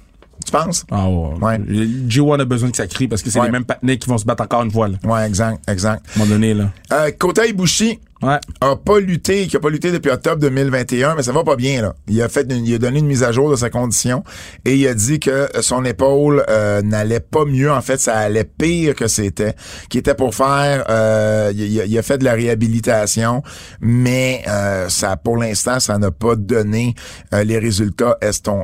[0.44, 0.84] Tu penses?
[0.90, 1.34] Ah ouais.
[1.40, 1.58] Ouais.
[1.58, 3.46] Le G1 a besoin que ça crie parce que c'est Ouais.
[3.46, 4.96] les mêmes patinets qui vont se battre encore une fois, là.
[5.04, 6.04] Ouais, exact, exact.
[6.08, 6.70] À un moment donné, là.
[6.92, 8.38] Euh, Kota Ibushi, Ouais.
[8.60, 11.82] a pas lutté, qui a pas lutté depuis octobre 2021, mais ça va pas bien
[11.82, 11.94] là.
[12.08, 14.22] Il a fait, une- il a donné une mise à jour de sa condition
[14.64, 17.70] et il a dit que son épaule euh, n'allait pas mieux.
[17.72, 19.54] En fait, ça allait pire que c'était.
[19.88, 23.42] Qui était pour faire, euh, il, a, il a fait de la réhabilitation,
[23.80, 26.94] mais euh, ça, pour l'instant, ça n'a pas donné
[27.34, 28.18] euh, les résultats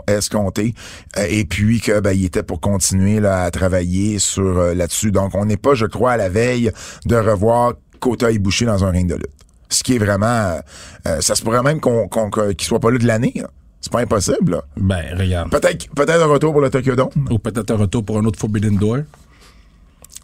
[0.06, 0.74] escomptés.
[1.18, 5.11] Euh, et puis que ben, il était pour continuer là, à travailler sur euh, là-dessus.
[5.11, 6.70] Donc, on n'est pas, je crois, à la veille
[7.06, 9.26] de revoir Kota Ibushi dans un ring de lutte.
[9.69, 10.59] Ce qui est vraiment...
[11.07, 13.33] euh, ça se pourrait même qu'on, qu'on, que- qu'il soit pas là de l'année.
[13.37, 13.49] là.
[13.81, 14.53] C'est pas impossible.
[14.53, 14.62] là.
[14.77, 15.51] Ben, regarde.
[15.51, 17.11] Peut-être, peut-être un retour pour le Tokyo Dome.
[17.31, 18.99] Ou peut-être un retour pour un autre Forbidden Door.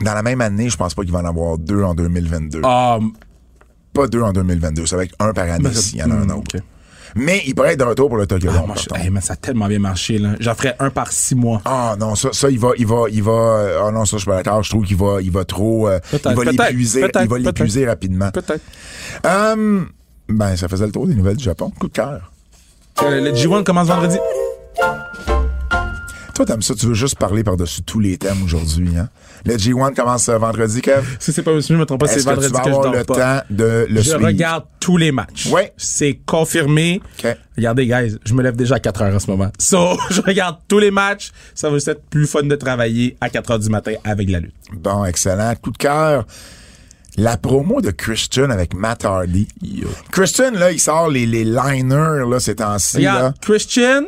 [0.00, 2.62] Dans la même année, je pense pas qu'il va en avoir deux en 2022.
[2.64, 2.98] Ah,
[3.92, 4.86] Pas deux en 2022.
[4.86, 6.56] Ça va être un par année ben, s'il y en a un hmm, autre.
[6.56, 6.62] ok.
[7.16, 8.66] Mais il pourrait être de retour pour le Tokyo Ah, Dome.
[8.66, 9.00] moi, par je- contre.
[9.00, 10.30] hey, mais ça a tellement bien marché, là.
[10.40, 11.60] J'en ferais un par six mois.
[11.64, 13.32] Ah non, ça, ça il va, il va, il va.
[13.32, 14.62] euh, Ah non, ça je suis pas d'accord.
[14.62, 17.38] Je trouve qu'il va, il va trop, euh, Peut-être, il va peut-être, l'épuiser, il va
[17.38, 18.30] l'épuiser rapidement.
[18.30, 18.62] Peut-être.
[19.26, 19.82] Euh,
[20.28, 21.70] ben ça faisait le tour des nouvelles du Japon.
[21.78, 22.32] Coup de cœur.
[23.02, 24.18] Euh, le G1 commence vendredi.
[26.34, 29.08] Toi, t'aimes ça, tu veux juste parler par-dessus tous les thèmes aujourd'hui, hein?
[29.44, 31.04] Le G1 commence euh, vendredi, Kev.
[31.20, 32.64] Si c'est pas, si je me trompe pas, c'est Est-ce que tu vendredi vas que,
[32.70, 33.40] je avoir dors le pas.
[33.40, 34.24] temps de le je suivre?
[34.26, 35.46] regarde tous les matchs.
[35.46, 35.72] Ouais.
[35.76, 37.00] C'est confirmé.
[37.22, 37.36] OK.
[37.56, 39.50] Regardez, guys, je me lève déjà à 4 heures en ce moment.
[39.60, 41.30] So, je regarde tous les matchs.
[41.54, 44.40] Ça va juste être plus fun de travailler à 4 heures du matin avec la
[44.40, 44.54] lutte.
[44.72, 45.54] Bon, excellent.
[45.62, 46.26] Coup de cœur.
[47.16, 49.46] La promo de Christian avec Matt Hardy.
[50.10, 53.06] Christian, là, il sort les, les liners, là, ces temps-ci,
[53.40, 54.02] Christian,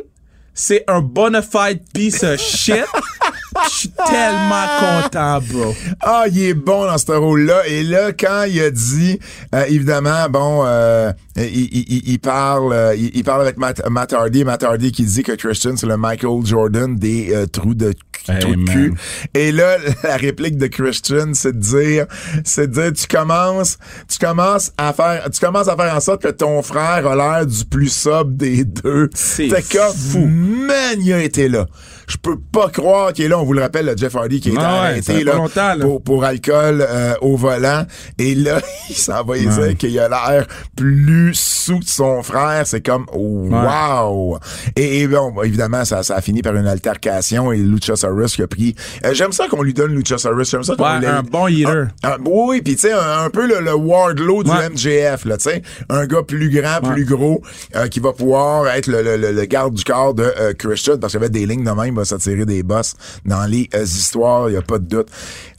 [0.56, 2.86] c'est un bona fide piece of shit.
[3.64, 4.66] Je suis tellement
[5.02, 5.74] content, bro.
[6.00, 7.66] Ah, il est bon dans ce rôle-là.
[7.66, 9.18] Et là, quand il a dit,
[9.54, 14.12] euh, évidemment, bon, euh, il, il- il- parle, euh, il, il parle avec Matt, Matt
[14.12, 17.92] Hardy, Matt Hardy qui dit que Christian c'est le Michael Jordan des euh, trous de
[18.28, 18.92] Hey, de cul.
[19.34, 22.06] Et là, la réplique de Christian, c'est de dire,
[22.44, 23.78] c'est de dire, tu commences,
[24.08, 27.46] tu commences à faire, tu commences à faire en sorte que ton frère a l'air
[27.46, 29.10] du plus sobre des deux.
[29.14, 29.48] C'est
[29.94, 30.26] fou.
[30.26, 31.66] man, il a été là.
[32.08, 33.38] Je peux pas croire qu'il est là.
[33.38, 35.34] On vous le rappelle, le Jeff Hardy qui Ah ouais, arrêté là,
[35.80, 37.84] pour, pour alcool euh, au volant.
[38.18, 40.46] Et là, il s'en va y dire qu'il a l'air
[40.76, 42.62] plus sous que son frère.
[42.66, 44.38] C'est comme, wow!
[44.76, 48.46] Et, et bon, évidemment, ça, ça a fini par une altercation et Luchasaurus qui a
[48.46, 48.74] pris...
[49.04, 50.50] euh, J'aime ça qu'on lui donne Luchasaurus.
[50.50, 51.86] J'aime ça qu'on Ouais, lui- un bon heater.
[52.04, 54.68] un- un- oui, puis tu sais, un, un peu le, le Wardlow du Ouais.
[54.70, 55.62] MJF, là, tu sais.
[55.88, 57.42] Un gars plus grand, plus gros,
[57.74, 60.98] euh, qui va pouvoir être le, le- le- le garde du corps de euh, Christian,
[60.98, 62.94] parce qu'il y avait des lignes de même, va s'attirer des boss
[63.24, 65.08] dans les euh, histoires, il y a pas de doute.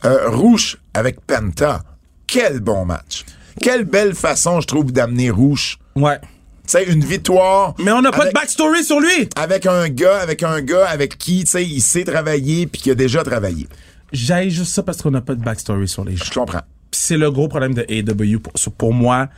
[0.05, 1.83] Euh, Rouge avec Penta,
[2.25, 3.25] quel bon match.
[3.61, 5.79] Quelle belle façon, je trouve, d'amener Rouge.
[5.95, 6.19] Ouais.
[6.19, 7.73] Tu sais, une victoire.
[7.79, 9.29] Mais on n'a pas de backstory sur lui.
[9.35, 12.91] Avec un gars, avec un gars avec qui, tu sais, il sait travailler puis qui
[12.91, 13.67] a déjà travaillé.
[14.11, 16.25] J'aille juste ça parce qu'on n'a pas de backstory sur les gens.
[16.25, 16.61] Je comprends.
[16.91, 19.29] C'est le gros problème de AW pour, pour moi.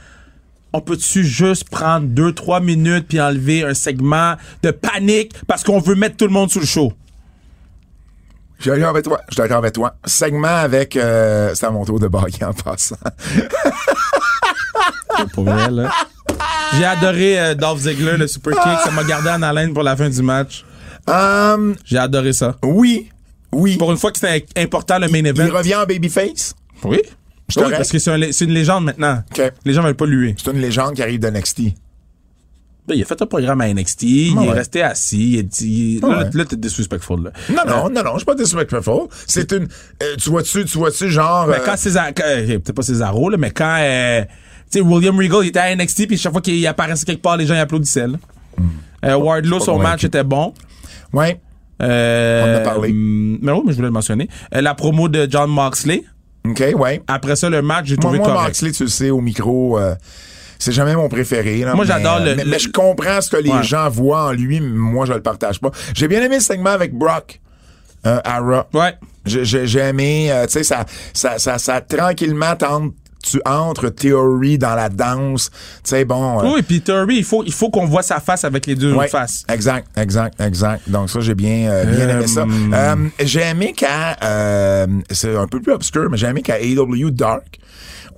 [0.74, 5.80] On peut-tu juste prendre deux, trois minutes puis enlever un segment de panique parce qu'on
[5.80, 6.94] veut mettre tout le monde sous le show?
[8.58, 9.22] Je suis d'accord avec toi.
[9.30, 9.96] Je suis d'accord avec toi.
[10.06, 10.98] Segment avec...
[10.98, 12.98] Euh, c'est à mon tour de baguer en passant.
[15.34, 15.92] Pour vrai, là.
[16.78, 18.80] J'ai adoré euh, Dolph Ziggler, le super kick.
[18.84, 20.64] Ça m'a gardé en haleine pour la fin du match.
[21.08, 22.56] Hum, J'ai adoré ça.
[22.64, 23.10] oui.
[23.52, 23.78] Oui.
[23.78, 25.50] Pour une fois que c'était important, le main Il event.
[25.52, 26.54] revient en babyface.
[26.84, 27.00] Oui.
[27.58, 29.24] Oui, parce que c'est un une légende maintenant.
[29.66, 30.36] Les gens veulent pas lui.
[30.38, 31.62] C'est une légende qui arrive de NXT.
[32.88, 34.48] Ben, il a fait un programme à NXT, il Ouais.
[34.48, 36.30] est resté assis, il a dit, là, Ouais.
[36.34, 37.32] là, t'es disrespectful, là.
[37.52, 39.08] Non, non, non, non, je suis pas disrespectful.
[39.28, 39.68] C'est une...
[40.02, 41.46] euh, tu vois-tu, tu vois-tu, genre...
[41.46, 44.22] Mais euh, quand César, euh, peut-être pas Césaro, là, mais quand, euh,
[44.72, 47.38] tu sais, William Regal, il était à NXT, puis chaque fois qu'il apparaissait quelque part,
[47.38, 48.18] les gens applaudissaient, là.
[49.06, 50.56] Euh, Wardlow, son match était bon.
[51.14, 51.40] Ouais.
[51.84, 52.92] Euh, On en a parlé.
[52.92, 54.28] Mais oui, mais je voulais le mentionner.
[54.56, 56.04] Euh, la promo de John Moxley.
[56.48, 57.02] OK, ouais.
[57.08, 58.48] Après ça, le match, j'ai Moi, trouvé moi correct.
[58.48, 59.96] Moxley, tu le sais, au micro, euh,
[60.58, 61.60] c'est jamais mon préféré.
[61.60, 63.64] là, Moi, j'adore le- Mais, le- mais je comprends ce que les Ouais.
[63.64, 65.72] gens voient en lui, mais moi, je le partage pas.
[65.94, 67.40] J'ai bien aimé le segment avec Brock
[68.06, 68.64] euh, à Raw.
[68.74, 68.94] Ouais.
[69.26, 74.58] J'ai- j'ai aimé, euh, tu sais, ça, ça, ça, ça, tranquillement, tente- tu entres Theory
[74.58, 75.50] dans la danse.
[75.84, 76.40] Tu sais, bon...
[76.40, 78.94] euh, Oui, puis Theory, il faut, il faut qu'on voit sa face avec les deux
[78.94, 79.44] Ouais, faces.
[79.50, 80.90] Exact, exact, exact.
[80.90, 82.46] Donc ça, j'ai bien, euh, bien aimé ça.
[82.74, 87.12] Euh, j'ai aimé qu'à, euh, c'est un peu plus obscur, mais j'ai aimé qu'à AEW
[87.12, 87.60] Dark,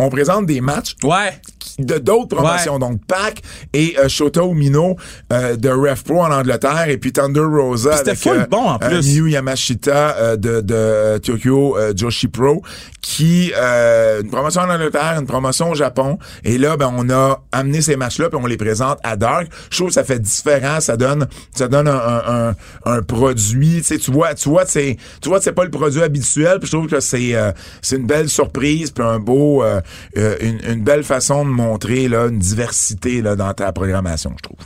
[0.02, 1.39] on présente des matchs Ouais.
[1.80, 2.74] de d'autres promotions.
[2.74, 2.80] Ouais.
[2.80, 3.41] Donc, Pac
[3.74, 4.95] et euh, Shota Umino
[5.32, 9.06] euh, de Ref Pro en Angleterre et puis Thunder Rosa C'était full bon, en plus.
[9.08, 12.62] Miyu Yamashita euh, de, de euh, Tokyo euh, Joshi Pro
[13.02, 17.41] qui euh, une promotion en Angleterre, une promotion au Japon et là ben on a
[17.52, 19.47] amené ces matchs-là puis on les présente à Dark.
[19.72, 23.78] Je trouve que ça fait différent, ça donne ça donne un, un, un, un produit,
[23.78, 26.70] tu sais tu vois tu vois c'est tu vois c'est pas le produit habituel, puis
[26.70, 29.82] je trouve que c'est euh, c'est une belle surprise puis un beau euh,
[30.18, 34.42] euh, une, une belle façon de montrer là une diversité là dans ta programmation, je
[34.44, 34.58] trouve.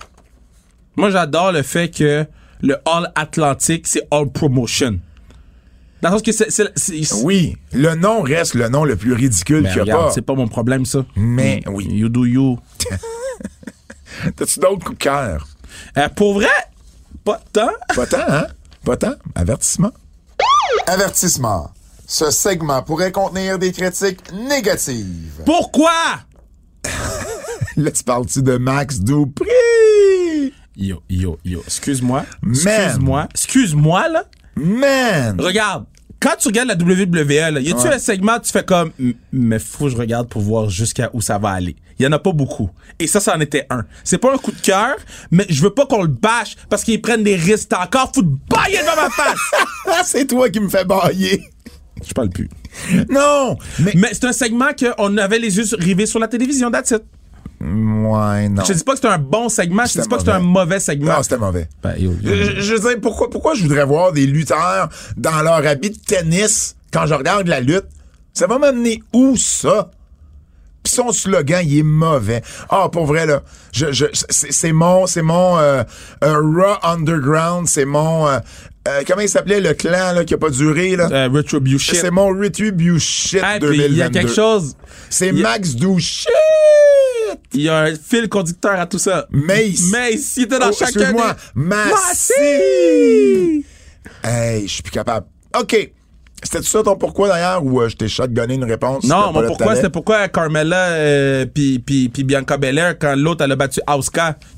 [0.95, 2.25] Moi, j'adore le fait que
[2.61, 4.99] le All Atlantic, c'est All Promotion.
[6.01, 6.51] Dans le sens que c'est...
[6.51, 9.83] c'est- c'est- Oui, le nom reste le nom le plus ridicule Ben, qu'il y a
[9.83, 10.11] regarde, pas.
[10.11, 11.05] c'est pas mon problème, ça.
[11.15, 11.87] Mais oui.
[11.89, 12.59] You do you.
[14.35, 15.47] T'as-tu d'autres coups de cœur?
[15.97, 16.47] Euh, pour vrai,
[17.23, 17.69] pas tant.
[17.95, 18.47] Pas tant, hein?
[18.83, 19.15] Pas tant.
[19.35, 19.91] Avertissement.
[20.87, 21.71] Avertissement.
[22.07, 25.41] Ce segment pourrait contenir des critiques négatives.
[25.45, 25.91] Pourquoi?
[27.77, 30.53] Là, tu parles-tu de Max Dupree?
[30.77, 31.61] Yo, yo, yo.
[31.65, 32.25] Excuse-moi.
[32.47, 33.27] Excuse-moi.
[33.33, 34.25] Excuse-moi, là.
[34.55, 35.39] Man!
[35.39, 35.85] Regarde.
[36.19, 37.93] Quand tu regardes la WWE, là, y a-tu Ouais.
[37.95, 38.91] un segment, tu fais comme,
[39.31, 41.75] mais faut que je regarde pour voir jusqu'à où ça va aller.
[41.99, 42.69] Il y en a pas beaucoup.
[42.99, 43.83] Et ça, ça en était un.
[44.03, 44.95] C'est pas un coup de cœur,
[45.31, 47.69] mais je veux pas qu'on le bâche parce qu'ils prennent des risques.
[47.69, 49.39] T'as encore foutre bailler devant ma face.
[50.05, 51.41] C'est toi qui me fais bailler.
[52.03, 52.49] Je parle plus.
[53.09, 53.57] Non!
[53.79, 53.93] Mais.
[53.95, 57.03] Mais c'est un segment qu'on avait les yeux rivés sur la télévision, that's it.
[57.61, 58.63] Ouais, non.
[58.65, 60.39] Je dis pas que c'est un bon segment, je C'était dis pas que c'est un
[60.39, 61.13] mauvais segment.
[61.13, 61.67] Non, c'était mauvais.
[61.81, 62.35] Ben, yo, yo, yo.
[62.35, 65.97] Je, je veux dire, pourquoi, pourquoi je voudrais voir des lutteurs dans leur habit de
[65.97, 67.85] tennis quand je regarde la lutte?
[68.33, 69.89] Ça va m'amener où, ça?
[70.83, 72.43] Puis son slogan, il est mauvais.
[72.69, 73.41] Ah, pour vrai, là,
[73.71, 75.83] je, je, c'est c'est mon, c'est mon euh,
[76.23, 78.27] euh, Raw Underground, c'est mon...
[78.27, 78.39] euh,
[78.87, 81.07] euh, comment il s'appelait, le clan, là, qui a pas duré, là?
[81.11, 81.93] Euh, Retribution.
[81.99, 83.93] c'est mon Retribution Ah, puis 2022.
[83.93, 84.75] il y a quelque chose.
[85.09, 86.27] C'est a- Max Douchit!
[87.53, 89.27] Il y a un fil conducteur à tout ça.
[89.31, 89.81] Mace.
[89.91, 91.61] Mace, il était dans Oh, chacun excuse-moi, des...
[91.61, 93.65] Massy!
[94.23, 95.25] Hey, je suis plus capable.
[95.59, 95.91] OK.
[96.45, 99.03] C'était ça ton pourquoi d'ailleurs ou euh, je t'ai shotgunné une réponse?
[99.03, 103.51] Non, mon pourquoi, c'était pourquoi Carmella euh, puis puis puis Bianca Belair quand l'autre elle
[103.51, 103.81] a battu.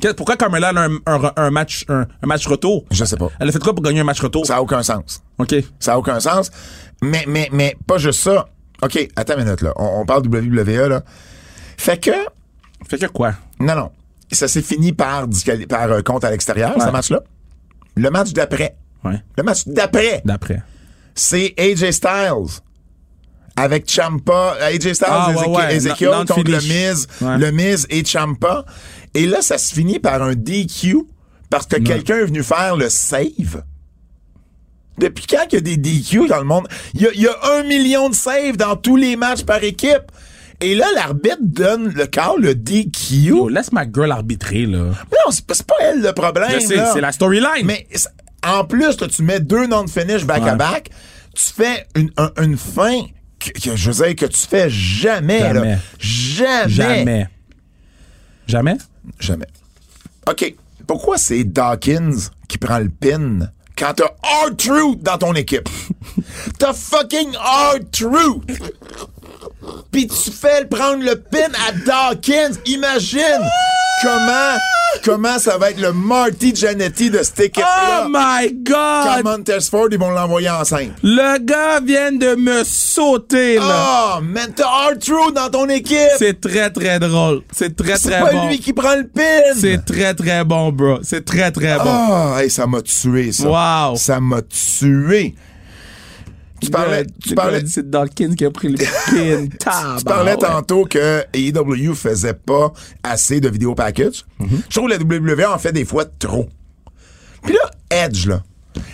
[0.01, 2.85] Quel- Pourquoi Carmella a un, un, un match un, un match retour?
[2.91, 3.29] Je sais pas.
[3.39, 4.45] Elle a fait quoi pour gagner un match retour?
[4.45, 5.23] Ça a aucun sens.
[5.39, 5.55] OK.
[5.79, 6.51] Ça a aucun sens.
[7.01, 8.47] Mais, mais, mais, pas juste ça.
[8.83, 9.71] OK, attends une minute, là.
[9.77, 11.01] On, on parle WWE, là.
[11.77, 12.11] Fait que,
[12.89, 13.33] Fait que quoi?
[13.59, 13.91] Non, non.
[14.31, 15.25] Ça s'est fini par,
[15.69, 17.21] par euh, compte à l'extérieur, ce match-là.
[17.95, 18.75] Le match d'après.
[19.05, 19.21] Ouais.
[19.37, 20.61] Le match d'après, D'après.
[21.17, 22.61] C'est AJ Styles.
[23.59, 25.75] Avec Champa, AJ Styles, Ah, ouais, Ezeki- ouais.
[25.75, 26.57] Ezekiel Non- contre le.
[26.59, 27.37] Miz, Ouais.
[27.39, 28.65] le Miz et Champa.
[29.15, 30.97] Et là, ça se finit par un DQ
[31.49, 33.63] parce que quelqu'un est venu faire le save.
[34.99, 36.67] Depuis quand qu'il y a des DQ dans le monde?
[36.93, 39.63] Il y a, il y a un million de saves dans tous les matchs par
[39.63, 40.11] équipe.
[40.59, 43.49] Et là, l'arbitre donne le call, le DQ.
[43.51, 44.85] Laisse ma girl arbitrer là.
[44.85, 46.49] Non, c'est pas, elle le problème.
[46.51, 47.63] Je sais, c'est la storyline.
[47.63, 47.87] Mais
[48.45, 50.89] en plus, tu mets deux non-finish back-à-back,
[51.35, 53.01] tu fais une, un- une fin
[53.39, 55.39] que, que je veux dire que tu fais jamais.
[55.39, 55.71] Jamais.
[55.71, 55.77] Là.
[55.99, 56.67] Jamais.
[56.69, 57.27] Jamais.
[58.47, 58.77] Jamais
[59.19, 59.47] Jamais?
[60.29, 60.55] OK.
[60.87, 62.15] Pourquoi c'est Dawkins
[62.47, 64.05] qui prend le pin quand t'as
[64.45, 65.67] R-Truth dans ton équipe?
[66.59, 68.61] t'as fucking R-Truth!
[69.91, 72.57] Puis tu fais le prendre le pin à Dawkins.
[72.65, 73.41] Imagine
[74.03, 74.57] comment
[75.03, 78.05] comment ça va être le Marty Jannetty de cette équipe-là.
[78.05, 79.23] Oh my God!
[79.23, 80.91] Montesford, ils vont l'envoyer enceinte.
[81.03, 84.17] Le gars vient de me sauter, là.
[84.17, 85.97] Oh, man, t'as Arthur dans ton équipe.
[86.17, 87.41] C'est très, très drôle.
[87.51, 88.47] C'est très, C'est très pas bon.
[88.47, 89.41] lui qui prend le pin.
[89.59, 90.99] C'est très, très bon, bro.
[91.03, 91.83] C'est très, très bon.
[91.85, 93.47] Ah, hey, ça m'a tué, ça.
[93.89, 93.95] Wow.
[93.97, 95.35] Ça m'a tué.
[96.59, 99.47] Tu parlais, tu parlais, tu C'est Dawkins qui a pris le pin.
[99.63, 100.39] parlais Tabarouette.
[100.39, 104.25] tantôt que AEW faisait pas assez de vidéo package.
[104.39, 104.61] Mhm.
[104.69, 106.49] Je trouve que la WWE en fait des fois trop.
[107.43, 108.41] Puis là, Edge, là.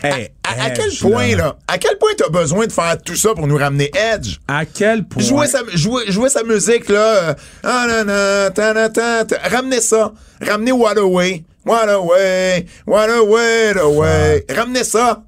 [0.02, 1.36] Hey, À, à quel Edge, point, là.
[1.38, 4.38] là, à quel point t'as besoin de faire tout ça pour nous ramener Edge?
[4.48, 5.22] À quel point?
[5.24, 7.00] Jouer sa, jouer, jouer sa musique, là.
[7.00, 7.34] euh,
[7.64, 9.38] Ah, nan, nan, ta, nan, ta, ta.
[9.50, 10.14] Ramenez ça.
[10.42, 11.44] Ramenez What Away.
[11.66, 12.66] What Away.
[12.86, 14.46] What Away, Away.
[14.54, 15.24] Ramenez ça.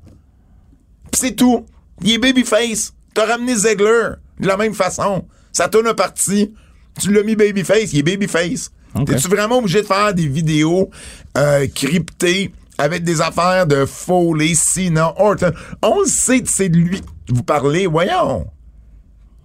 [1.12, 1.66] Pis c'est tout.
[2.02, 2.94] Il est babyface.
[3.14, 5.26] T'as ramené Ziegler de la même façon.
[5.52, 6.54] Ça tourne parti.
[7.00, 7.94] Tu l'as mis babyface.
[7.94, 8.72] Il est babyface.
[8.94, 9.06] Ok.
[9.08, 10.90] T'es-tu vraiment obligé de faire des vidéos
[11.38, 15.52] euh, cryptées avec des affaires de Foley, Cena, Orton?
[15.82, 17.88] On le sait, c'est de lui que vous parlez.
[17.88, 18.48] Voyons.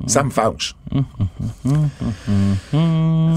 [0.07, 0.75] Ça me fâche.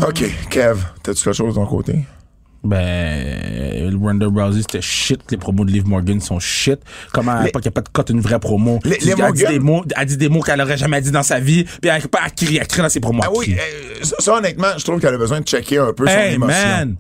[0.07, 2.05] OK, Kev, t'as-tu quelque chose de ton côté?
[2.63, 5.19] Ben, le Ronda Rousey, c'était shit.
[5.31, 6.79] Les promos de Liv Morgan sont shit.
[7.11, 8.79] Comment elle pas capable de coter une vraie promo.
[8.85, 11.11] Les- les elle, dit Morgan- des mots, elle dit des mots qu'elle aurait jamais dit
[11.11, 11.65] dans sa vie.
[11.65, 13.21] Puis elle pas crier, à crier dans ses promos.
[13.23, 13.57] Ah Elle oui, crie.
[13.59, 16.47] euh, ça, honnêtement, je trouve qu'elle a besoin de checker un peu son émotion.
[16.47, 16.95] man!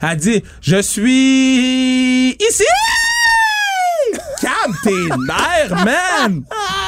[0.00, 2.64] Elle dit, je suis ici!
[4.40, 4.90] Calme tes
[5.26, 6.42] nerfs, man!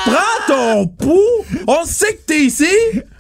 [0.05, 1.45] Prends ton pouls!
[1.67, 2.65] On sait que t'es ici!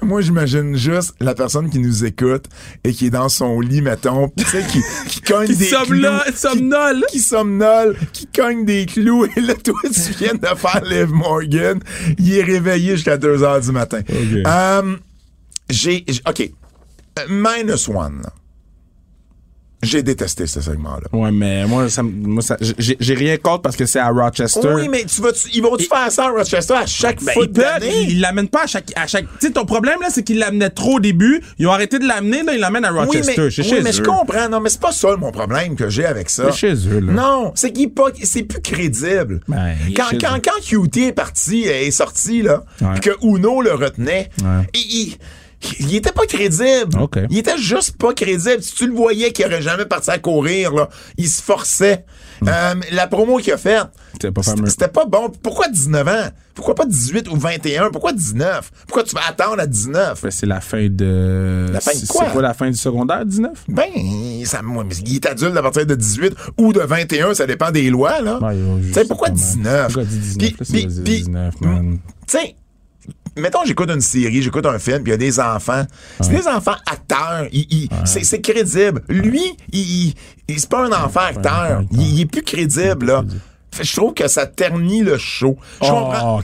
[0.03, 2.47] Moi, j'imagine juste la personne qui nous écoute
[2.83, 5.66] et qui est dans son lit, mettons, pis tu sais, qui, qui cogne Qui des
[5.66, 6.37] somnole- clous.
[6.37, 7.05] somnole.
[7.09, 9.26] Qui, qui somnole, qui cogne des clous.
[9.37, 11.78] Et là, toi, tu viens de faire Liv Morgan.
[12.18, 14.01] Il est réveillé jusqu'à 2 heures du matin.
[14.09, 14.47] Ok.
[14.47, 14.97] Euh,
[15.68, 16.51] j'ai, j'ai- OK.
[17.18, 18.22] Euh, Minus one.
[19.83, 21.07] J'ai détesté ce segment-là.
[21.12, 24.68] Ouais, mais moi, ça, me- moi ça, j'ai rien contre parce que c'est à Rochester.
[24.74, 27.47] Oui, mais tu vas, ils vont-tu faire ça à Rochester à chaque Ben, fois
[27.83, 30.68] ils l'amènent pas à chaque, à chaque, tu sais, ton problème, là, c'est qu'ils l'amenaient
[30.70, 31.41] trop au début.
[31.59, 33.26] Ils ont arrêté de l'amener, là, ils l'amènent à Oui, Rochester.
[33.41, 34.49] mais, C'est oui, chez mais je comprends.
[34.51, 36.51] Non, mais c'est pas ça mon problème que j'ai avec ça.
[36.53, 37.12] C'est chez eux, là.
[37.12, 39.41] Non, c'est qu'il pas, c'est plus crédible.
[39.49, 42.95] Ben, quand, chez quand, quand QT est parti, est sorti, là, Ouais.
[42.97, 44.66] pis que Uno le retenait, Ouais.
[44.74, 45.16] il, il,
[45.80, 46.90] il était pas crédible.
[47.30, 48.62] Il était juste pas crédible.
[48.62, 52.04] Si tu le voyais qu'il aurait jamais parti à courir, là, il se forçait.
[52.48, 55.30] Euh, la promo qu'il a faite, C'était pas pas bon.
[55.42, 56.28] Pourquoi 19 ans?
[56.54, 57.90] Pourquoi pas 18 ou 21?
[57.90, 58.70] Pourquoi 19?
[58.86, 60.22] Pourquoi tu vas attendre à 19?
[60.22, 61.66] Ben, c'est la fin de.
[61.70, 62.24] La fin de quoi?
[62.26, 62.42] C'est quoi?
[62.42, 63.64] la fin du secondaire, 19?
[63.68, 63.84] Ben,
[64.46, 67.70] ça, moi, mais il est adulte à partir de 18 ou de 21, ça dépend
[67.70, 68.38] des lois, là.
[68.82, 69.84] Tu sais, pourquoi comment- 19?
[69.92, 70.38] Pourquoi dit 19?
[70.38, 71.98] Puis- puis- vas-y, puis- 19, man.
[72.26, 72.56] Tu sais,
[73.41, 75.84] mettons, j'écoute une série, j'écoute un film, puis il y a des enfants.
[76.20, 77.47] C'est des enfants acteurs.
[77.53, 79.03] Il- il- c'est, c'est crédible.
[79.09, 80.14] Lui, il,
[80.49, 81.82] il- c'est pas un enfant acteur.
[81.93, 83.24] Il, est plus crédible, là.
[83.80, 85.57] Je trouve que ça ternit le show.
[85.80, 86.41] Je Oh, comprends.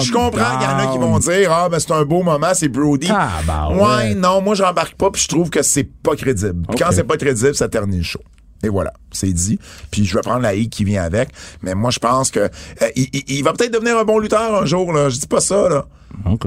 [0.00, 2.22] Je, je comprends qu'il y en a qui vont dire Ah, ben c'est un beau
[2.22, 3.06] moment, c'est Brody.
[3.08, 3.82] Tabarouette.
[3.82, 6.62] ouais, non, moi j'embarque pas, puis je trouve que c'est pas crédible.
[6.68, 6.78] Puis Ok.
[6.82, 8.20] Quand c'est pas crédible, ça ternit le show.
[8.62, 9.58] Et voilà, c'est dit.
[9.90, 11.28] Puis je vais prendre la I qui vient avec.
[11.60, 12.48] Mais moi, je pense que euh,
[12.96, 14.90] il va peut-être devenir un bon lutteur un jour.
[14.90, 15.10] Là.
[15.10, 15.68] Je dis pas ça.
[15.68, 15.84] Là.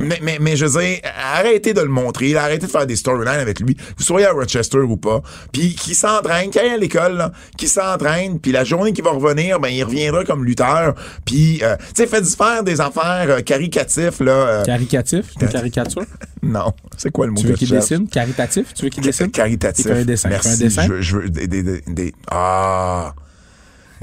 [0.02, 1.00] Mais, mais, mais je veux dire,
[1.34, 2.36] arrêtez de le montrer.
[2.36, 3.76] Arrêtez de faire des storylines avec lui.
[3.98, 5.22] Vous soyez à Rochester ou pas.
[5.52, 8.40] Puis qui s'entraîne, qui aille à l'école, qui s'entraîne.
[8.40, 10.96] Puis la journée qu'il va revenir, ben il reviendra comme lutteur.
[11.26, 14.22] Puis, euh, tu sais, faites faire des affaires euh, caricatives.
[14.22, 15.26] Là, euh, Caricatif?
[15.42, 16.04] Une caricature?
[16.44, 18.08] non, c'est quoi le mot Tu veux qu'il dessine?
[18.08, 18.74] Caritatif?
[18.74, 19.32] Tu veux qu'il dessine?
[19.32, 19.86] Caritatif.
[19.86, 20.30] Il fait un dessin.
[20.30, 20.50] Merci.
[20.50, 20.84] un dessin?
[20.84, 23.14] Je veux, je veux des, des, des, des- ah,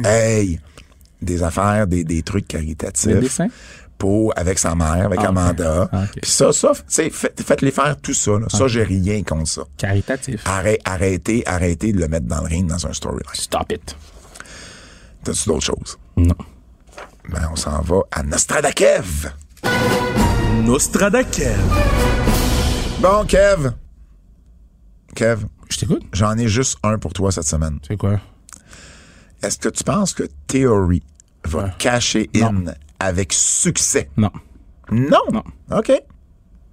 [0.04, 0.60] hey,
[1.22, 3.06] des affaires, des, des trucs caritatifs.
[3.08, 3.48] Des dessins?
[4.36, 5.28] Avec sa mère, avec Ah.
[5.28, 5.88] Amanda.
[5.90, 6.04] Ah.
[6.20, 8.46] Puis ça, ça, tu sais, faites, faites-les faire tout ça, là.
[8.50, 9.62] Ça, j'ai rien contre ça.
[9.78, 10.42] Caritatif.
[10.46, 13.22] Arrête, arrêtez, arrêtez de le mettre dans le ring dans un storyline.
[13.32, 13.96] Stop it.
[15.22, 15.98] T'as-tu d'autres choses?
[16.18, 16.34] Non.
[17.30, 19.32] Ben, on s'en va à Nostradakev.
[20.64, 21.58] Nostradakev.
[23.00, 23.70] Bon, Kev.
[25.14, 26.02] Kev, Je t'écoute.
[26.12, 27.78] j'en ai juste un pour toi cette semaine.
[27.86, 28.20] C'est quoi?
[29.42, 31.02] Est-ce que tu penses que Theory
[31.44, 31.70] va Ouais.
[31.78, 32.48] cacher Non.
[32.48, 32.64] in
[33.04, 34.08] avec succès?
[34.16, 34.30] Non.
[34.90, 35.20] Non?
[35.32, 35.42] Non.
[35.70, 35.92] OK.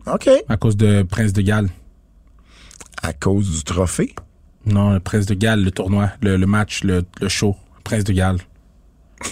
[0.07, 0.29] OK.
[0.49, 1.69] À cause de Prince de Galles.
[3.03, 4.13] À cause du trophée?
[4.65, 7.55] Non, le Prince de Galles, le tournoi, le, le match, le, le show.
[7.83, 8.37] Prince de Galles.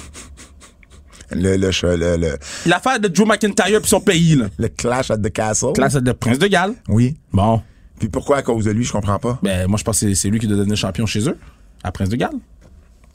[1.31, 4.47] Le, le, ch- le, le, L'affaire de Drew McIntyre puis son pays, là.
[4.57, 5.73] le clash at the castle?
[5.73, 6.73] Classe de Prince de Galles.
[6.87, 7.19] Oui.
[7.31, 7.61] Bon.
[7.99, 9.37] Puis pourquoi à cause de lui, je comprends pas?
[9.43, 11.37] Ben, moi, je pense que c'est- c'est lui qui doit devenir champion chez eux.
[11.83, 12.39] À Prince de Galles.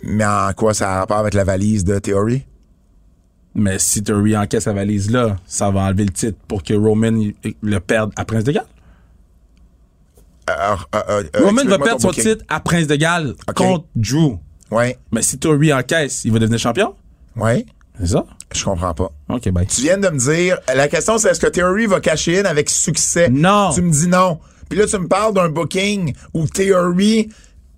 [0.04, 2.44] Mais en quoi ça a rapport avec la valise de Theory?
[3.54, 7.12] Mais si Theory encaisse sa valise là, ça va enlever le titre pour que Roman
[7.62, 8.66] le perde à Prince de Galles.
[10.50, 12.24] Euh, euh, euh, Roman va perdre son booking.
[12.24, 14.38] titre à Prince de Galles contre Drew.
[14.70, 16.94] Ouais, Mais si Theory encaisse, il va devenir champion?
[17.36, 17.64] ouais.
[18.00, 18.24] C'est ça?
[18.52, 19.12] Je comprends pas.
[19.28, 19.66] OK, bye.
[19.68, 22.68] Tu viens de me dire, la question c'est est-ce que Theory va cacher in avec
[22.68, 23.28] succès?
[23.30, 23.70] Non.
[23.72, 24.40] Tu me dis non.
[24.68, 27.28] Puis là, tu me parles d'un booking où Theory,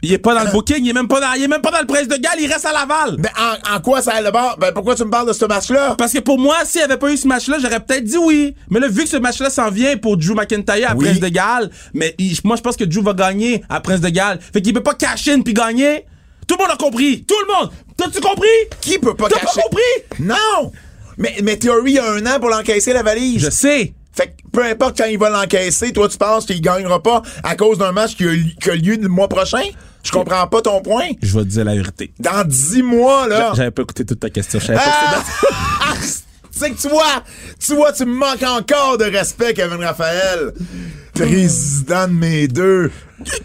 [0.03, 1.71] Il est pas dans le booking, il est même pas dans, il est même pas
[1.71, 3.17] dans le Prince de Galles, il reste à Laval.
[3.19, 4.55] ben, en, en quoi ça allait bas?
[4.61, 5.95] Ben, pourquoi tu me parles de ce match-là?
[5.97, 8.55] Parce que pour moi, s'il n'y avait pas eu ce match-là, j'aurais peut-être dit oui.
[8.71, 11.07] Mais là, vu que ce match-là s'en vient pour Drew McIntyre à Oui.
[11.07, 14.11] Prince de Galles, mais il- moi, je pense que Drew va gagner à Prince de
[14.11, 14.39] Galles.
[14.53, 16.05] Fait qu'il peut pas cash in puis gagner.
[16.47, 17.25] Tout le monde a compris.
[17.25, 17.73] Tout le monde.
[17.97, 18.47] T'as-tu compris?
[18.81, 19.57] Qui peut pas T'as cacher?
[19.57, 20.21] pas compris?
[20.21, 20.73] Non!
[21.19, 23.43] Mais, mais Theory a un an pour l'encaisser, la valise.
[23.43, 23.95] Je sais.
[24.17, 27.55] Fait que peu importe quand il va l'encaisser, toi, tu penses qu'il gagnera pas à
[27.55, 29.63] cause d'un match qui a, li- qui a lieu le mois prochain?
[30.03, 31.09] Je comprends pas ton point.
[31.23, 32.13] Je vais te dire la vérité.
[32.19, 33.53] Dans dix mois, là.
[33.55, 34.59] J'avais pas écouté toute ta question.
[34.61, 35.47] Je savais pas que
[35.83, 35.95] Ah!
[36.59, 37.23] C'est que tu vois,
[37.61, 40.53] tu vois, tu me manques encore de respect, Kevin Raphaël.
[41.13, 42.91] Président de mes deux.
[43.25, 43.43] Get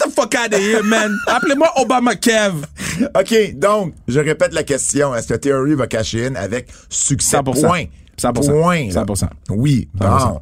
[0.00, 1.14] the fuck out of here, man.
[1.26, 2.64] Appelez-moi Obama Kev.
[3.14, 5.14] OK, donc, je répète la question.
[5.14, 7.36] Est-ce que Theory va cacher in avec succès?
[7.36, 7.60] 100%.
[7.66, 7.84] Point.
[8.20, 8.60] 100%.
[8.60, 8.88] Point.
[8.92, 9.04] là.
[9.04, 9.28] 100%.
[9.50, 10.06] Oui, bon.
[10.06, 10.40] 100%.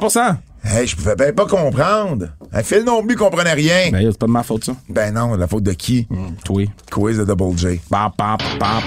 [0.00, 0.36] 100%.
[0.64, 2.26] Hey, je pouvais ben pas comprendre.
[2.52, 3.90] Hey, Phil non plus comprenait rien.
[3.92, 4.72] Ben, c'est pas de ma faute, ça.
[4.88, 6.06] Ben non, la faute de qui?
[6.44, 6.64] Toi.
[6.90, 7.80] Quiz de Double J.
[7.90, 8.80] Ba, ba, ba.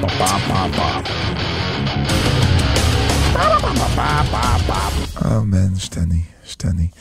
[5.23, 6.91] Oh man, je suis tanné, je suis tanné.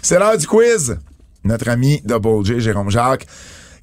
[0.00, 0.96] C'est l'heure du quiz.
[1.44, 3.26] Notre ami Double J, Jérôme Jacques.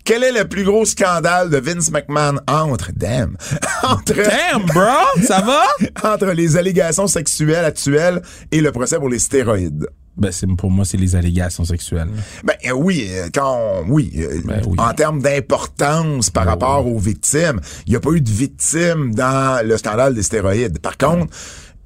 [0.08, 3.36] Quel est le plus gros scandale de Vince McMahon entre, damn,
[3.84, 5.22] entre, Damn, bro!
[5.22, 5.66] Ça va?
[6.14, 8.22] entre les allégations sexuelles actuelles
[8.54, 9.86] et le procès pour les stéroïdes?
[10.16, 12.08] Ben, c'est, pour moi, c'est les allégations sexuelles.
[12.46, 14.78] Ben euh, oui, euh, quand oui, euh, Ben oui.
[14.80, 19.62] en termes d'importance par rapport aux victimes, il n'y a pas eu de victimes dans
[19.64, 20.80] le scandale des stéroïdes.
[20.80, 21.28] Par contre,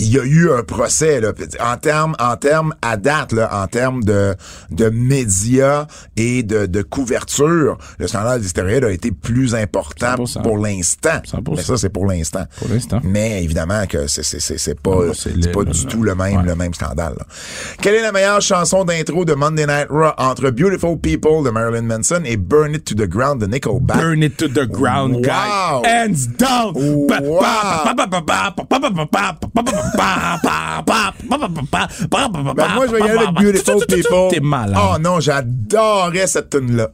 [0.02, 3.68] il y a eu un procès là, en termes en termes à date là, en
[3.68, 4.36] termes de
[4.70, 5.86] de médias
[6.18, 10.42] et de, de couverture, le scandale des stéroïdes a été plus important 100%.
[10.42, 11.22] pour l'instant.
[11.26, 11.56] 100%.
[11.56, 12.46] Mais ça c'est pour l'instant.
[12.60, 13.00] Pour l'instant.
[13.04, 16.44] Mais évidemment que c'est c'est c'est pas c'est pas du tout le même ouais.
[16.44, 17.14] le même scandale.
[17.18, 17.26] là.
[17.82, 21.84] Quelle est la meilleure chanson d'intro de Monday Night Raw entre Beautiful People de Marilyn
[21.84, 23.98] Manson et Burn It to the Ground de Nickelback?
[23.98, 25.22] Burn it to the ground, Wow.
[25.22, 25.90] guy.
[25.90, 26.74] Hands down.
[26.76, 27.96] Wow.
[29.98, 30.40] Ben,
[32.76, 34.30] moi, je vais y aller avec Beautiful People.
[34.78, 36.90] Oh non, j'adorais cette tune-là.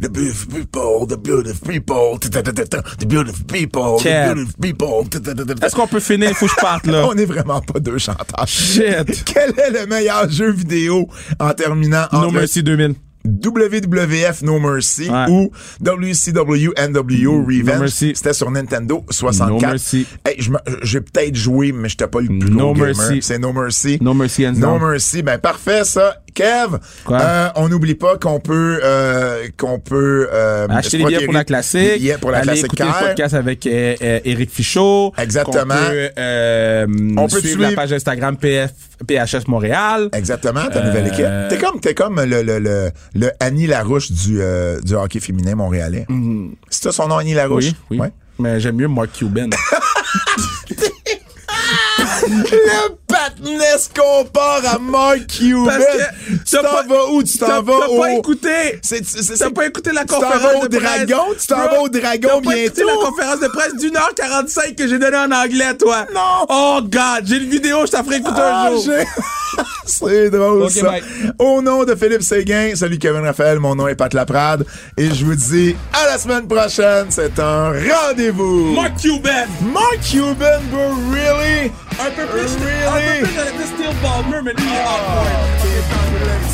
[0.00, 5.04] The beautiful people, the beautiful people, the beautiful people, the beautiful people.
[5.62, 6.34] Est-ce qu'on peut finir?
[6.34, 7.06] Faut que je parte, là.
[7.06, 8.48] On est vraiment pas deux chanteurs.
[8.48, 9.22] Shit.
[9.24, 12.94] Quel est le meilleur jeu vidéo en terminant No entre Mercy 2000.
[13.24, 15.26] WWF No Mercy Ouais.
[15.30, 15.50] ou
[15.80, 17.80] WCW NWO Revenge.
[17.80, 18.12] Mercy.
[18.14, 19.48] C'était sur Nintendo 64.
[19.50, 20.06] No Mercy.
[20.26, 20.38] Hey,
[20.82, 22.94] j'ai peut-être joué, mais j'étais pas le plus No gros gamer.
[23.20, 23.98] C'est No Mercy.
[24.00, 24.78] No Mercy, No.
[24.78, 25.22] Mercy.
[25.22, 26.21] Ben, parfait, ça.
[26.34, 26.76] Kev,
[27.10, 31.34] euh, on n'oublie pas qu'on peut, euh, qu'on peut, euh, Acheter les se billets pour
[31.34, 31.80] la classique.
[31.80, 35.12] des billets pour la aller classique écouter le podcast avec euh, euh, Éric Fichaud.
[35.18, 35.74] Exactement.
[35.74, 36.10] Peut,
[37.16, 38.70] On peut suivre suivre- la page Instagram PF,
[39.06, 40.08] PHS Montréal.
[40.12, 41.26] Exactement, ta nouvelle équipe.
[41.48, 44.40] T'es comme, t'es comme le, le, le, le Annie Larouche du,
[44.84, 46.06] du hockey féminin montréalais.
[46.70, 47.64] C'est ça son nom, Annie Larouche?
[47.64, 47.98] Oui, oui.
[47.98, 48.12] Ouais.
[48.38, 49.50] Mais j'aime mieux Mark Cuban.
[52.28, 55.64] Le patness compare à Mark Cuban.
[55.66, 57.22] Parce que tu t'en vas où?
[57.22, 58.00] Tu T'as t'en vas t'as au...
[58.00, 58.80] pas écouté.
[59.38, 61.06] T'as pas écouté la Tu t'en conférence vas au de presse.
[61.06, 61.24] dragon?
[61.40, 63.00] Tu t'en vas au dragon T'as pas écouté bientôt?
[63.00, 66.06] la conférence de presse d'une heure 45 que j'ai donnée en anglais, toi.
[66.14, 66.46] Non.
[66.48, 67.24] Oh, God.
[67.26, 68.84] J'ai une vidéo, je t'en ferai écouter Ah, un jour.
[69.84, 70.82] C'est drôle, Ok, ça.
[70.88, 71.02] bye.
[71.38, 74.64] Au nom de Philippe Séguin, salut Kevin Raphaël, mon nom est Pat Laprade,
[74.96, 78.72] et je vous dis à la semaine prochaine, c'est un rendez-vous.
[78.74, 79.44] Mark Cuban.
[79.74, 81.70] Mark Cuban, bro, really?
[82.00, 82.56] Un peu plus.
[82.64, 82.86] Really?
[82.86, 86.51] Un peu plus, j'aurais dit Steel Ballmer, mais lui, il est